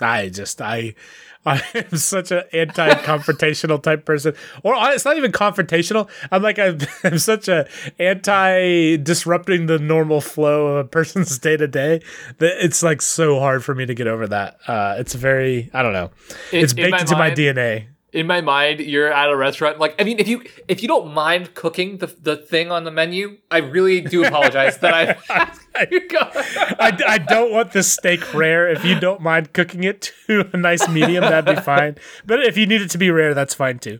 I 0.01 0.29
just 0.29 0.61
I 0.61 0.95
I 1.45 1.61
am 1.75 1.97
such 1.97 2.31
an 2.31 2.43
anti-confrontational 2.53 3.81
type 3.83 4.05
person, 4.05 4.33
or 4.63 4.75
it's 4.91 5.03
not 5.05 5.17
even 5.17 5.31
confrontational. 5.31 6.09
I'm 6.31 6.41
like 6.41 6.57
I'm, 6.57 6.77
I'm 7.03 7.17
such 7.17 7.47
a 7.47 7.67
anti-disrupting 7.99 9.65
the 9.65 9.79
normal 9.79 10.21
flow 10.21 10.67
of 10.67 10.85
a 10.85 10.87
person's 10.87 11.37
day 11.39 11.57
to 11.57 11.67
day 11.67 12.01
that 12.39 12.63
it's 12.63 12.83
like 12.83 13.01
so 13.01 13.39
hard 13.39 13.63
for 13.63 13.75
me 13.75 13.85
to 13.85 13.93
get 13.93 14.07
over 14.07 14.27
that. 14.27 14.57
Uh, 14.67 14.95
it's 14.97 15.13
very 15.15 15.69
I 15.73 15.83
don't 15.83 15.93
know. 15.93 16.11
In- 16.51 16.63
It's 16.63 16.73
in 16.73 16.77
baked 16.77 16.91
my 16.91 16.99
into 16.99 17.15
my 17.15 17.31
DNA. 17.31 17.87
In 18.13 18.27
my 18.27 18.41
mind, 18.41 18.79
you're 18.79 19.11
at 19.11 19.29
a 19.29 19.35
restaurant. 19.35 19.79
Like, 19.79 19.95
I 19.99 20.03
mean, 20.03 20.19
if 20.19 20.27
you 20.27 20.43
if 20.67 20.81
you 20.81 20.87
don't 20.87 21.13
mind 21.13 21.53
cooking 21.55 21.97
the 21.97 22.07
the 22.07 22.37
thing 22.37 22.71
on 22.71 22.83
the 22.83 22.91
menu, 22.91 23.37
I 23.49 23.57
really 23.57 24.01
do 24.01 24.23
apologize 24.25 24.77
that 24.77 24.93
I. 24.93 25.17
I, 25.75 26.97
I 27.07 27.17
don't 27.17 27.51
want 27.51 27.71
this 27.71 27.91
steak 27.91 28.33
rare. 28.33 28.69
If 28.69 28.85
you 28.85 28.99
don't 28.99 29.21
mind 29.21 29.53
cooking 29.53 29.83
it 29.83 30.11
to 30.27 30.47
a 30.53 30.57
nice 30.57 30.87
medium, 30.87 31.21
that'd 31.23 31.55
be 31.55 31.61
fine. 31.61 31.97
But 32.25 32.43
if 32.43 32.57
you 32.57 32.67
need 32.67 32.81
it 32.81 32.91
to 32.91 32.97
be 32.99 33.09
rare, 33.09 33.33
that's 33.33 33.55
fine 33.55 33.79
too. 33.79 33.99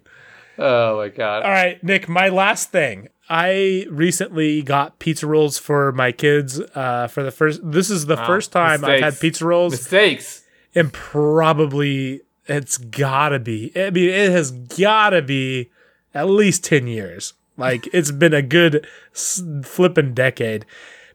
oh 0.60 0.98
my 0.98 1.10
god. 1.10 1.44
All 1.44 1.50
right, 1.52 1.84
Nick, 1.84 2.08
my 2.08 2.30
last 2.30 2.72
thing. 2.72 3.10
I 3.30 3.88
recently 3.90 4.62
got 4.62 5.00
pizza 5.00 5.26
rolls 5.26 5.58
for 5.58 5.92
my 5.94 6.12
kids 6.12 6.60
uh, 6.76 7.08
for 7.08 7.24
the 7.24 7.32
first. 7.32 7.62
This 7.64 7.90
is 7.90 8.06
the 8.06 8.18
first 8.18 8.52
time 8.52 8.84
I've 8.86 9.00
had 9.02 9.20
pizza 9.20 9.46
rolls, 9.46 9.72
Mistakes. 9.74 10.44
and 10.76 10.92
probably 10.94 12.22
it's 12.46 12.78
gotta 12.78 13.40
be. 13.40 13.72
I 13.76 13.90
mean, 13.90 14.10
it 14.10 14.32
has 14.32 14.52
gotta 14.52 15.22
be 15.22 15.72
at 16.14 16.30
least 16.30 16.64
ten 16.64 16.88
years. 16.88 17.34
Like 17.58 17.88
it's 17.94 18.12
been 18.12 18.34
a 18.34 18.42
good 18.42 18.88
flipping 19.14 20.14
decade. 20.14 20.66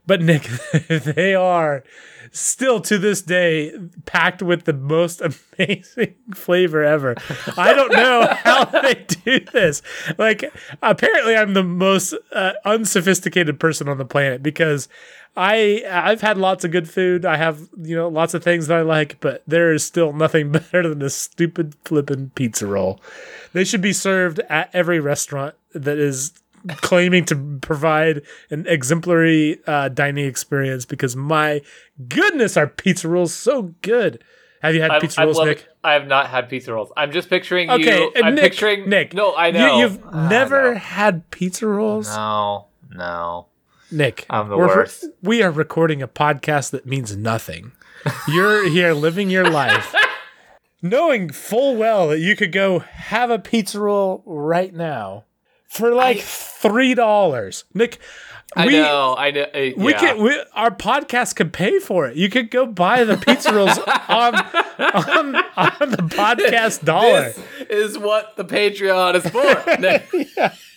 But 0.09 0.23
Nick, 0.23 0.45
they 0.89 1.35
are 1.35 1.85
still 2.33 2.81
to 2.81 2.97
this 2.97 3.21
day 3.21 3.75
packed 4.07 4.41
with 4.41 4.65
the 4.65 4.73
most 4.73 5.21
amazing 5.59 6.15
flavor 6.35 6.83
ever. 6.83 7.15
I 7.59 7.75
don't 7.75 7.93
know 7.93 8.27
how 8.43 8.65
they 8.65 8.95
do 9.05 9.41
this. 9.41 9.83
Like, 10.17 10.51
apparently, 10.83 11.37
I'm 11.37 11.53
the 11.53 11.63
most 11.63 12.15
uh, 12.33 12.53
unsophisticated 12.65 13.61
person 13.61 13.87
on 13.87 13.99
the 13.99 14.07
planet 14.07 14.43
because 14.43 14.89
I 15.37 15.85
I've 15.89 16.23
had 16.23 16.39
lots 16.39 16.65
of 16.65 16.71
good 16.71 16.89
food. 16.89 17.27
I 17.27 17.37
have 17.37 17.69
you 17.77 17.95
know 17.95 18.09
lots 18.09 18.33
of 18.33 18.43
things 18.43 18.69
that 18.69 18.79
I 18.79 18.83
like, 18.83 19.21
but 19.21 19.43
there 19.47 19.75
is 19.75 19.85
still 19.85 20.15
nothing 20.15 20.51
better 20.53 20.89
than 20.89 21.01
this 21.01 21.15
stupid 21.15 21.75
flippin' 21.85 22.33
pizza 22.35 22.67
roll. 22.67 22.99
They 23.53 23.65
should 23.65 23.83
be 23.83 23.93
served 23.93 24.41
at 24.49 24.71
every 24.73 25.01
restaurant 25.01 25.55
that 25.75 25.99
is 25.99 26.33
claiming 26.83 27.25
to 27.27 27.59
provide 27.61 28.23
an 28.51 28.67
exemplary 28.67 29.59
uh, 29.67 29.89
dining 29.89 30.27
experience 30.27 30.85
because 30.85 31.17
my 31.17 31.61
goodness, 32.09 32.57
our 32.57 32.67
pizza 32.67 33.09
rolls 33.09 33.35
so 33.35 33.75
good. 33.83 34.23
Have 34.63 34.75
you 34.75 34.81
had 34.83 34.91
I'm- 34.91 35.01
pizza 35.01 35.21
I'm 35.21 35.27
rolls, 35.29 35.45
Nick? 35.45 35.67
I 35.85 35.93
have 35.93 36.07
not 36.09 36.27
had 36.29 36.49
pizza 36.49 36.73
rolls. 36.73 36.91
I'm 36.97 37.13
just 37.13 37.31
picturing 37.31 37.71
Okay, 37.71 38.01
you. 38.01 38.13
I'm 38.23 38.35
Nick, 38.35 38.43
picturing 38.45 38.89
Nick. 38.89 39.15
No, 39.15 39.35
I 39.37 39.53
know. 39.53 39.79
you've 39.79 40.01
Ah, 40.05 40.29
never 40.29 40.75
no. 40.75 40.79
had 40.81 41.31
pizza 41.31 41.67
rolls, 41.67 42.09
No, 42.09 42.67
no. 42.91 43.47
Nick. 43.91 44.27
I'm 44.29 44.49
the 44.49 44.59
worst. 44.59 45.07
We 45.23 45.43
are 45.43 45.51
recording 45.51 46.03
a 46.03 46.09
podcast 46.09 46.73
that 46.73 46.85
means 46.85 47.17
nothing. 47.17 47.73
You're 48.27 48.69
here 48.69 48.93
living 48.93 49.31
your 49.31 49.49
life, 49.49 49.95
knowing 50.83 51.31
full 51.31 51.77
well 51.77 52.09
that 52.09 52.19
you 52.21 52.37
could 52.37 52.53
go 52.53 52.81
have 52.81 53.31
a 53.31 53.39
pizza 53.39 53.81
roll 53.81 54.23
right 54.27 54.75
now 54.75 55.25
for 55.69 55.93
like 55.95 56.19
three 56.21 56.95
dollars, 56.95 57.65
Nick. 57.75 57.99
I 58.57 58.65
we, 58.67 58.73
know. 58.73 59.15
I 59.17 59.31
know. 59.31 59.43
uh, 59.43 59.71
We 59.77 59.93
yeah. 59.93 59.99
can. 59.99 60.23
We, 60.23 60.43
our 60.55 60.71
podcast 60.71 61.37
could 61.37 61.53
pay 61.53 61.79
for 61.79 62.07
it. 62.07 62.17
You 62.17 62.31
could 62.31 62.51
go 62.51 62.65
buy 62.65 63.05
the 63.05 63.19
pizza 63.19 63.53
rolls 63.55 63.79
on 64.09 64.35
on 64.35 65.37
on 65.37 65.91
the 65.91 66.09
podcast 66.09 66.83
dollar. 66.85 67.33
This 67.33 67.39
is 67.69 67.99
what 67.99 68.37
the 68.37 68.45
Patreon 68.47 69.17
is 69.17 69.29
for. 69.29 70.53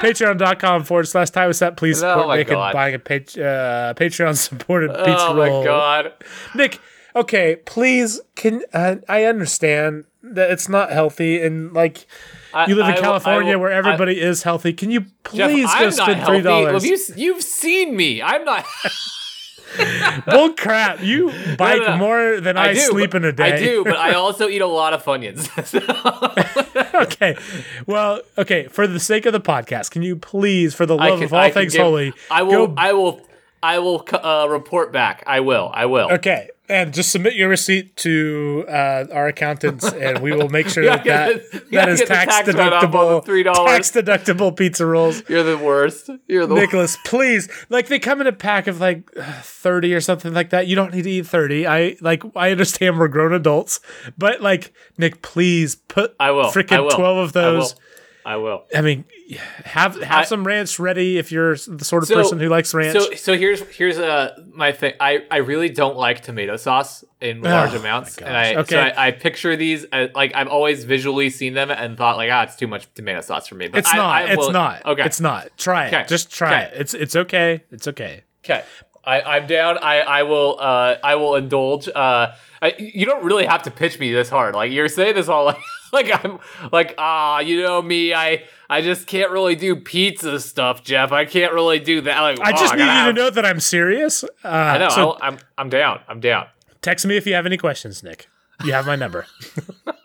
Patreon.com 0.00 0.84
forward 0.84 1.08
slash 1.08 1.30
time 1.30 1.52
set. 1.52 1.76
Please 1.76 2.02
Oh 2.02 2.08
support 2.12 2.28
my 2.28 2.36
Nick 2.36 2.48
God. 2.48 2.72
buying 2.74 2.94
a 2.94 2.98
pa- 2.98 3.14
uh, 3.14 3.94
Patreon 3.94 4.36
supported 4.36 4.90
pizza 4.90 5.34
roll. 5.34 5.40
oh 5.40 5.58
my 5.60 5.64
god. 5.64 6.12
Nick, 6.54 6.78
okay, 7.16 7.56
please. 7.64 8.20
Can 8.36 8.62
uh, 8.72 8.96
I 9.08 9.24
understand 9.24 10.04
that 10.22 10.50
it's 10.50 10.68
not 10.68 10.90
healthy 10.92 11.40
and 11.42 11.72
like 11.72 12.06
I- 12.52 12.66
you 12.66 12.74
live 12.74 12.86
in 12.88 12.94
I 12.94 12.96
I 12.96 13.00
California 13.00 13.54
will- 13.54 13.62
where 13.62 13.72
I- 13.72 13.76
everybody 13.76 14.20
is 14.20 14.42
healthy? 14.42 14.72
Can 14.72 14.90
you 14.90 15.00
Jeff, 15.00 15.50
please 15.50 15.68
I'm 15.70 15.84
go 15.84 15.90
spend 15.90 16.26
three 16.26 16.40
dollars? 16.42 16.84
You, 16.84 16.98
you've 17.16 17.42
seen 17.42 17.96
me. 17.96 18.22
I'm 18.22 18.44
not. 18.44 18.64
Bull 20.26 20.52
crap! 20.54 21.00
You 21.00 21.30
bike 21.56 21.80
no. 21.80 21.96
more 21.96 22.40
than 22.40 22.56
I, 22.56 22.74
do, 22.74 22.80
sleep 22.80 23.14
in 23.14 23.24
a 23.24 23.30
day. 23.30 23.52
I 23.52 23.56
do, 23.56 23.84
but 23.84 23.96
I 23.96 24.14
also 24.14 24.48
eat 24.48 24.60
a 24.62 24.66
lot 24.66 24.92
of 24.92 25.04
Funyuns. 25.04 25.46
okay. 27.02 27.36
Well, 27.86 28.20
okay. 28.36 28.66
For 28.66 28.88
the 28.88 28.98
sake 28.98 29.26
of 29.26 29.32
the 29.32 29.40
podcast, 29.40 29.92
can 29.92 30.02
you 30.02 30.16
please, 30.16 30.74
for 30.74 30.86
the 30.86 30.96
love 30.96 31.18
can- 31.20 31.24
of 31.26 31.32
all 31.32 31.50
things 31.50 31.74
give- 31.74 31.82
holy, 31.82 32.12
I 32.30 32.42
will. 32.42 32.66
go 32.68 32.74
I 32.76 32.92
will. 32.94 33.20
I 33.62 33.78
will 33.78 34.04
uh, 34.12 34.46
report 34.50 34.90
back. 34.90 35.22
I 35.26 35.38
will. 35.40 35.70
I 35.72 35.86
will. 35.86 36.10
Okay, 36.12 36.48
and 36.70 36.94
just 36.94 37.10
submit 37.10 37.34
your 37.34 37.48
receipt 37.48 37.96
to 37.98 38.64
uh, 38.68 39.06
our 39.12 39.26
accountants, 39.26 39.84
and 39.92 40.20
we 40.20 40.32
will 40.32 40.48
make 40.48 40.68
sure 40.68 40.84
that 40.86 41.04
that, 41.04 41.70
that 41.72 41.88
is 41.88 42.00
tax 42.02 42.36
tax 42.36 42.54
write-off 42.54 42.84
on 42.84 42.90
the 42.90 43.20
deductible. 43.20 43.44
$3. 43.44 43.66
Tax 43.66 43.90
deductible 43.90 44.56
pizza 44.56 44.86
rolls. 44.86 45.22
You're 45.28 45.42
the 45.42 45.58
worst. 45.58 46.08
You're 46.28 46.46
the 46.46 46.54
Nicholas, 46.54 46.96
please, 47.04 47.48
like 47.68 47.88
they 47.88 47.98
come 47.98 48.20
in 48.20 48.26
a 48.26 48.32
pack 48.32 48.66
of 48.66 48.80
like 48.80 49.10
thirty 49.42 49.92
or 49.92 50.00
something 50.00 50.32
like 50.32 50.50
that. 50.50 50.66
You 50.66 50.76
don't 50.76 50.94
need 50.94 51.02
to 51.02 51.10
eat 51.10 51.26
thirty. 51.26 51.66
I 51.66 51.96
like. 52.00 52.22
I 52.36 52.50
understand 52.52 52.98
we're 52.98 53.08
grown 53.08 53.32
adults, 53.32 53.80
but 54.16 54.40
like 54.40 54.72
Nick, 54.96 55.22
please 55.22 55.74
put 55.76 56.14
I 56.20 56.30
will. 56.30 56.44
Freaking 56.44 56.88
twelve 56.90 57.18
of 57.18 57.36
I 57.36 57.50
will. 57.50 57.56
those. 57.58 57.74
I 58.24 58.36
will. 58.36 58.64
I 58.74 58.82
mean, 58.82 59.04
have 59.64 60.00
have 60.02 60.20
I- 60.20 60.24
some 60.24 60.44
ranch 60.44 60.78
ready 60.78 61.18
if 61.18 61.30
you're 61.32 61.54
the 61.56 61.84
sort 61.84 62.02
of 62.02 62.08
So- 62.08 62.14
person 62.16 62.38
who 62.40 62.48
likes 62.48 62.72
ranch. 62.74 62.98
So, 62.98 63.12
so 63.14 63.36
here's 63.36 63.60
here's 63.76 63.98
uh 63.98 64.36
my 64.52 64.72
thing. 64.72 64.94
I, 65.00 65.24
I 65.30 65.38
really 65.38 65.68
don't 65.68 65.96
like 65.96 66.22
tomato 66.22 66.56
sauce 66.56 67.04
in 67.20 67.42
large 67.42 67.74
Oh, 67.74 67.78
amounts, 67.78 68.18
and 68.18 68.36
I 68.36 68.54
gosh. 68.54 68.68
so 68.68 68.76
Okay. 68.78 68.90
I, 68.96 69.08
I 69.08 69.10
picture 69.12 69.56
these 69.56 69.86
uh, 69.92 70.08
like 70.14 70.34
I've 70.34 70.48
always 70.48 70.84
visually 70.84 71.30
seen 71.30 71.54
them 71.54 71.70
and 71.70 71.96
thought 71.96 72.16
like 72.16 72.30
ah 72.32 72.42
it's 72.42 72.56
too 72.56 72.66
much 72.66 72.86
tomato 72.94 73.20
sauce 73.20 73.46
for 73.46 73.54
me. 73.54 73.68
But 73.68 73.78
it's 73.80 73.92
I, 73.92 73.96
not. 73.96 74.10
I 74.10 74.32
it's 74.32 74.48
not. 74.50 74.86
Okay. 74.86 75.04
It's 75.04 75.20
not. 75.20 75.48
Try 75.58 75.86
it. 75.86 75.94
Okay. 75.94 76.04
Just 76.08 76.30
try 76.32 76.52
Okay. 76.64 76.74
it. 76.76 76.80
It's 76.80 76.94
it's 76.94 77.16
okay. 77.16 77.62
It's 77.70 77.88
okay. 77.88 78.24
Okay. 78.44 78.64
I, 79.02 79.22
I'm 79.22 79.46
down. 79.46 79.78
I, 79.78 80.00
I 80.00 80.22
will 80.24 80.56
uh 80.60 80.96
I 81.02 81.14
will 81.14 81.36
indulge. 81.36 81.88
Uh 81.88 82.32
I, 82.62 82.74
you 82.78 83.06
don't 83.06 83.24
really 83.24 83.46
have 83.46 83.62
to 83.62 83.70
pitch 83.70 83.98
me 83.98 84.12
this 84.12 84.28
hard. 84.28 84.54
Like 84.54 84.70
you're 84.72 84.88
saying 84.88 85.14
this 85.14 85.28
all 85.28 85.46
like 85.46 85.58
like 85.92 86.24
I'm 86.24 86.38
like 86.72 86.94
ah 86.98 87.40
you 87.40 87.62
know 87.62 87.80
me 87.80 88.12
I 88.12 88.44
I 88.70 88.82
just 88.82 89.08
can't 89.08 89.32
really 89.32 89.56
do 89.56 89.74
pizza 89.74 90.38
stuff, 90.38 90.84
Jeff. 90.84 91.10
I 91.10 91.24
can't 91.24 91.52
really 91.52 91.80
do 91.80 92.02
that. 92.02 92.20
Like 92.20 92.40
I 92.40 92.52
oh, 92.52 92.56
just 92.56 92.74
need 92.76 92.84
you 92.84 93.06
to 93.06 93.12
know 93.12 93.28
that 93.28 93.44
I'm 93.44 93.58
serious. 93.58 94.22
Uh, 94.22 94.48
I 94.48 94.78
know. 94.78 94.88
So 94.90 95.18
I'm 95.20 95.38
I'm 95.58 95.68
down. 95.68 96.00
I'm 96.06 96.20
down. 96.20 96.46
text 96.80 97.04
me 97.04 97.16
if 97.16 97.26
you 97.26 97.34
have 97.34 97.46
any 97.46 97.56
questions, 97.56 98.04
Nick. 98.04 98.28
You 98.64 98.72
have 98.72 98.86
my 98.86 98.94
number. 98.94 99.26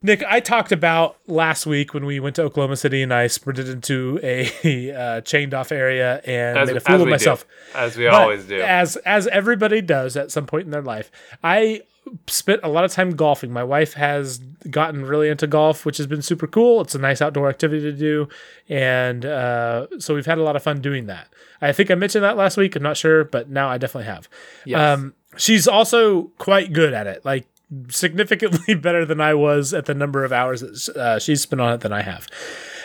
Nick, 0.00 0.22
I 0.28 0.38
talked 0.38 0.70
about 0.70 1.16
last 1.26 1.66
week 1.66 1.92
when 1.92 2.06
we 2.06 2.20
went 2.20 2.36
to 2.36 2.42
Oklahoma 2.42 2.76
City 2.76 3.02
and 3.02 3.12
I 3.12 3.26
sprinted 3.26 3.68
into 3.68 4.20
a 4.22 4.92
uh, 4.94 5.20
chained 5.22 5.54
off 5.54 5.72
area 5.72 6.20
and 6.24 6.56
As, 6.56 6.68
made 6.68 6.76
a 6.76 6.80
fool 6.80 7.02
of 7.02 7.08
myself. 7.08 7.44
do. 7.72 7.78
As 7.78 7.96
we 7.96 8.04
But 8.04 8.14
always 8.14 8.44
do. 8.44 8.60
As 8.60 8.96
as 8.98 9.26
everybody 9.28 9.80
does 9.80 10.16
at 10.16 10.30
some 10.30 10.46
point 10.46 10.66
in 10.66 10.70
their 10.70 10.82
life. 10.82 11.10
I 11.42 11.82
spent 12.28 12.60
a 12.62 12.68
lot 12.68 12.84
of 12.84 12.92
time 12.92 13.16
golfing. 13.16 13.52
My 13.52 13.64
wife 13.64 13.94
has 13.94 14.38
gotten 14.70 15.04
really 15.04 15.28
into 15.30 15.48
golf, 15.48 15.84
which 15.84 15.96
has 15.96 16.06
been 16.06 16.22
super 16.22 16.46
cool. 16.46 16.80
It's 16.80 16.94
a 16.94 16.98
nice 16.98 17.20
outdoor 17.20 17.48
activity 17.48 17.82
to 17.82 17.92
do, 17.92 18.28
and 18.68 19.26
uh, 19.26 19.88
so 19.98 20.14
we've 20.14 20.24
had 20.26 20.38
a 20.38 20.42
lot 20.42 20.54
of 20.56 20.62
fun 20.62 20.80
doing 20.80 21.06
that. 21.06 21.28
I 21.60 21.72
think 21.72 21.90
I 21.90 21.96
mentioned 21.96 22.22
that 22.24 22.36
last 22.36 22.56
week. 22.56 22.76
I'm 22.76 22.82
not 22.84 22.96
sure, 22.96 23.24
but 23.24 23.50
now 23.50 23.68
I 23.68 23.78
definitely 23.78 24.06
have. 24.06 24.28
Yes. 24.64 24.78
Um, 24.80 25.14
she's 25.36 25.66
also 25.68 26.30
quite 26.38 26.72
good 26.72 26.94
at 26.94 27.06
it, 27.06 27.24
like 27.24 27.46
significantly 27.88 28.74
better 28.80 29.04
than 29.04 29.20
I 29.20 29.34
was 29.34 29.74
at 29.74 29.86
the 29.86 29.94
number 29.94 30.24
of 30.24 30.32
hours 30.32 30.60
that 30.60 30.96
uh, 30.96 31.18
she's 31.18 31.42
spent 31.42 31.60
on 31.60 31.74
it 31.74 31.80
than 31.80 31.92
I 31.92 32.02
have. 32.02 32.26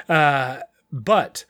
Uh, 0.10 0.60
but 0.91 1.46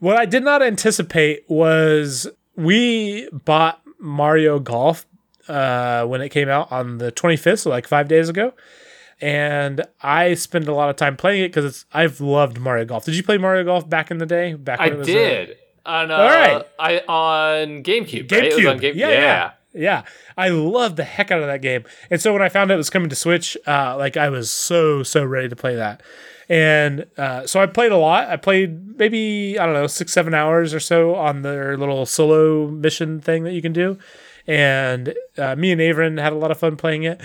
what 0.00 0.16
I 0.16 0.26
did 0.26 0.42
not 0.44 0.62
anticipate 0.62 1.44
was 1.48 2.26
we 2.56 3.28
bought 3.32 3.80
Mario 3.98 4.58
Golf 4.58 5.06
uh, 5.48 6.04
when 6.06 6.20
it 6.20 6.30
came 6.30 6.48
out 6.48 6.70
on 6.72 6.98
the 6.98 7.12
25th, 7.12 7.60
so 7.60 7.70
like 7.70 7.86
five 7.86 8.08
days 8.08 8.28
ago. 8.28 8.52
And 9.20 9.82
I 10.02 10.34
spend 10.34 10.68
a 10.68 10.74
lot 10.74 10.90
of 10.90 10.96
time 10.96 11.16
playing 11.16 11.44
it 11.44 11.48
because 11.48 11.64
it's 11.64 11.84
I've 11.92 12.20
loved 12.20 12.58
Mario 12.60 12.84
Golf. 12.84 13.06
Did 13.06 13.16
you 13.16 13.22
play 13.22 13.38
Mario 13.38 13.64
Golf 13.64 13.88
back 13.88 14.10
in 14.10 14.18
the 14.18 14.26
day? 14.26 14.52
Back 14.52 14.78
I 14.78 14.84
when 14.88 14.92
it 14.92 14.98
was, 14.98 15.06
did. 15.06 15.56
on 15.86 16.10
uh, 16.10 16.14
All 16.16 16.24
right. 16.28 16.66
I 16.78 16.98
on 17.08 17.82
GameCube. 17.82 18.30
right? 18.30 18.44
It 18.44 18.54
was 18.56 18.64
GameCube. 18.64 18.70
on 18.72 18.78
Game- 18.78 18.96
yeah, 18.96 19.08
yeah, 19.08 19.14
yeah. 19.20 19.50
I 20.36 20.48
love 20.48 20.96
the 20.96 21.04
heck 21.04 21.30
out 21.30 21.40
of 21.40 21.46
that 21.46 21.62
game. 21.62 21.84
And 22.10 22.20
so 22.20 22.32
when 22.32 22.42
I 22.42 22.48
found 22.48 22.70
out 22.70 22.74
it 22.74 22.78
was 22.78 22.90
coming 22.90 23.08
to 23.10 23.16
Switch, 23.16 23.56
uh, 23.66 23.96
like 23.96 24.16
I 24.16 24.28
was 24.28 24.50
so 24.50 25.02
so 25.02 25.24
ready 25.24 25.48
to 25.48 25.56
play 25.56 25.76
that. 25.76 26.02
And 26.48 27.06
uh, 27.18 27.46
so 27.46 27.60
I 27.60 27.66
played 27.66 27.92
a 27.92 27.96
lot. 27.96 28.28
I 28.28 28.36
played 28.36 28.98
maybe 28.98 29.58
I 29.58 29.66
don't 29.66 29.74
know 29.74 29.86
six 29.86 30.12
seven 30.12 30.34
hours 30.34 30.72
or 30.72 30.80
so 30.80 31.14
on 31.14 31.42
their 31.42 31.76
little 31.76 32.06
solo 32.06 32.68
mission 32.68 33.20
thing 33.20 33.44
that 33.44 33.52
you 33.52 33.62
can 33.62 33.72
do. 33.72 33.98
And 34.46 35.14
uh, 35.36 35.56
me 35.56 35.72
and 35.72 35.80
Avron 35.80 36.20
had 36.20 36.32
a 36.32 36.36
lot 36.36 36.50
of 36.50 36.58
fun 36.58 36.76
playing 36.76 37.02
it. 37.02 37.20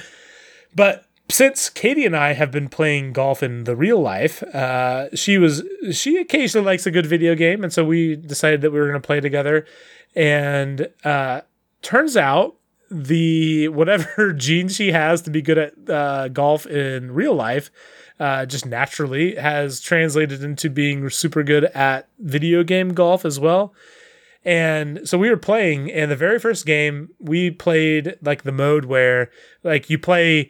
But 0.76 1.06
since 1.30 1.70
Katie 1.70 2.06
and 2.06 2.16
I 2.16 2.34
have 2.34 2.52
been 2.52 2.68
playing 2.68 3.14
golf 3.14 3.42
in 3.42 3.64
the 3.64 3.76
real 3.76 4.00
life, 4.00 4.44
uh, 4.44 5.16
she 5.16 5.38
was 5.38 5.64
she 5.92 6.18
occasionally 6.18 6.66
likes 6.66 6.86
a 6.86 6.92
good 6.92 7.06
video 7.06 7.36
game, 7.36 7.64
and 7.64 7.72
so 7.72 7.86
we 7.86 8.16
decided 8.16 8.62
that 8.62 8.72
we 8.72 8.80
were 8.80 8.88
going 8.88 9.02
to 9.02 9.06
play 9.06 9.22
together. 9.22 9.66
And 10.14 10.90
uh, 11.06 11.42
turns 11.82 12.18
out 12.18 12.56
the 12.90 13.70
whatever 13.70 14.34
gene 14.38 14.68
she 14.68 14.92
has 14.92 15.22
to 15.24 15.32
be 15.32 15.42
good 15.42 15.58
at 15.58 15.90
uh, 15.90 16.28
golf 16.28 16.66
in 16.66 17.12
real 17.12 17.34
life 17.34 17.72
uh, 18.20 18.46
just 18.46 18.66
naturally 18.66 19.36
has 19.36 19.80
translated 19.80 20.44
into 20.44 20.70
being 20.70 21.10
super 21.10 21.42
good 21.42 21.66
at 21.66 22.08
video 22.20 22.64
game 22.64 22.94
golf 22.94 23.26
as 23.26 23.40
well. 23.40 23.74
And 24.44 25.08
so 25.08 25.18
we 25.18 25.30
were 25.30 25.38
playing, 25.38 25.92
and 25.92 26.10
the 26.10 26.16
very 26.16 26.40
first 26.40 26.66
game 26.66 27.10
we 27.20 27.52
played 27.52 28.18
like 28.22 28.44
the 28.44 28.52
mode 28.52 28.86
where 28.86 29.32
like 29.64 29.90
you 29.90 29.98
play 29.98 30.50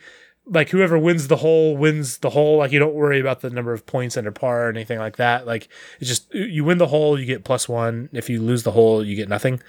like 0.52 0.70
whoever 0.70 1.00
wins 1.00 1.30
the 1.30 1.38
hole 1.38 1.78
wins 1.78 2.18
the 2.18 2.30
hole. 2.30 2.58
Like 2.58 2.72
you 2.72 2.80
don't 2.80 2.94
worry 2.94 3.20
about 3.20 3.40
the 3.40 3.50
number 3.50 3.72
of 3.72 3.86
points 3.86 4.18
under 4.18 4.32
par 4.32 4.68
or 4.68 4.70
anything 4.70 5.00
like 5.00 5.16
that. 5.16 5.48
Like 5.48 5.70
it's 6.00 6.10
just 6.10 6.32
you 6.34 6.66
win 6.66 6.78
the 6.78 6.88
hole, 6.88 7.18
you 7.18 7.26
get 7.26 7.46
plus 7.46 7.70
one. 7.70 8.10
If 8.12 8.30
you 8.30 8.42
lose 8.42 8.64
the 8.64 8.72
hole, 8.72 9.04
you 9.04 9.16
get 9.16 9.30
nothing. 9.30 9.62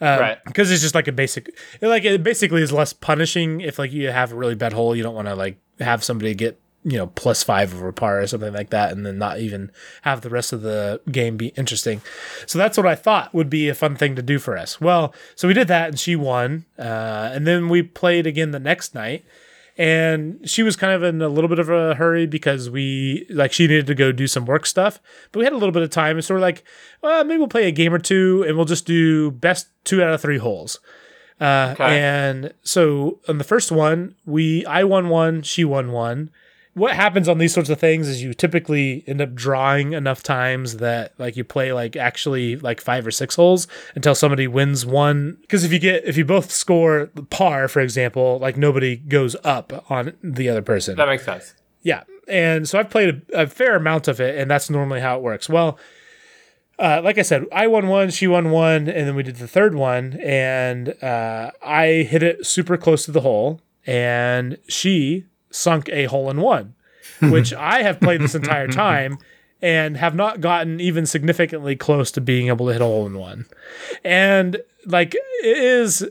Um, 0.00 0.18
Right. 0.18 0.38
Because 0.46 0.70
it's 0.70 0.82
just 0.82 0.94
like 0.94 1.06
a 1.06 1.12
basic, 1.12 1.56
like 1.80 2.04
it 2.04 2.22
basically 2.22 2.62
is 2.62 2.72
less 2.72 2.92
punishing 2.92 3.60
if 3.60 3.78
like 3.78 3.92
you 3.92 4.10
have 4.10 4.32
a 4.32 4.34
really 4.34 4.54
bad 4.54 4.72
hole. 4.72 4.96
You 4.96 5.02
don't 5.02 5.14
want 5.14 5.28
to 5.28 5.34
like 5.34 5.58
have 5.78 6.02
somebody 6.02 6.34
get 6.34 6.58
you 6.84 6.98
know 6.98 7.06
plus 7.08 7.42
five 7.42 7.74
over 7.74 7.92
par 7.92 8.20
or 8.20 8.26
something 8.26 8.54
like 8.54 8.70
that, 8.70 8.92
and 8.92 9.04
then 9.04 9.18
not 9.18 9.40
even 9.40 9.70
have 10.02 10.22
the 10.22 10.30
rest 10.30 10.54
of 10.54 10.62
the 10.62 11.02
game 11.10 11.36
be 11.36 11.48
interesting. 11.48 12.00
So 12.46 12.58
that's 12.58 12.78
what 12.78 12.86
I 12.86 12.94
thought 12.94 13.34
would 13.34 13.50
be 13.50 13.68
a 13.68 13.74
fun 13.74 13.96
thing 13.96 14.16
to 14.16 14.22
do 14.22 14.38
for 14.38 14.56
us. 14.56 14.80
Well, 14.80 15.14
so 15.34 15.48
we 15.48 15.54
did 15.54 15.68
that, 15.68 15.88
and 15.88 15.98
she 15.98 16.16
won, 16.16 16.64
uh, 16.78 17.30
and 17.32 17.46
then 17.46 17.68
we 17.68 17.82
played 17.82 18.26
again 18.26 18.52
the 18.52 18.58
next 18.58 18.94
night 18.94 19.24
and 19.76 20.38
she 20.48 20.62
was 20.62 20.76
kind 20.76 20.92
of 20.92 21.02
in 21.02 21.20
a 21.20 21.28
little 21.28 21.48
bit 21.48 21.58
of 21.58 21.68
a 21.68 21.94
hurry 21.94 22.26
because 22.26 22.70
we 22.70 23.26
like 23.30 23.52
she 23.52 23.66
needed 23.66 23.86
to 23.88 23.94
go 23.94 24.12
do 24.12 24.26
some 24.26 24.44
work 24.44 24.66
stuff 24.66 25.00
but 25.32 25.40
we 25.40 25.44
had 25.44 25.52
a 25.52 25.56
little 25.56 25.72
bit 25.72 25.82
of 25.82 25.90
time. 25.90 26.16
And 26.16 26.24
so 26.24 26.34
we're 26.34 26.40
like 26.40 26.62
well 27.02 27.24
maybe 27.24 27.38
we'll 27.38 27.48
play 27.48 27.66
a 27.68 27.72
game 27.72 27.92
or 27.92 27.98
two 27.98 28.44
and 28.46 28.56
we'll 28.56 28.66
just 28.66 28.86
do 28.86 29.30
best 29.30 29.68
two 29.84 30.02
out 30.02 30.12
of 30.14 30.20
three 30.20 30.38
holes. 30.38 30.78
Uh, 31.40 31.70
Okay. 31.74 31.98
and 32.00 32.54
so 32.62 33.18
on 33.28 33.38
the 33.38 33.44
first 33.44 33.72
one 33.72 34.14
we 34.24 34.64
i 34.66 34.84
won 34.84 35.08
one 35.08 35.42
she 35.42 35.64
won 35.64 35.90
one 35.90 36.30
what 36.74 36.92
happens 36.92 37.28
on 37.28 37.38
these 37.38 37.54
sorts 37.54 37.70
of 37.70 37.78
things 37.78 38.08
is 38.08 38.22
you 38.22 38.34
typically 38.34 39.04
end 39.06 39.20
up 39.20 39.34
drawing 39.34 39.92
enough 39.92 40.22
times 40.22 40.78
that 40.78 41.14
like 41.18 41.36
you 41.36 41.44
play 41.44 41.72
like 41.72 41.96
actually 41.96 42.56
like 42.56 42.80
five 42.80 43.06
or 43.06 43.12
six 43.12 43.36
holes 43.36 43.68
until 43.94 44.14
somebody 44.14 44.48
wins 44.48 44.84
one. 44.84 45.38
Because 45.40 45.64
if 45.64 45.72
you 45.72 45.78
get 45.78 46.04
if 46.04 46.16
you 46.16 46.24
both 46.24 46.50
score 46.50 47.10
par, 47.30 47.68
for 47.68 47.80
example, 47.80 48.38
like 48.40 48.56
nobody 48.56 48.96
goes 48.96 49.36
up 49.44 49.88
on 49.90 50.14
the 50.22 50.48
other 50.48 50.62
person. 50.62 50.96
That 50.96 51.08
makes 51.08 51.24
sense. 51.24 51.54
Yeah. 51.82 52.02
And 52.26 52.68
so 52.68 52.78
I've 52.78 52.90
played 52.90 53.22
a, 53.32 53.42
a, 53.42 53.46
fair 53.46 53.76
amount 53.76 54.08
of 54.08 54.18
it, 54.18 54.38
and 54.38 54.50
that's 54.50 54.70
normally 54.70 55.00
how 55.00 55.16
it 55.16 55.22
works. 55.22 55.48
Well, 55.48 55.78
uh, 56.78 57.02
like 57.04 57.18
I 57.18 57.22
said, 57.22 57.44
I 57.52 57.66
won 57.66 57.86
one, 57.86 58.10
she 58.10 58.26
won 58.26 58.50
one, 58.50 58.88
and 58.88 59.06
then 59.06 59.14
we 59.14 59.22
did 59.22 59.36
the 59.36 59.46
third 59.46 59.74
one, 59.74 60.18
and 60.20 60.88
uh, 61.02 61.50
I 61.62 62.06
hit 62.08 62.22
it 62.22 62.46
super 62.46 62.78
close 62.78 63.04
to 63.04 63.12
the 63.12 63.20
hole, 63.20 63.60
and 63.86 64.56
she 64.66 65.26
sunk 65.54 65.88
a 65.90 66.04
hole 66.04 66.30
in 66.30 66.40
one, 66.40 66.74
which 67.22 67.52
I 67.54 67.82
have 67.82 68.00
played 68.00 68.20
this 68.20 68.34
entire 68.34 68.68
time 68.68 69.18
and 69.62 69.96
have 69.96 70.14
not 70.14 70.40
gotten 70.40 70.80
even 70.80 71.06
significantly 71.06 71.76
close 71.76 72.10
to 72.12 72.20
being 72.20 72.48
able 72.48 72.66
to 72.66 72.72
hit 72.72 72.82
a 72.82 72.84
hole 72.84 73.06
in 73.06 73.16
one. 73.16 73.46
And 74.04 74.58
like 74.86 75.14
it 75.14 75.58
is 75.58 76.06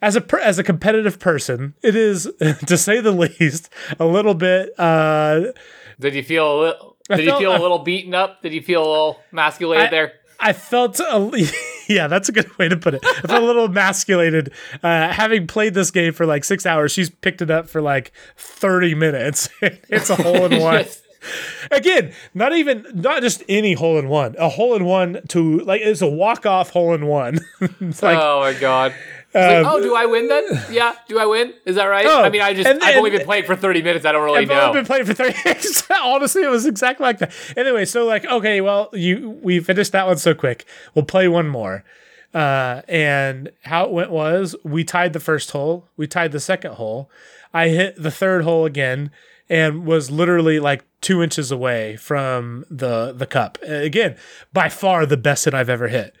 as 0.00 0.16
a 0.16 0.24
as 0.42 0.58
a 0.58 0.64
competitive 0.64 1.18
person, 1.18 1.74
it 1.82 1.96
is 1.96 2.30
to 2.66 2.78
say 2.78 3.00
the 3.00 3.12
least 3.12 3.70
a 3.98 4.06
little 4.06 4.34
bit. 4.34 4.78
Uh, 4.78 5.52
did 6.00 6.14
you 6.14 6.22
feel 6.22 6.50
a 6.50 6.58
little? 6.60 6.96
Did 7.08 7.26
felt, 7.26 7.40
you 7.40 7.46
feel 7.46 7.56
a 7.56 7.62
little 7.62 7.80
beaten 7.80 8.14
up? 8.14 8.42
Did 8.42 8.52
you 8.52 8.62
feel 8.62 8.80
a 8.80 8.88
little 8.88 9.20
masculated 9.32 9.88
I, 9.88 9.90
there? 9.90 10.12
I 10.40 10.52
felt 10.52 11.00
a, 11.00 11.52
yeah, 11.88 12.06
that's 12.06 12.28
a 12.28 12.32
good 12.32 12.56
way 12.58 12.68
to 12.68 12.76
put 12.76 12.94
it. 12.94 13.04
I 13.04 13.26
felt 13.26 13.42
a 13.42 13.46
little 13.46 13.64
emasculated. 13.66 14.52
Uh, 14.82 15.08
having 15.08 15.46
played 15.46 15.74
this 15.74 15.90
game 15.90 16.12
for 16.12 16.26
like 16.26 16.44
six 16.44 16.66
hours, 16.66 16.92
she's 16.92 17.10
picked 17.10 17.42
it 17.42 17.50
up 17.50 17.68
for 17.68 17.80
like 17.80 18.12
thirty 18.36 18.94
minutes. 18.94 19.48
it's 19.62 20.10
a 20.10 20.16
hole 20.16 20.44
in 20.46 20.60
one. 20.60 20.84
Again, 21.72 22.12
not 22.32 22.54
even 22.54 22.86
not 22.94 23.22
just 23.22 23.42
any 23.48 23.72
hole 23.72 23.98
in 23.98 24.08
one. 24.08 24.36
A 24.38 24.48
hole 24.48 24.76
in 24.76 24.84
one 24.84 25.20
to 25.28 25.58
like 25.60 25.80
it's 25.80 26.00
a 26.00 26.06
walk 26.06 26.46
off 26.46 26.70
hole 26.70 26.94
in 26.94 27.06
one. 27.06 27.40
like, 27.60 28.18
oh 28.18 28.40
my 28.40 28.54
god. 28.58 28.94
Um, 29.34 29.42
like, 29.42 29.66
oh, 29.66 29.82
do 29.82 29.94
I 29.94 30.06
win 30.06 30.28
then? 30.28 30.44
Yeah, 30.70 30.94
do 31.06 31.18
I 31.18 31.26
win? 31.26 31.52
Is 31.66 31.76
that 31.76 31.84
right? 31.84 32.06
Oh, 32.06 32.22
I 32.22 32.30
mean, 32.30 32.40
I 32.40 32.54
just 32.54 32.66
and, 32.66 32.82
I've 32.82 32.96
only 32.96 33.10
been 33.10 33.26
playing 33.26 33.44
for 33.44 33.54
thirty 33.56 33.82
minutes. 33.82 34.06
I 34.06 34.12
don't 34.12 34.24
really 34.24 34.38
I've 34.38 34.48
know. 34.48 34.54
I've 34.54 34.68
only 34.68 34.80
been 34.80 34.86
playing 34.86 35.04
for 35.04 35.12
thirty. 35.12 35.36
minutes. 35.44 35.86
Honestly, 35.90 36.42
it 36.42 36.48
was 36.50 36.64
exactly 36.64 37.04
like 37.04 37.18
that. 37.18 37.32
Anyway, 37.54 37.84
so 37.84 38.06
like, 38.06 38.24
okay, 38.24 38.62
well, 38.62 38.88
you 38.94 39.38
we 39.42 39.60
finished 39.60 39.92
that 39.92 40.06
one 40.06 40.16
so 40.16 40.34
quick. 40.34 40.66
We'll 40.94 41.04
play 41.04 41.28
one 41.28 41.48
more. 41.48 41.84
Uh, 42.32 42.82
and 42.88 43.50
how 43.64 43.84
it 43.84 43.90
went 43.90 44.10
was 44.10 44.56
we 44.62 44.84
tied 44.84 45.12
the 45.12 45.20
first 45.20 45.50
hole, 45.50 45.88
we 45.96 46.06
tied 46.06 46.32
the 46.32 46.40
second 46.40 46.74
hole. 46.74 47.10
I 47.52 47.68
hit 47.68 48.02
the 48.02 48.10
third 48.10 48.44
hole 48.44 48.64
again 48.64 49.10
and 49.48 49.86
was 49.86 50.10
literally 50.10 50.60
like 50.60 50.84
two 51.00 51.22
inches 51.22 51.50
away 51.50 51.96
from 51.96 52.64
the 52.70 53.12
the 53.12 53.26
cup. 53.26 53.58
Again, 53.62 54.16
by 54.52 54.68
far 54.68 55.04
the 55.04 55.16
best 55.16 55.44
hit 55.44 55.54
I've 55.54 55.70
ever 55.70 55.88
hit 55.88 56.14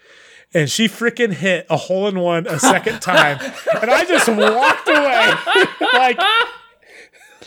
and 0.54 0.70
she 0.70 0.88
freaking 0.88 1.32
hit 1.32 1.66
a 1.68 1.76
hole 1.76 2.08
in 2.08 2.18
one 2.20 2.46
a 2.46 2.58
second 2.58 3.00
time, 3.00 3.38
and 3.80 3.90
I 3.90 4.04
just 4.04 4.28
walked 4.28 4.88
away 4.88 5.32
like, 5.92 6.18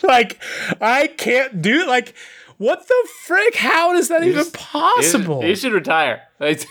like 0.04 0.42
I 0.82 1.08
can't 1.08 1.62
do 1.62 1.88
like. 1.88 2.14
What 2.58 2.88
the 2.88 3.08
frick? 3.24 3.56
How 3.56 3.96
is 3.96 4.10
that 4.10 4.22
you 4.22 4.34
even 4.34 4.44
just, 4.44 4.54
possible? 4.54 5.44
You 5.44 5.56
should 5.56 5.74
retire. 5.74 6.22
It's, 6.42 6.64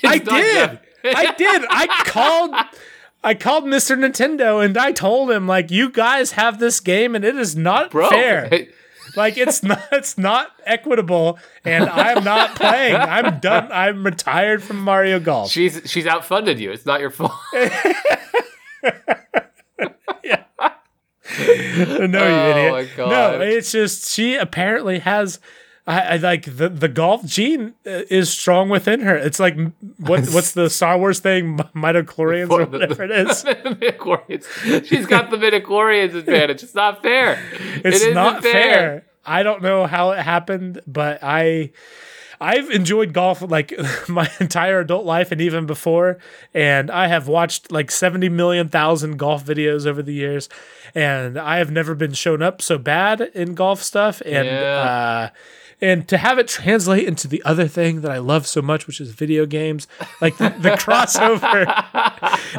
it's 0.00 0.04
I 0.04 0.18
did. 0.18 0.78
I 1.04 1.32
did. 1.34 1.64
I 1.68 1.86
called. 2.04 2.54
I 3.24 3.34
called 3.34 3.64
Mr. 3.64 3.98
Nintendo 3.98 4.64
and 4.64 4.78
I 4.78 4.92
told 4.92 5.30
him 5.32 5.48
like, 5.48 5.72
you 5.72 5.90
guys 5.90 6.32
have 6.32 6.60
this 6.60 6.78
game 6.78 7.16
and 7.16 7.24
it 7.24 7.36
is 7.36 7.56
not 7.56 7.90
Bro, 7.90 8.10
fair. 8.10 8.48
Like 9.16 9.36
it's 9.36 9.62
not 9.62 9.82
it's 9.92 10.18
not 10.18 10.50
equitable, 10.64 11.38
and 11.64 11.88
I'm 11.88 12.24
not 12.24 12.56
playing. 12.56 12.96
I'm 12.96 13.38
done. 13.40 13.70
I'm 13.72 14.04
retired 14.04 14.62
from 14.62 14.78
Mario 14.80 15.20
Golf. 15.20 15.50
She's 15.50 15.80
she's 15.86 16.06
outfunded 16.06 16.58
you. 16.58 16.70
It's 16.70 16.86
not 16.86 17.00
your 17.00 17.10
fault. 17.10 17.32
yeah. 20.22 20.44
no, 21.38 22.06
you 22.06 22.18
oh 22.18 22.76
idiot. 22.78 22.98
No, 22.98 23.40
it's 23.40 23.72
just 23.72 24.10
she 24.10 24.36
apparently 24.36 25.00
has. 25.00 25.40
I, 25.88 26.00
I, 26.00 26.16
like 26.16 26.44
the 26.44 26.68
the 26.68 26.88
golf 26.88 27.24
gene 27.24 27.72
uh, 27.86 28.02
is 28.10 28.28
strong 28.28 28.68
within 28.68 29.00
her. 29.00 29.16
It's 29.16 29.40
like 29.40 29.56
what 29.96 30.28
what's 30.32 30.52
the 30.52 30.68
Star 30.68 30.98
Wars 30.98 31.20
thing, 31.20 31.56
midichlorians 31.74 32.50
or 32.50 32.66
whatever 32.66 33.04
it 33.04 33.10
is. 34.70 34.86
She's 34.86 35.06
got 35.06 35.30
the 35.30 35.38
midichlorians 35.38 36.14
advantage. 36.14 36.62
It's 36.62 36.74
not 36.74 37.02
fair. 37.02 37.42
It's 37.84 38.02
it 38.02 38.12
not 38.12 38.42
fair. 38.42 38.52
fair. 38.52 39.06
I 39.24 39.42
don't 39.42 39.62
know 39.62 39.86
how 39.86 40.10
it 40.10 40.18
happened, 40.18 40.82
but 40.86 41.20
I 41.22 41.70
I've 42.38 42.70
enjoyed 42.70 43.14
golf 43.14 43.40
like 43.40 43.72
my 44.08 44.30
entire 44.40 44.80
adult 44.80 45.06
life 45.06 45.32
and 45.32 45.40
even 45.40 45.64
before. 45.64 46.18
And 46.52 46.90
I 46.90 47.06
have 47.06 47.28
watched 47.28 47.72
like 47.72 47.90
70 47.90 48.28
million 48.28 48.68
thousand 48.68 49.16
golf 49.16 49.42
videos 49.44 49.86
over 49.86 50.02
the 50.02 50.12
years. 50.12 50.50
And 50.94 51.38
I 51.38 51.58
have 51.58 51.70
never 51.70 51.94
been 51.94 52.12
shown 52.12 52.42
up 52.42 52.60
so 52.60 52.76
bad 52.76 53.22
in 53.22 53.54
golf 53.54 53.82
stuff. 53.82 54.20
And 54.26 54.46
yeah. 54.46 55.30
uh 55.32 55.38
and 55.80 56.08
to 56.08 56.18
have 56.18 56.38
it 56.38 56.48
translate 56.48 57.06
into 57.06 57.28
the 57.28 57.42
other 57.44 57.68
thing 57.68 58.00
that 58.00 58.10
I 58.10 58.18
love 58.18 58.46
so 58.46 58.60
much, 58.60 58.86
which 58.86 59.00
is 59.00 59.10
video 59.10 59.46
games, 59.46 59.86
like 60.20 60.36
the, 60.38 60.50
the 60.50 60.70
crossover. 60.78 61.64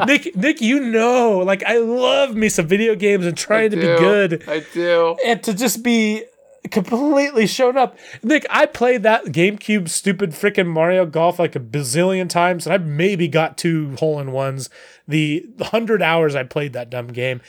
Nick, 0.06 0.34
Nick, 0.36 0.60
you 0.60 0.80
know, 0.80 1.38
like 1.38 1.62
I 1.64 1.78
love 1.78 2.34
me 2.34 2.48
some 2.48 2.66
video 2.66 2.94
games 2.94 3.26
and 3.26 3.36
trying 3.36 3.70
to 3.70 3.76
be 3.76 3.82
good. 3.82 4.48
I 4.48 4.64
do. 4.72 5.16
And 5.24 5.42
to 5.42 5.54
just 5.54 5.82
be 5.82 6.24
completely 6.70 7.46
shown 7.46 7.76
up. 7.76 7.98
Nick, 8.22 8.44
I 8.50 8.66
played 8.66 9.02
that 9.02 9.26
GameCube 9.26 9.88
stupid 9.88 10.30
freaking 10.30 10.66
Mario 10.66 11.06
Golf 11.06 11.38
like 11.38 11.56
a 11.56 11.60
bazillion 11.60 12.28
times, 12.28 12.66
and 12.66 12.74
I 12.74 12.78
maybe 12.78 13.28
got 13.28 13.56
two 13.56 13.96
hole 13.96 14.20
in 14.20 14.32
ones 14.32 14.68
the 15.10 15.46
hundred 15.60 16.02
hours 16.02 16.34
I 16.34 16.44
played 16.44 16.72
that 16.72 16.88
dumb 16.88 17.08
game. 17.08 17.40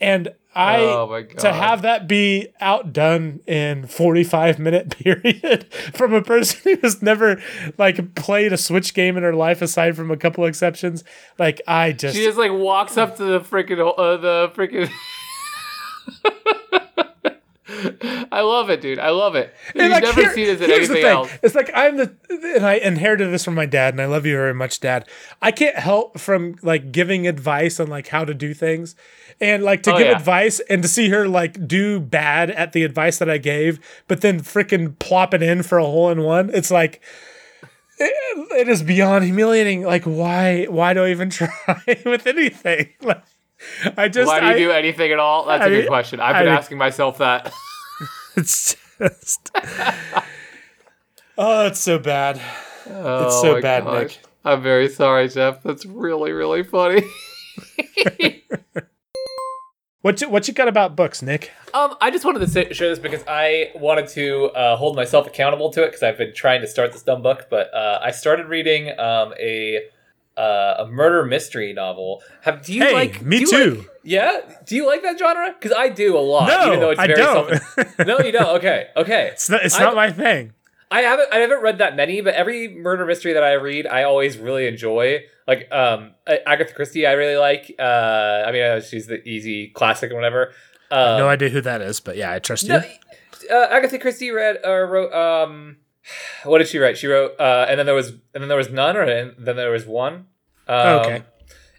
And 0.00 0.32
I 0.54 0.80
oh 0.80 1.22
to 1.38 1.52
have 1.52 1.82
that 1.82 2.08
be 2.08 2.48
outdone 2.60 3.40
in 3.46 3.86
45 3.86 4.58
minute 4.58 4.90
period 4.98 5.72
from 5.72 6.12
a 6.12 6.22
person 6.22 6.60
who 6.64 6.80
has 6.82 7.00
never 7.00 7.40
like 7.76 8.14
played 8.14 8.52
a 8.52 8.56
Switch 8.56 8.92
game 8.94 9.16
in 9.16 9.22
her 9.22 9.34
life 9.34 9.62
aside 9.62 9.94
from 9.94 10.10
a 10.10 10.16
couple 10.16 10.44
exceptions, 10.46 11.04
like 11.38 11.60
I 11.68 11.92
just 11.92 12.16
She 12.16 12.24
just 12.24 12.38
like 12.38 12.52
walks 12.52 12.96
up 12.96 13.16
to 13.18 13.24
the 13.24 13.40
freaking 13.40 13.78
uh, 13.78 14.16
the 14.16 14.50
freaking 14.54 14.90
I 18.32 18.40
love 18.40 18.70
it, 18.70 18.80
dude. 18.80 18.98
I 18.98 19.10
love 19.10 19.34
it. 19.34 19.54
You've 19.74 19.90
like, 19.90 20.02
never 20.02 20.22
here, 20.22 20.32
seen 20.32 20.46
this 20.46 20.60
in 20.60 20.70
anything 20.70 21.04
else. 21.04 21.30
It's 21.42 21.54
like 21.54 21.70
I'm 21.74 21.96
the 21.96 22.14
and 22.28 22.66
I 22.66 22.74
inherited 22.74 23.32
this 23.32 23.44
from 23.44 23.54
my 23.54 23.66
dad, 23.66 23.94
and 23.94 24.00
I 24.00 24.06
love 24.06 24.26
you 24.26 24.34
very 24.34 24.54
much, 24.54 24.80
Dad. 24.80 25.08
I 25.40 25.52
can't 25.52 25.76
help 25.76 26.18
from 26.18 26.56
like 26.62 26.92
giving 26.92 27.26
advice 27.26 27.78
on 27.78 27.88
like 27.88 28.08
how 28.08 28.24
to 28.24 28.34
do 28.34 28.54
things, 28.54 28.96
and 29.40 29.62
like 29.62 29.82
to 29.84 29.94
oh, 29.94 29.98
give 29.98 30.08
yeah. 30.08 30.16
advice 30.16 30.60
and 30.68 30.82
to 30.82 30.88
see 30.88 31.08
her 31.10 31.28
like 31.28 31.66
do 31.66 32.00
bad 32.00 32.50
at 32.50 32.72
the 32.72 32.84
advice 32.84 33.18
that 33.18 33.30
I 33.30 33.38
gave, 33.38 33.78
but 34.08 34.20
then 34.20 34.40
freaking 34.40 34.98
plop 34.98 35.34
it 35.34 35.42
in 35.42 35.62
for 35.62 35.78
a 35.78 35.84
hole 35.84 36.10
in 36.10 36.22
one. 36.22 36.50
It's 36.52 36.70
like 36.70 37.00
it, 37.98 38.58
it 38.60 38.68
is 38.68 38.82
beyond 38.82 39.24
humiliating. 39.24 39.82
Like 39.82 40.04
why? 40.04 40.64
Why 40.64 40.94
do 40.94 41.04
I 41.04 41.10
even 41.10 41.30
try 41.30 41.50
with 42.04 42.26
anything? 42.26 42.90
Like 43.02 43.24
I 43.96 44.08
just 44.08 44.28
why 44.28 44.38
do 44.38 44.46
you 44.46 44.52
I, 44.52 44.56
do 44.56 44.70
anything 44.70 45.10
at 45.10 45.18
all? 45.18 45.46
That's 45.46 45.64
I, 45.64 45.66
a 45.66 45.70
good 45.70 45.88
question. 45.88 46.20
I've 46.20 46.44
been 46.44 46.52
I, 46.52 46.56
asking 46.56 46.78
myself 46.78 47.18
that. 47.18 47.52
it's 48.36 48.76
just 48.98 49.50
oh, 51.36 51.66
it's 51.66 51.80
so 51.80 51.98
bad. 51.98 52.40
Oh, 52.90 53.26
it's 53.26 53.40
so 53.40 53.60
bad, 53.60 53.84
gosh. 53.84 54.02
Nick. 54.02 54.18
I'm 54.44 54.62
very 54.62 54.88
sorry, 54.88 55.28
Jeff. 55.28 55.62
That's 55.62 55.84
really, 55.84 56.32
really 56.32 56.62
funny. 56.62 57.02
what 60.00 60.20
you, 60.20 60.28
what 60.28 60.48
you 60.48 60.54
got 60.54 60.68
about 60.68 60.96
books, 60.96 61.22
Nick? 61.22 61.52
Um, 61.74 61.96
I 62.00 62.10
just 62.10 62.24
wanted 62.24 62.40
to 62.40 62.48
say, 62.48 62.72
share 62.72 62.88
this 62.88 62.98
because 62.98 63.22
I 63.28 63.72
wanted 63.74 64.08
to 64.10 64.46
uh, 64.50 64.76
hold 64.76 64.96
myself 64.96 65.26
accountable 65.26 65.70
to 65.70 65.82
it 65.82 65.88
because 65.88 66.02
I've 66.02 66.18
been 66.18 66.34
trying 66.34 66.60
to 66.62 66.66
start 66.66 66.92
this 66.92 67.02
dumb 67.02 67.22
book, 67.22 67.48
but 67.50 67.72
uh, 67.74 68.00
I 68.02 68.10
started 68.10 68.46
reading 68.46 68.98
um, 68.98 69.34
a 69.38 69.82
uh, 70.38 70.84
a 70.84 70.86
murder 70.86 71.24
mystery 71.24 71.72
novel. 71.72 72.22
Have 72.42 72.64
do 72.64 72.72
you 72.72 72.82
hey, 72.82 72.92
like? 72.92 73.22
Me 73.22 73.44
too. 73.44 73.76
Like, 73.76 73.88
yeah. 74.04 74.40
Do 74.64 74.76
you 74.76 74.86
like 74.86 75.02
that 75.02 75.18
genre? 75.18 75.54
Because 75.58 75.76
I 75.76 75.88
do 75.88 76.16
a 76.16 76.20
lot. 76.20 76.48
No, 76.48 76.68
even 76.68 76.80
though 76.80 76.90
it's 76.90 77.00
very 77.00 77.14
I 77.14 77.16
don't. 77.16 77.62
Self- 77.62 77.98
no, 78.06 78.18
you 78.20 78.32
don't. 78.32 78.56
Okay, 78.56 78.88
okay. 78.96 79.30
It's 79.32 79.50
not, 79.50 79.64
it's 79.64 79.78
not 79.78 79.94
my 79.94 80.10
thing. 80.10 80.52
I 80.90 81.02
haven't 81.02 81.28
I 81.32 81.38
haven't 81.38 81.60
read 81.60 81.78
that 81.78 81.96
many, 81.96 82.20
but 82.20 82.34
every 82.34 82.68
murder 82.68 83.04
mystery 83.04 83.34
that 83.34 83.42
I 83.44 83.52
read, 83.54 83.86
I 83.86 84.04
always 84.04 84.38
really 84.38 84.66
enjoy. 84.66 85.24
Like 85.46 85.70
um, 85.72 86.14
Agatha 86.26 86.72
Christie, 86.72 87.06
I 87.06 87.12
really 87.12 87.36
like. 87.36 87.74
Uh, 87.78 88.44
I 88.46 88.52
mean, 88.52 88.80
she's 88.82 89.06
the 89.06 89.26
easy 89.28 89.68
classic 89.68 90.10
and 90.10 90.16
whatever. 90.16 90.52
Um, 90.90 91.18
no 91.18 91.28
idea 91.28 91.50
who 91.50 91.60
that 91.60 91.82
is, 91.82 92.00
but 92.00 92.16
yeah, 92.16 92.32
I 92.32 92.38
trust 92.38 92.66
you. 92.66 92.74
Uh, 92.74 93.66
Agatha 93.70 93.98
Christie 93.98 94.30
read 94.30 94.58
or 94.64 94.86
wrote. 94.86 95.12
Um, 95.12 95.76
what 96.44 96.58
did 96.58 96.68
she 96.68 96.78
write? 96.78 96.98
She 96.98 97.06
wrote, 97.06 97.38
uh, 97.38 97.66
and 97.68 97.78
then 97.78 97.86
there 97.86 97.94
was, 97.94 98.10
and 98.10 98.42
then 98.42 98.48
there 98.48 98.58
was 98.58 98.70
none, 98.70 98.96
or 98.96 99.06
then 99.06 99.56
there 99.56 99.70
was 99.70 99.86
one. 99.86 100.14
Um, 100.14 100.26
oh, 100.68 100.98
okay. 101.00 101.22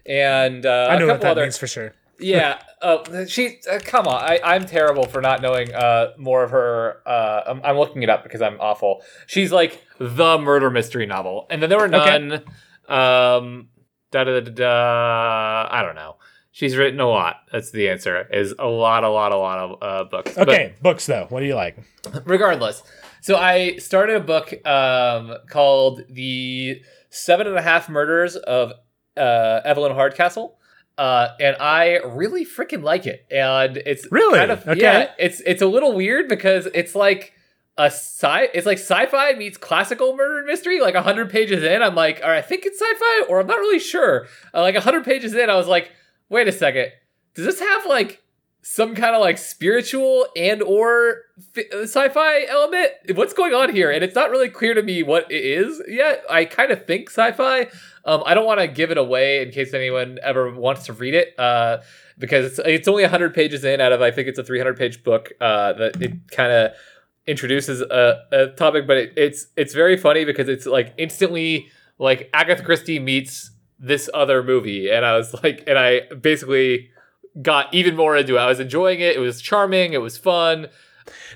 And 0.06 0.66
uh, 0.66 0.88
I 0.90 0.98
know 0.98 1.06
what 1.06 1.20
that 1.20 1.32
other, 1.32 1.42
means 1.42 1.58
for 1.58 1.66
sure. 1.66 1.94
yeah, 2.18 2.60
uh, 2.82 3.26
she. 3.26 3.60
Uh, 3.70 3.78
come 3.82 4.06
on, 4.06 4.22
I, 4.22 4.40
I'm 4.42 4.66
terrible 4.66 5.04
for 5.04 5.20
not 5.20 5.42
knowing 5.42 5.72
uh, 5.72 6.12
more 6.18 6.42
of 6.42 6.50
her. 6.50 7.02
Uh, 7.06 7.42
I'm, 7.46 7.62
I'm 7.62 7.76
looking 7.76 8.02
it 8.02 8.10
up 8.10 8.22
because 8.22 8.42
I'm 8.42 8.60
awful. 8.60 9.02
She's 9.26 9.52
like 9.52 9.84
the 9.98 10.38
murder 10.38 10.70
mystery 10.70 11.06
novel, 11.06 11.46
and 11.50 11.62
then 11.62 11.70
there 11.70 11.78
were 11.78 11.88
none. 11.88 12.42
Um, 12.88 13.68
da 14.10 14.24
da 14.24 14.40
da 14.40 14.50
da. 14.50 15.68
I 15.70 15.82
don't 15.82 15.94
know. 15.94 16.16
She's 16.52 16.76
written 16.76 16.98
a 17.00 17.08
lot. 17.08 17.36
That's 17.52 17.70
the 17.70 17.88
answer. 17.88 18.26
Is 18.32 18.54
a 18.58 18.66
lot, 18.66 19.04
a 19.04 19.08
lot, 19.08 19.32
a 19.32 19.36
lot 19.36 19.58
of 19.58 19.82
uh, 19.82 20.04
books. 20.10 20.36
Okay, 20.36 20.74
books 20.82 21.06
though. 21.06 21.26
What 21.28 21.40
do 21.40 21.46
you 21.46 21.54
like? 21.54 21.78
regardless, 22.24 22.82
so 23.20 23.36
I 23.36 23.76
started 23.76 24.16
a 24.16 24.20
book 24.20 24.54
um, 24.66 25.36
called 25.48 26.02
"The 26.08 26.82
Seven 27.10 27.46
and 27.46 27.56
a 27.56 27.62
Half 27.62 27.88
Murders 27.88 28.36
of 28.36 28.72
uh, 29.16 29.60
Evelyn 29.64 29.92
Hardcastle." 29.92 30.56
Uh, 30.98 31.34
and 31.40 31.56
I 31.58 31.96
really 32.04 32.44
freaking 32.44 32.82
like 32.82 33.06
it. 33.06 33.24
And 33.30 33.78
it's 33.78 34.06
Really? 34.10 34.38
kind 34.38 34.50
of 34.50 34.66
Okay. 34.68 34.80
yeah, 34.82 35.10
it's 35.18 35.40
it's 35.46 35.62
a 35.62 35.66
little 35.66 35.94
weird 35.94 36.28
because 36.28 36.66
it's 36.74 36.94
like 36.94 37.32
a 37.78 37.84
sci 37.86 38.48
it's 38.52 38.66
like 38.66 38.76
sci-fi 38.78 39.32
meets 39.32 39.56
classical 39.56 40.14
murder 40.14 40.44
mystery. 40.46 40.80
Like 40.80 40.94
hundred 40.96 41.30
pages 41.30 41.62
in, 41.64 41.82
I'm 41.82 41.94
like, 41.94 42.20
all 42.22 42.28
right, 42.28 42.38
I 42.38 42.42
think 42.42 42.66
it's 42.66 42.78
sci-fi, 42.78 43.24
or 43.30 43.40
I'm 43.40 43.46
not 43.46 43.58
really 43.58 43.78
sure. 43.78 44.26
Uh, 44.52 44.60
like 44.60 44.76
hundred 44.76 45.04
pages 45.04 45.34
in, 45.34 45.48
I 45.48 45.56
was 45.56 45.66
like, 45.68 45.90
wait 46.28 46.48
a 46.48 46.52
second, 46.52 46.88
does 47.34 47.46
this 47.46 47.60
have 47.60 47.86
like 47.86 48.19
some 48.62 48.94
kind 48.94 49.14
of 49.14 49.20
like 49.20 49.38
spiritual 49.38 50.26
and 50.36 50.62
or 50.62 51.22
uh, 51.56 51.82
sci-fi 51.82 52.44
element? 52.46 52.92
What's 53.14 53.32
going 53.32 53.54
on 53.54 53.74
here? 53.74 53.90
And 53.90 54.04
it's 54.04 54.14
not 54.14 54.30
really 54.30 54.48
clear 54.48 54.74
to 54.74 54.82
me 54.82 55.02
what 55.02 55.30
it 55.30 55.44
is 55.44 55.82
yet. 55.88 56.24
I 56.28 56.44
kind 56.44 56.70
of 56.70 56.86
think 56.86 57.08
sci-fi. 57.08 57.68
Um, 58.04 58.22
i 58.24 58.32
don't 58.32 58.46
want 58.46 58.60
to 58.60 58.66
give 58.66 58.90
it 58.90 58.96
away 58.96 59.42
in 59.42 59.50
case 59.50 59.74
anyone 59.74 60.18
ever 60.22 60.50
wants 60.54 60.86
to 60.86 60.94
read 60.94 61.12
it 61.12 61.38
uh, 61.38 61.78
because 62.18 62.46
it's, 62.46 62.58
it's 62.60 62.88
only 62.88 63.02
100 63.02 63.34
pages 63.34 63.62
in 63.62 63.80
out 63.80 63.92
of 63.92 64.00
i 64.00 64.10
think 64.10 64.26
it's 64.26 64.38
a 64.38 64.44
300 64.44 64.76
page 64.78 65.04
book 65.04 65.32
uh, 65.40 65.74
that 65.74 66.00
it 66.00 66.12
kind 66.30 66.50
of 66.50 66.72
introduces 67.26 67.82
a, 67.82 68.22
a 68.32 68.46
topic 68.56 68.86
but 68.86 68.96
it, 68.96 69.12
it's 69.16 69.48
it's 69.56 69.74
very 69.74 69.96
funny 69.98 70.24
because 70.24 70.48
it's 70.48 70.64
like 70.64 70.94
instantly 70.96 71.68
like 71.98 72.30
agatha 72.32 72.64
christie 72.64 72.98
meets 72.98 73.50
this 73.78 74.08
other 74.14 74.42
movie 74.42 74.90
and 74.90 75.04
i 75.04 75.16
was 75.16 75.34
like 75.42 75.62
and 75.66 75.78
i 75.78 76.00
basically 76.20 76.90
got 77.40 77.72
even 77.72 77.96
more 77.96 78.16
into 78.16 78.36
it. 78.36 78.40
I 78.40 78.46
was 78.46 78.60
enjoying 78.60 79.00
it. 79.00 79.16
It 79.16 79.20
was 79.20 79.40
charming. 79.40 79.92
It 79.92 80.00
was 80.00 80.16
fun. 80.18 80.68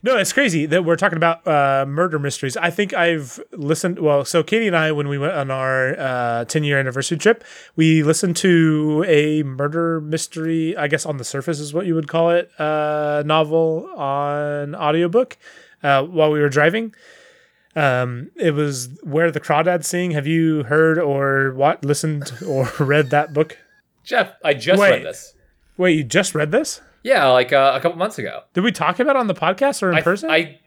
No, 0.02 0.16
it's 0.16 0.32
crazy 0.32 0.66
that 0.66 0.84
we're 0.84 0.96
talking 0.96 1.16
about 1.16 1.46
uh, 1.46 1.84
murder 1.86 2.18
mysteries. 2.18 2.56
I 2.56 2.70
think 2.70 2.94
I've 2.94 3.40
listened. 3.52 3.98
Well, 3.98 4.24
so 4.24 4.42
Katie 4.42 4.66
and 4.66 4.76
I, 4.76 4.92
when 4.92 5.08
we 5.08 5.18
went 5.18 5.32
on 5.32 5.50
our 5.50 5.98
uh, 5.98 6.44
10 6.44 6.64
year 6.64 6.78
anniversary 6.78 7.18
trip, 7.18 7.44
we 7.74 8.02
listened 8.02 8.36
to 8.36 9.04
a 9.08 9.42
murder 9.42 10.00
mystery, 10.00 10.76
I 10.76 10.88
guess 10.88 11.06
on 11.06 11.16
the 11.16 11.24
surface 11.24 11.58
is 11.58 11.72
what 11.72 11.86
you 11.86 11.94
would 11.94 12.08
call 12.08 12.30
it, 12.30 12.50
uh, 12.60 13.22
novel 13.24 13.90
on 13.96 14.74
audiobook 14.74 15.38
uh, 15.82 16.02
while 16.04 16.30
we 16.30 16.40
were 16.40 16.48
driving. 16.48 16.94
Um, 17.76 18.30
it 18.36 18.52
was 18.52 18.88
Where 19.02 19.30
the 19.30 19.40
Crawdads 19.40 19.84
Sing. 19.84 20.12
Have 20.12 20.26
you 20.26 20.64
heard 20.64 20.98
or 20.98 21.52
what 21.54 21.84
listened 21.84 22.32
or 22.46 22.70
read 22.78 23.10
that 23.10 23.32
book? 23.32 23.58
Jeff, 24.04 24.34
I 24.44 24.54
just 24.54 24.80
Wait. 24.80 24.90
read 24.90 25.06
this. 25.06 25.33
Wait, 25.76 25.96
you 25.96 26.04
just 26.04 26.34
read 26.34 26.52
this? 26.52 26.80
Yeah, 27.02 27.26
like 27.28 27.52
uh, 27.52 27.72
a 27.74 27.80
couple 27.80 27.98
months 27.98 28.18
ago. 28.18 28.42
Did 28.54 28.64
we 28.64 28.72
talk 28.72 28.98
about 28.98 29.16
it 29.16 29.20
on 29.20 29.26
the 29.26 29.34
podcast 29.34 29.82
or 29.82 29.90
in 29.90 29.98
I, 29.98 30.00
person? 30.02 30.30
I 30.30 30.58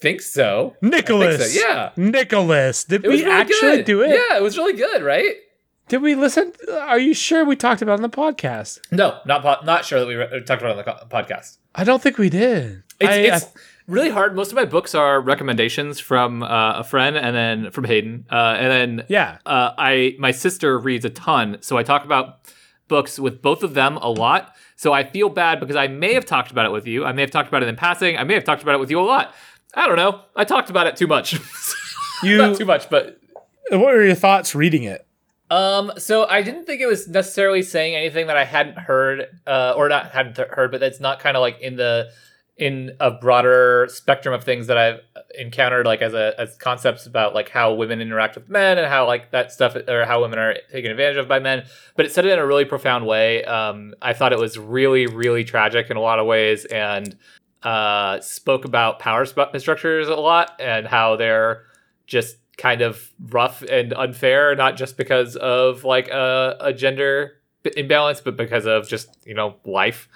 think 0.00 0.20
so. 0.20 0.74
Nicholas. 0.82 1.38
Think 1.38 1.62
so, 1.62 1.68
yeah. 1.68 1.90
Nicholas. 1.96 2.84
Did 2.84 3.02
we 3.02 3.08
really 3.08 3.24
actually 3.30 3.76
good. 3.78 3.84
do 3.84 4.00
it? 4.02 4.10
Yeah, 4.10 4.36
it 4.36 4.42
was 4.42 4.56
really 4.56 4.76
good, 4.76 5.02
right? 5.02 5.34
Did 5.88 6.02
we 6.02 6.16
listen? 6.16 6.52
Are 6.72 6.98
you 6.98 7.14
sure 7.14 7.44
we 7.44 7.54
talked 7.54 7.82
about 7.82 8.00
it 8.00 8.02
on 8.02 8.02
the 8.02 8.08
podcast? 8.08 8.80
No, 8.90 9.20
not 9.24 9.42
po- 9.42 9.64
not 9.64 9.84
sure 9.84 10.00
that 10.00 10.06
we 10.06 10.16
re- 10.16 10.42
talked 10.42 10.60
about 10.60 10.70
it 10.70 10.70
on 10.70 10.76
the 10.78 10.82
co- 10.82 11.06
podcast. 11.06 11.58
I 11.76 11.84
don't 11.84 12.02
think 12.02 12.18
we 12.18 12.28
did. 12.28 12.82
It's, 12.98 13.08
I- 13.08 13.36
it's 13.36 13.46
really 13.86 14.10
hard. 14.10 14.34
Most 14.34 14.50
of 14.50 14.56
my 14.56 14.64
books 14.64 14.96
are 14.96 15.20
recommendations 15.20 16.00
from 16.00 16.42
uh, 16.42 16.80
a 16.80 16.84
friend 16.84 17.16
and 17.16 17.36
then 17.36 17.70
from 17.70 17.84
Hayden. 17.84 18.26
Uh, 18.32 18.56
and 18.58 18.98
then 18.98 19.06
yeah. 19.08 19.38
uh, 19.46 19.72
I 19.78 20.16
my 20.18 20.32
sister 20.32 20.76
reads 20.76 21.04
a 21.04 21.10
ton, 21.10 21.58
so 21.60 21.76
I 21.78 21.84
talk 21.84 22.04
about 22.04 22.40
books 22.88 23.18
with 23.18 23.42
both 23.42 23.62
of 23.62 23.74
them 23.74 23.96
a 23.98 24.08
lot. 24.10 24.54
So 24.76 24.92
I 24.92 25.04
feel 25.04 25.28
bad 25.28 25.60
because 25.60 25.76
I 25.76 25.88
may 25.88 26.14
have 26.14 26.24
talked 26.24 26.50
about 26.50 26.66
it 26.66 26.72
with 26.72 26.86
you. 26.86 27.04
I 27.04 27.12
may 27.12 27.22
have 27.22 27.30
talked 27.30 27.48
about 27.48 27.62
it 27.62 27.68
in 27.68 27.76
passing. 27.76 28.16
I 28.16 28.24
may 28.24 28.34
have 28.34 28.44
talked 28.44 28.62
about 28.62 28.74
it 28.74 28.78
with 28.78 28.90
you 28.90 29.00
a 29.00 29.02
lot. 29.02 29.34
I 29.74 29.86
don't 29.86 29.96
know. 29.96 30.22
I 30.34 30.44
talked 30.44 30.70
about 30.70 30.86
it 30.86 30.96
too 30.96 31.06
much. 31.06 31.38
You. 32.22 32.38
Not 32.38 32.56
too 32.56 32.64
much, 32.64 32.88
but 32.88 33.20
what 33.70 33.80
were 33.80 34.02
your 34.02 34.14
thoughts 34.14 34.54
reading 34.54 34.84
it? 34.84 35.06
um. 35.50 35.92
So 35.98 36.26
I 36.26 36.40
didn't 36.40 36.64
think 36.64 36.80
it 36.80 36.86
was 36.86 37.06
necessarily 37.06 37.62
saying 37.62 37.94
anything 37.94 38.28
that 38.28 38.38
I 38.38 38.44
hadn't 38.44 38.78
heard, 38.78 39.26
uh, 39.46 39.74
or 39.76 39.90
not 39.90 40.12
hadn't 40.12 40.38
heard, 40.38 40.70
but 40.70 40.80
that's 40.80 40.98
not 40.98 41.20
kind 41.20 41.36
of 41.36 41.42
like 41.42 41.60
in 41.60 41.76
the 41.76 42.08
in 42.56 42.92
a 43.00 43.10
broader 43.10 43.86
spectrum 43.90 44.34
of 44.34 44.42
things 44.42 44.66
that 44.68 44.78
I've 44.78 45.00
encountered, 45.38 45.84
like 45.84 46.00
as 46.00 46.14
a 46.14 46.34
as 46.38 46.56
concepts 46.56 47.06
about 47.06 47.34
like 47.34 47.50
how 47.50 47.74
women 47.74 48.00
interact 48.00 48.34
with 48.34 48.48
men 48.48 48.78
and 48.78 48.86
how 48.86 49.06
like 49.06 49.30
that 49.32 49.52
stuff 49.52 49.76
or 49.76 50.04
how 50.06 50.22
women 50.22 50.38
are 50.38 50.54
taken 50.72 50.90
advantage 50.90 51.18
of 51.18 51.28
by 51.28 51.38
men. 51.38 51.64
But 51.96 52.06
it 52.06 52.12
said 52.12 52.24
it 52.24 52.32
in 52.32 52.38
a 52.38 52.46
really 52.46 52.64
profound 52.64 53.06
way. 53.06 53.44
Um, 53.44 53.94
I 54.00 54.14
thought 54.14 54.32
it 54.32 54.38
was 54.38 54.58
really 54.58 55.06
really 55.06 55.44
tragic 55.44 55.90
in 55.90 55.96
a 55.96 56.00
lot 56.00 56.18
of 56.18 56.26
ways 56.26 56.64
and 56.64 57.16
uh, 57.62 58.20
spoke 58.20 58.64
about 58.64 59.00
power 59.00 59.26
structures 59.26 60.08
a 60.08 60.14
lot 60.14 60.52
and 60.58 60.86
how 60.86 61.16
they're 61.16 61.64
just 62.06 62.36
kind 62.56 62.80
of 62.80 63.12
rough 63.28 63.62
and 63.62 63.92
unfair, 63.92 64.54
not 64.54 64.76
just 64.76 64.96
because 64.96 65.36
of 65.36 65.84
like 65.84 66.08
a, 66.08 66.56
a 66.60 66.72
gender 66.72 67.42
imbalance, 67.76 68.20
but 68.20 68.36
because 68.36 68.66
of 68.66 68.88
just 68.88 69.08
you 69.26 69.34
know 69.34 69.56
life. 69.64 70.08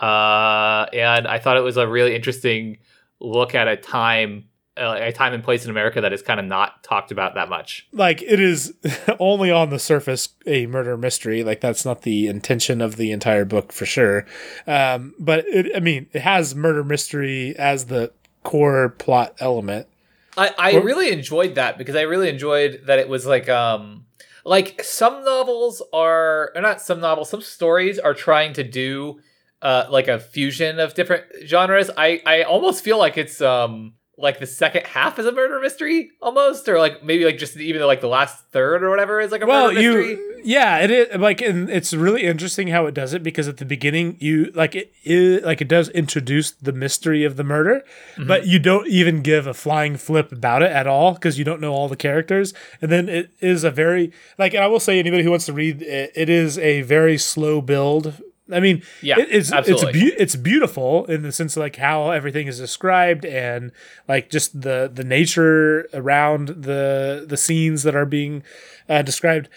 Uh, 0.00 0.86
and 0.92 1.26
I 1.26 1.38
thought 1.38 1.56
it 1.56 1.62
was 1.62 1.76
a 1.76 1.86
really 1.86 2.14
interesting 2.14 2.78
look 3.20 3.54
at 3.54 3.66
a 3.68 3.76
time, 3.76 4.44
uh, 4.76 4.96
a 4.98 5.12
time 5.12 5.34
and 5.34 5.42
place 5.42 5.64
in 5.64 5.70
America 5.70 6.00
that 6.00 6.12
is 6.12 6.22
kind 6.22 6.38
of 6.38 6.46
not 6.46 6.82
talked 6.84 7.10
about 7.10 7.34
that 7.34 7.48
much. 7.48 7.86
Like 7.92 8.22
it 8.22 8.38
is 8.40 8.74
only 9.18 9.50
on 9.50 9.70
the 9.70 9.78
surface 9.78 10.28
a 10.46 10.66
murder 10.66 10.96
mystery. 10.96 11.42
Like 11.42 11.60
that's 11.60 11.84
not 11.84 12.02
the 12.02 12.28
intention 12.28 12.80
of 12.80 12.96
the 12.96 13.10
entire 13.10 13.44
book 13.44 13.72
for 13.72 13.86
sure. 13.86 14.24
Um, 14.66 15.14
but 15.18 15.44
it, 15.48 15.74
I 15.74 15.80
mean, 15.80 16.06
it 16.12 16.22
has 16.22 16.54
murder 16.54 16.84
mystery 16.84 17.56
as 17.58 17.86
the 17.86 18.12
core 18.44 18.90
plot 18.90 19.34
element. 19.40 19.88
I, 20.36 20.54
I 20.56 20.72
Or- 20.74 20.84
really 20.84 21.10
enjoyed 21.10 21.56
that 21.56 21.76
because 21.76 21.96
I 21.96 22.02
really 22.02 22.28
enjoyed 22.28 22.82
that 22.86 23.00
it 23.00 23.08
was 23.08 23.26
like 23.26 23.48
um 23.48 24.04
like 24.44 24.80
some 24.84 25.24
novels 25.24 25.82
are 25.92 26.52
or 26.54 26.62
not 26.62 26.80
some 26.80 27.00
novels 27.00 27.28
some 27.28 27.42
stories 27.42 27.98
are 27.98 28.14
trying 28.14 28.52
to 28.52 28.62
do 28.62 29.18
uh 29.62 29.86
like 29.90 30.08
a 30.08 30.18
fusion 30.18 30.78
of 30.80 30.94
different 30.94 31.24
genres. 31.46 31.90
I 31.96 32.20
I 32.26 32.42
almost 32.42 32.84
feel 32.84 32.98
like 32.98 33.16
it's 33.18 33.40
um 33.40 33.94
like 34.20 34.40
the 34.40 34.46
second 34.46 34.84
half 34.84 35.16
is 35.20 35.26
a 35.26 35.30
murder 35.30 35.60
mystery 35.60 36.10
almost 36.20 36.68
or 36.68 36.76
like 36.80 37.04
maybe 37.04 37.24
like 37.24 37.38
just 37.38 37.56
even 37.56 37.80
like 37.82 38.00
the 38.00 38.08
last 38.08 38.36
third 38.50 38.82
or 38.82 38.90
whatever 38.90 39.20
is 39.20 39.30
like 39.30 39.42
a 39.42 39.46
well 39.46 39.68
murder 39.68 39.80
mystery. 39.80 40.08
you 40.10 40.40
yeah 40.42 40.78
it 40.78 40.90
is 40.90 41.16
like 41.20 41.40
and 41.40 41.70
it's 41.70 41.94
really 41.94 42.24
interesting 42.24 42.66
how 42.66 42.86
it 42.86 42.94
does 42.94 43.14
it 43.14 43.22
because 43.22 43.46
at 43.46 43.58
the 43.58 43.64
beginning 43.64 44.16
you 44.18 44.50
like 44.56 44.74
it, 44.74 44.92
it 45.04 45.44
like 45.44 45.60
it 45.60 45.68
does 45.68 45.88
introduce 45.90 46.50
the 46.50 46.72
mystery 46.72 47.22
of 47.24 47.36
the 47.36 47.44
murder 47.44 47.84
Mm-hmm. 48.16 48.26
but 48.26 48.44
you 48.44 48.58
don't 48.58 48.88
even 48.88 49.22
give 49.22 49.46
a 49.46 49.54
flying 49.54 49.96
flip 49.96 50.32
about 50.32 50.62
it 50.62 50.72
at 50.72 50.88
all 50.88 51.14
because 51.14 51.38
you 51.38 51.44
don't 51.44 51.60
know 51.60 51.72
all 51.72 51.86
the 51.88 51.94
characters 51.94 52.52
and 52.82 52.90
then 52.90 53.08
it 53.08 53.30
is 53.38 53.62
a 53.62 53.70
very 53.70 54.10
like 54.36 54.52
and 54.52 54.64
i 54.64 54.66
will 54.66 54.80
say 54.80 54.98
anybody 54.98 55.22
who 55.22 55.30
wants 55.30 55.46
to 55.46 55.52
read 55.52 55.80
it, 55.80 56.10
it 56.16 56.28
is 56.28 56.58
a 56.58 56.82
very 56.82 57.16
slow 57.18 57.60
build 57.60 58.14
I 58.52 58.60
mean, 58.60 58.82
Yeah, 59.02 59.18
it- 59.18 59.28
it's 59.30 59.52
absolutely. 59.52 59.88
it's 59.90 59.98
beau- 60.10 60.16
it's 60.22 60.36
beautiful 60.36 61.04
in 61.06 61.22
the 61.22 61.32
sense 61.32 61.56
of 61.56 61.60
like 61.62 61.76
how 61.76 62.10
everything 62.10 62.46
is 62.46 62.58
described 62.58 63.24
and 63.24 63.72
like 64.08 64.30
just 64.30 64.60
the 64.62 64.90
the 64.92 65.04
nature 65.04 65.88
around 65.94 66.48
the 66.48 67.24
the 67.28 67.36
scenes 67.36 67.82
that 67.82 67.94
are 67.94 68.06
being 68.06 68.42
uh, 68.88 69.02
described. 69.02 69.48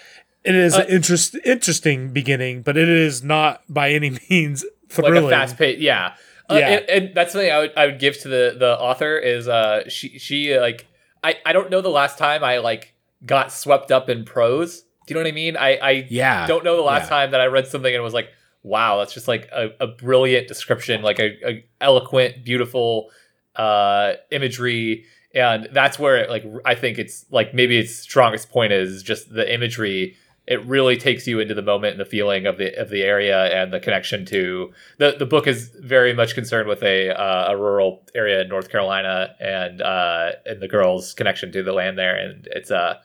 It 0.43 0.55
is 0.55 0.73
Uh, 0.75 0.81
an 0.81 0.87
interest 0.89 1.35
interesting 1.45 2.09
beginning, 2.13 2.63
but 2.63 2.75
it 2.77 2.89
is 2.89 3.23
not 3.23 3.61
by 3.69 3.91
any 3.91 4.09
means 4.29 4.63
like 4.63 5.05
thrilling. 5.05 5.25
a 5.25 5.29
fast 5.29 5.57
pace 5.57 5.79
yeah 5.79 6.13
uh, 6.49 6.55
Yeah. 6.59 6.67
and, 6.69 6.89
and 6.89 7.15
that's 7.15 7.31
something 7.31 7.49
I 7.51 7.59
would, 7.59 7.71
I 7.77 7.85
would 7.85 7.99
give 7.99 8.19
to 8.21 8.27
the 8.27 8.55
the 8.59 8.77
author 8.77 9.17
is 9.17 9.47
uh 9.47 9.87
she 9.87 10.17
she 10.19 10.57
like 10.59 10.85
I 11.23 11.35
I 11.45 11.53
don't 11.53 11.69
know 11.69 11.79
the 11.81 11.89
last 11.89 12.17
time 12.17 12.43
I 12.43 12.57
like 12.57 12.93
got 13.25 13.53
swept 13.53 13.89
up 13.91 14.09
in 14.09 14.25
prose 14.25 14.81
do 14.81 14.85
you 15.07 15.15
know 15.15 15.21
what 15.21 15.27
I 15.29 15.31
mean 15.31 15.55
I 15.55 15.77
I 15.77 16.07
yeah, 16.09 16.45
don't 16.47 16.63
know 16.65 16.75
the 16.75 16.81
last 16.81 17.03
Yeah. 17.03 17.17
time 17.17 17.31
that 17.31 17.39
I 17.39 17.45
read 17.45 17.67
something 17.67 17.93
and 17.93 18.03
was 18.03 18.13
like 18.13 18.29
wow 18.63 18.97
that's 18.99 19.13
just 19.13 19.27
like 19.27 19.49
a, 19.51 19.69
a 19.79 19.87
brilliant 19.87 20.47
description 20.47 21.01
like 21.01 21.19
a, 21.19 21.37
a 21.47 21.65
eloquent 21.81 22.43
beautiful 22.43 23.09
uh 23.55 24.13
imagery. 24.31 25.05
And 25.33 25.69
that's 25.71 25.97
where 25.97 26.17
it, 26.17 26.29
like 26.29 26.45
I 26.65 26.75
think 26.75 26.97
it's 26.97 27.25
like 27.31 27.53
maybe 27.53 27.77
its 27.77 27.95
strongest 27.95 28.49
point 28.49 28.73
is 28.73 29.01
just 29.01 29.33
the 29.33 29.53
imagery. 29.53 30.17
It 30.47 30.65
really 30.65 30.97
takes 30.97 31.25
you 31.27 31.39
into 31.39 31.53
the 31.53 31.61
moment 31.61 31.91
and 31.91 32.01
the 32.01 32.05
feeling 32.05 32.45
of 32.45 32.57
the 32.57 32.73
of 32.79 32.89
the 32.89 33.03
area 33.03 33.45
and 33.45 33.71
the 33.71 33.79
connection 33.79 34.25
to 34.27 34.73
the 34.97 35.15
the 35.17 35.25
book 35.25 35.47
is 35.47 35.69
very 35.79 36.13
much 36.13 36.33
concerned 36.33 36.67
with 36.67 36.83
a 36.83 37.11
uh, 37.11 37.51
a 37.51 37.57
rural 37.57 38.03
area 38.15 38.41
in 38.41 38.49
North 38.49 38.69
Carolina 38.69 39.35
and 39.39 39.81
uh 39.81 40.31
and 40.45 40.61
the 40.61 40.67
girls 40.67 41.13
connection 41.13 41.51
to 41.51 41.63
the 41.63 41.73
land 41.73 41.97
there. 41.97 42.15
And 42.15 42.47
it's 42.51 42.71
uh 42.71 42.95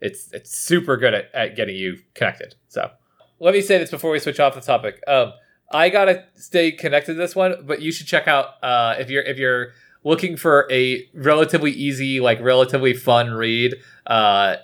it's 0.00 0.32
it's 0.32 0.56
super 0.56 0.96
good 0.96 1.14
at, 1.14 1.34
at 1.34 1.56
getting 1.56 1.76
you 1.76 1.98
connected. 2.14 2.56
So 2.68 2.90
let 3.38 3.54
me 3.54 3.60
say 3.60 3.78
this 3.78 3.90
before 3.90 4.10
we 4.10 4.18
switch 4.18 4.40
off 4.40 4.54
the 4.54 4.60
topic 4.60 5.02
um 5.06 5.32
I 5.70 5.88
gotta 5.88 6.24
stay 6.34 6.72
connected 6.72 7.14
to 7.14 7.18
this 7.18 7.34
one, 7.34 7.64
but 7.64 7.82
you 7.82 7.90
should 7.90 8.06
check 8.06 8.28
out 8.28 8.62
uh, 8.62 8.94
if 8.98 9.10
you're 9.10 9.22
if 9.22 9.36
you're 9.36 9.72
looking 10.04 10.36
for 10.36 10.68
a 10.70 11.08
relatively 11.12 11.72
easy, 11.72 12.20
like 12.20 12.40
relatively 12.40 12.94
fun 12.94 13.32
read. 13.32 13.74
Uh, 14.06 14.56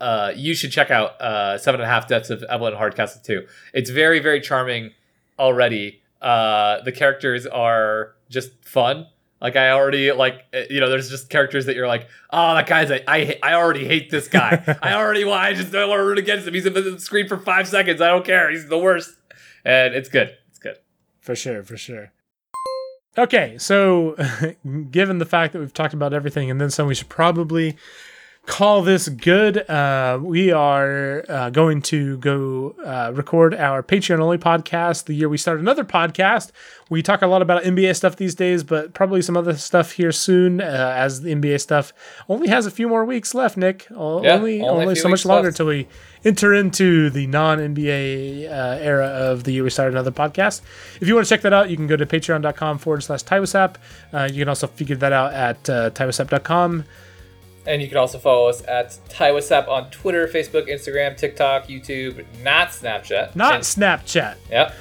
uh, 0.00 0.32
you 0.34 0.54
should 0.54 0.72
check 0.72 0.90
out 0.90 1.20
uh, 1.20 1.58
Seven 1.58 1.80
and 1.80 1.88
a 1.88 1.92
Half 1.92 2.08
Deaths 2.08 2.30
of 2.30 2.42
Evelyn 2.44 2.74
Hardcastle 2.74 3.22
too. 3.22 3.46
It's 3.74 3.90
very 3.90 4.18
very 4.18 4.40
charming 4.40 4.92
already. 5.38 6.00
Uh, 6.22 6.80
the 6.82 6.92
characters 6.92 7.46
are 7.46 8.14
just 8.30 8.50
fun. 8.64 9.06
Like 9.40 9.56
I 9.56 9.70
already 9.70 10.12
like 10.12 10.44
uh, 10.54 10.62
you 10.70 10.80
know 10.80 10.88
there's 10.88 11.10
just 11.10 11.28
characters 11.28 11.66
that 11.66 11.76
you're 11.76 11.86
like 11.86 12.08
oh 12.30 12.54
that 12.54 12.66
guy's 12.66 12.90
a, 12.90 13.08
I 13.10 13.38
I 13.42 13.54
already 13.54 13.84
hate 13.84 14.10
this 14.10 14.28
guy. 14.28 14.78
I 14.82 14.94
already 14.94 15.24
well 15.24 15.34
I 15.34 15.52
just 15.52 15.72
don't 15.72 15.88
want 15.88 16.00
to 16.00 16.04
root 16.04 16.18
against 16.18 16.46
him. 16.46 16.54
He's 16.54 16.66
in 16.66 16.72
the 16.72 16.98
screen 16.98 17.28
for 17.28 17.36
five 17.36 17.68
seconds. 17.68 18.00
I 18.00 18.08
don't 18.08 18.24
care. 18.24 18.50
He's 18.50 18.68
the 18.68 18.78
worst. 18.78 19.14
And 19.64 19.94
it's 19.94 20.08
good. 20.08 20.36
It's 20.48 20.58
good. 20.58 20.76
For 21.20 21.34
sure, 21.34 21.62
for 21.62 21.76
sure. 21.76 22.12
Okay, 23.18 23.56
so 23.58 24.16
given 24.90 25.18
the 25.18 25.24
fact 25.24 25.52
that 25.52 25.58
we've 25.58 25.72
talked 25.72 25.94
about 25.94 26.12
everything 26.12 26.50
and 26.50 26.60
then 26.60 26.70
some, 26.70 26.86
we 26.86 26.94
should 26.94 27.08
probably 27.08 27.76
call 28.46 28.82
this 28.82 29.08
good. 29.08 29.68
Uh, 29.68 30.18
we 30.22 30.52
are 30.52 31.24
uh, 31.28 31.50
going 31.50 31.82
to 31.82 32.16
go 32.18 32.74
uh, 32.84 33.12
record 33.14 33.54
our 33.54 33.82
Patreon 33.82 34.20
only 34.20 34.38
podcast 34.38 35.04
the 35.04 35.14
year 35.14 35.28
we 35.28 35.36
start 35.36 35.58
another 35.58 35.84
podcast. 35.84 36.52
We 36.88 37.02
talk 37.02 37.22
a 37.22 37.26
lot 37.26 37.42
about 37.42 37.64
NBA 37.64 37.96
stuff 37.96 38.14
these 38.16 38.36
days, 38.36 38.62
but 38.62 38.94
probably 38.94 39.20
some 39.20 39.36
other 39.36 39.54
stuff 39.56 39.92
here 39.92 40.12
soon 40.12 40.60
uh, 40.60 40.94
as 40.96 41.22
the 41.22 41.34
NBA 41.34 41.60
stuff 41.60 41.92
only 42.28 42.48
has 42.48 42.64
a 42.66 42.70
few 42.70 42.88
more 42.88 43.04
weeks 43.04 43.34
left, 43.34 43.56
Nick. 43.56 43.88
O- 43.94 44.22
Yeah, 44.22 44.34
only 44.34 44.62
only 44.62 44.82
only 44.84 44.94
so 44.94 45.08
much 45.08 45.24
longer 45.26 45.48
left. 45.48 45.58
until 45.60 45.66
we 45.66 45.88
enter 46.24 46.54
into 46.54 47.10
the 47.10 47.26
non 47.26 47.58
NBA 47.58 48.48
uh, 48.48 48.78
era 48.80 49.06
of 49.06 49.42
the 49.44 49.52
year 49.52 49.64
we 49.64 49.70
start 49.70 49.90
another 49.90 50.12
podcast. 50.12 50.62
If 51.00 51.08
you 51.08 51.14
want 51.16 51.26
to 51.26 51.28
check 51.28 51.42
that 51.42 51.52
out, 51.52 51.68
you 51.70 51.76
can 51.76 51.88
go 51.88 51.96
to 51.96 52.06
patreon.com 52.06 52.78
forward 52.78 53.02
slash 53.02 53.24
TiWasap. 53.24 53.74
Uh, 54.12 54.28
you 54.32 54.42
can 54.42 54.48
also 54.48 54.68
figure 54.68 54.96
that 54.96 55.12
out 55.12 55.32
at 55.34 55.68
uh. 55.68 55.90
And 57.66 57.82
you 57.82 57.88
can 57.88 57.96
also 57.96 58.18
follow 58.18 58.48
us 58.48 58.62
at 58.66 58.98
TiWasap 59.08 59.68
on 59.68 59.90
Twitter 59.90 60.26
Facebook 60.28 60.68
Instagram 60.68 61.16
TikTok 61.16 61.66
YouTube 61.66 62.24
not 62.42 62.68
Snapchat 62.68 63.34
Not 63.36 63.54
And- 63.56 63.64
Snapchat. 63.64 64.36
yep 64.50 64.74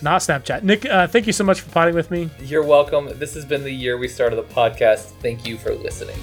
Not 0.00 0.20
Snapchat. 0.20 0.62
Nick, 0.64 0.84
uh, 0.86 1.06
thank 1.06 1.26
you 1.26 1.32
so 1.32 1.44
much 1.44 1.60
for 1.60 1.70
potting 1.70 1.94
with 1.94 2.10
me. 2.10 2.28
you're 2.40 2.64
welcome 2.64 3.08
this 3.18 3.34
has 3.34 3.44
been 3.44 3.62
the 3.64 3.70
year 3.72 3.96
we 3.98 4.08
started 4.08 4.36
the 4.36 4.54
podcast 4.54 5.10
thank 5.20 5.46
you 5.46 5.56
for 5.58 5.74
listening 5.74 6.16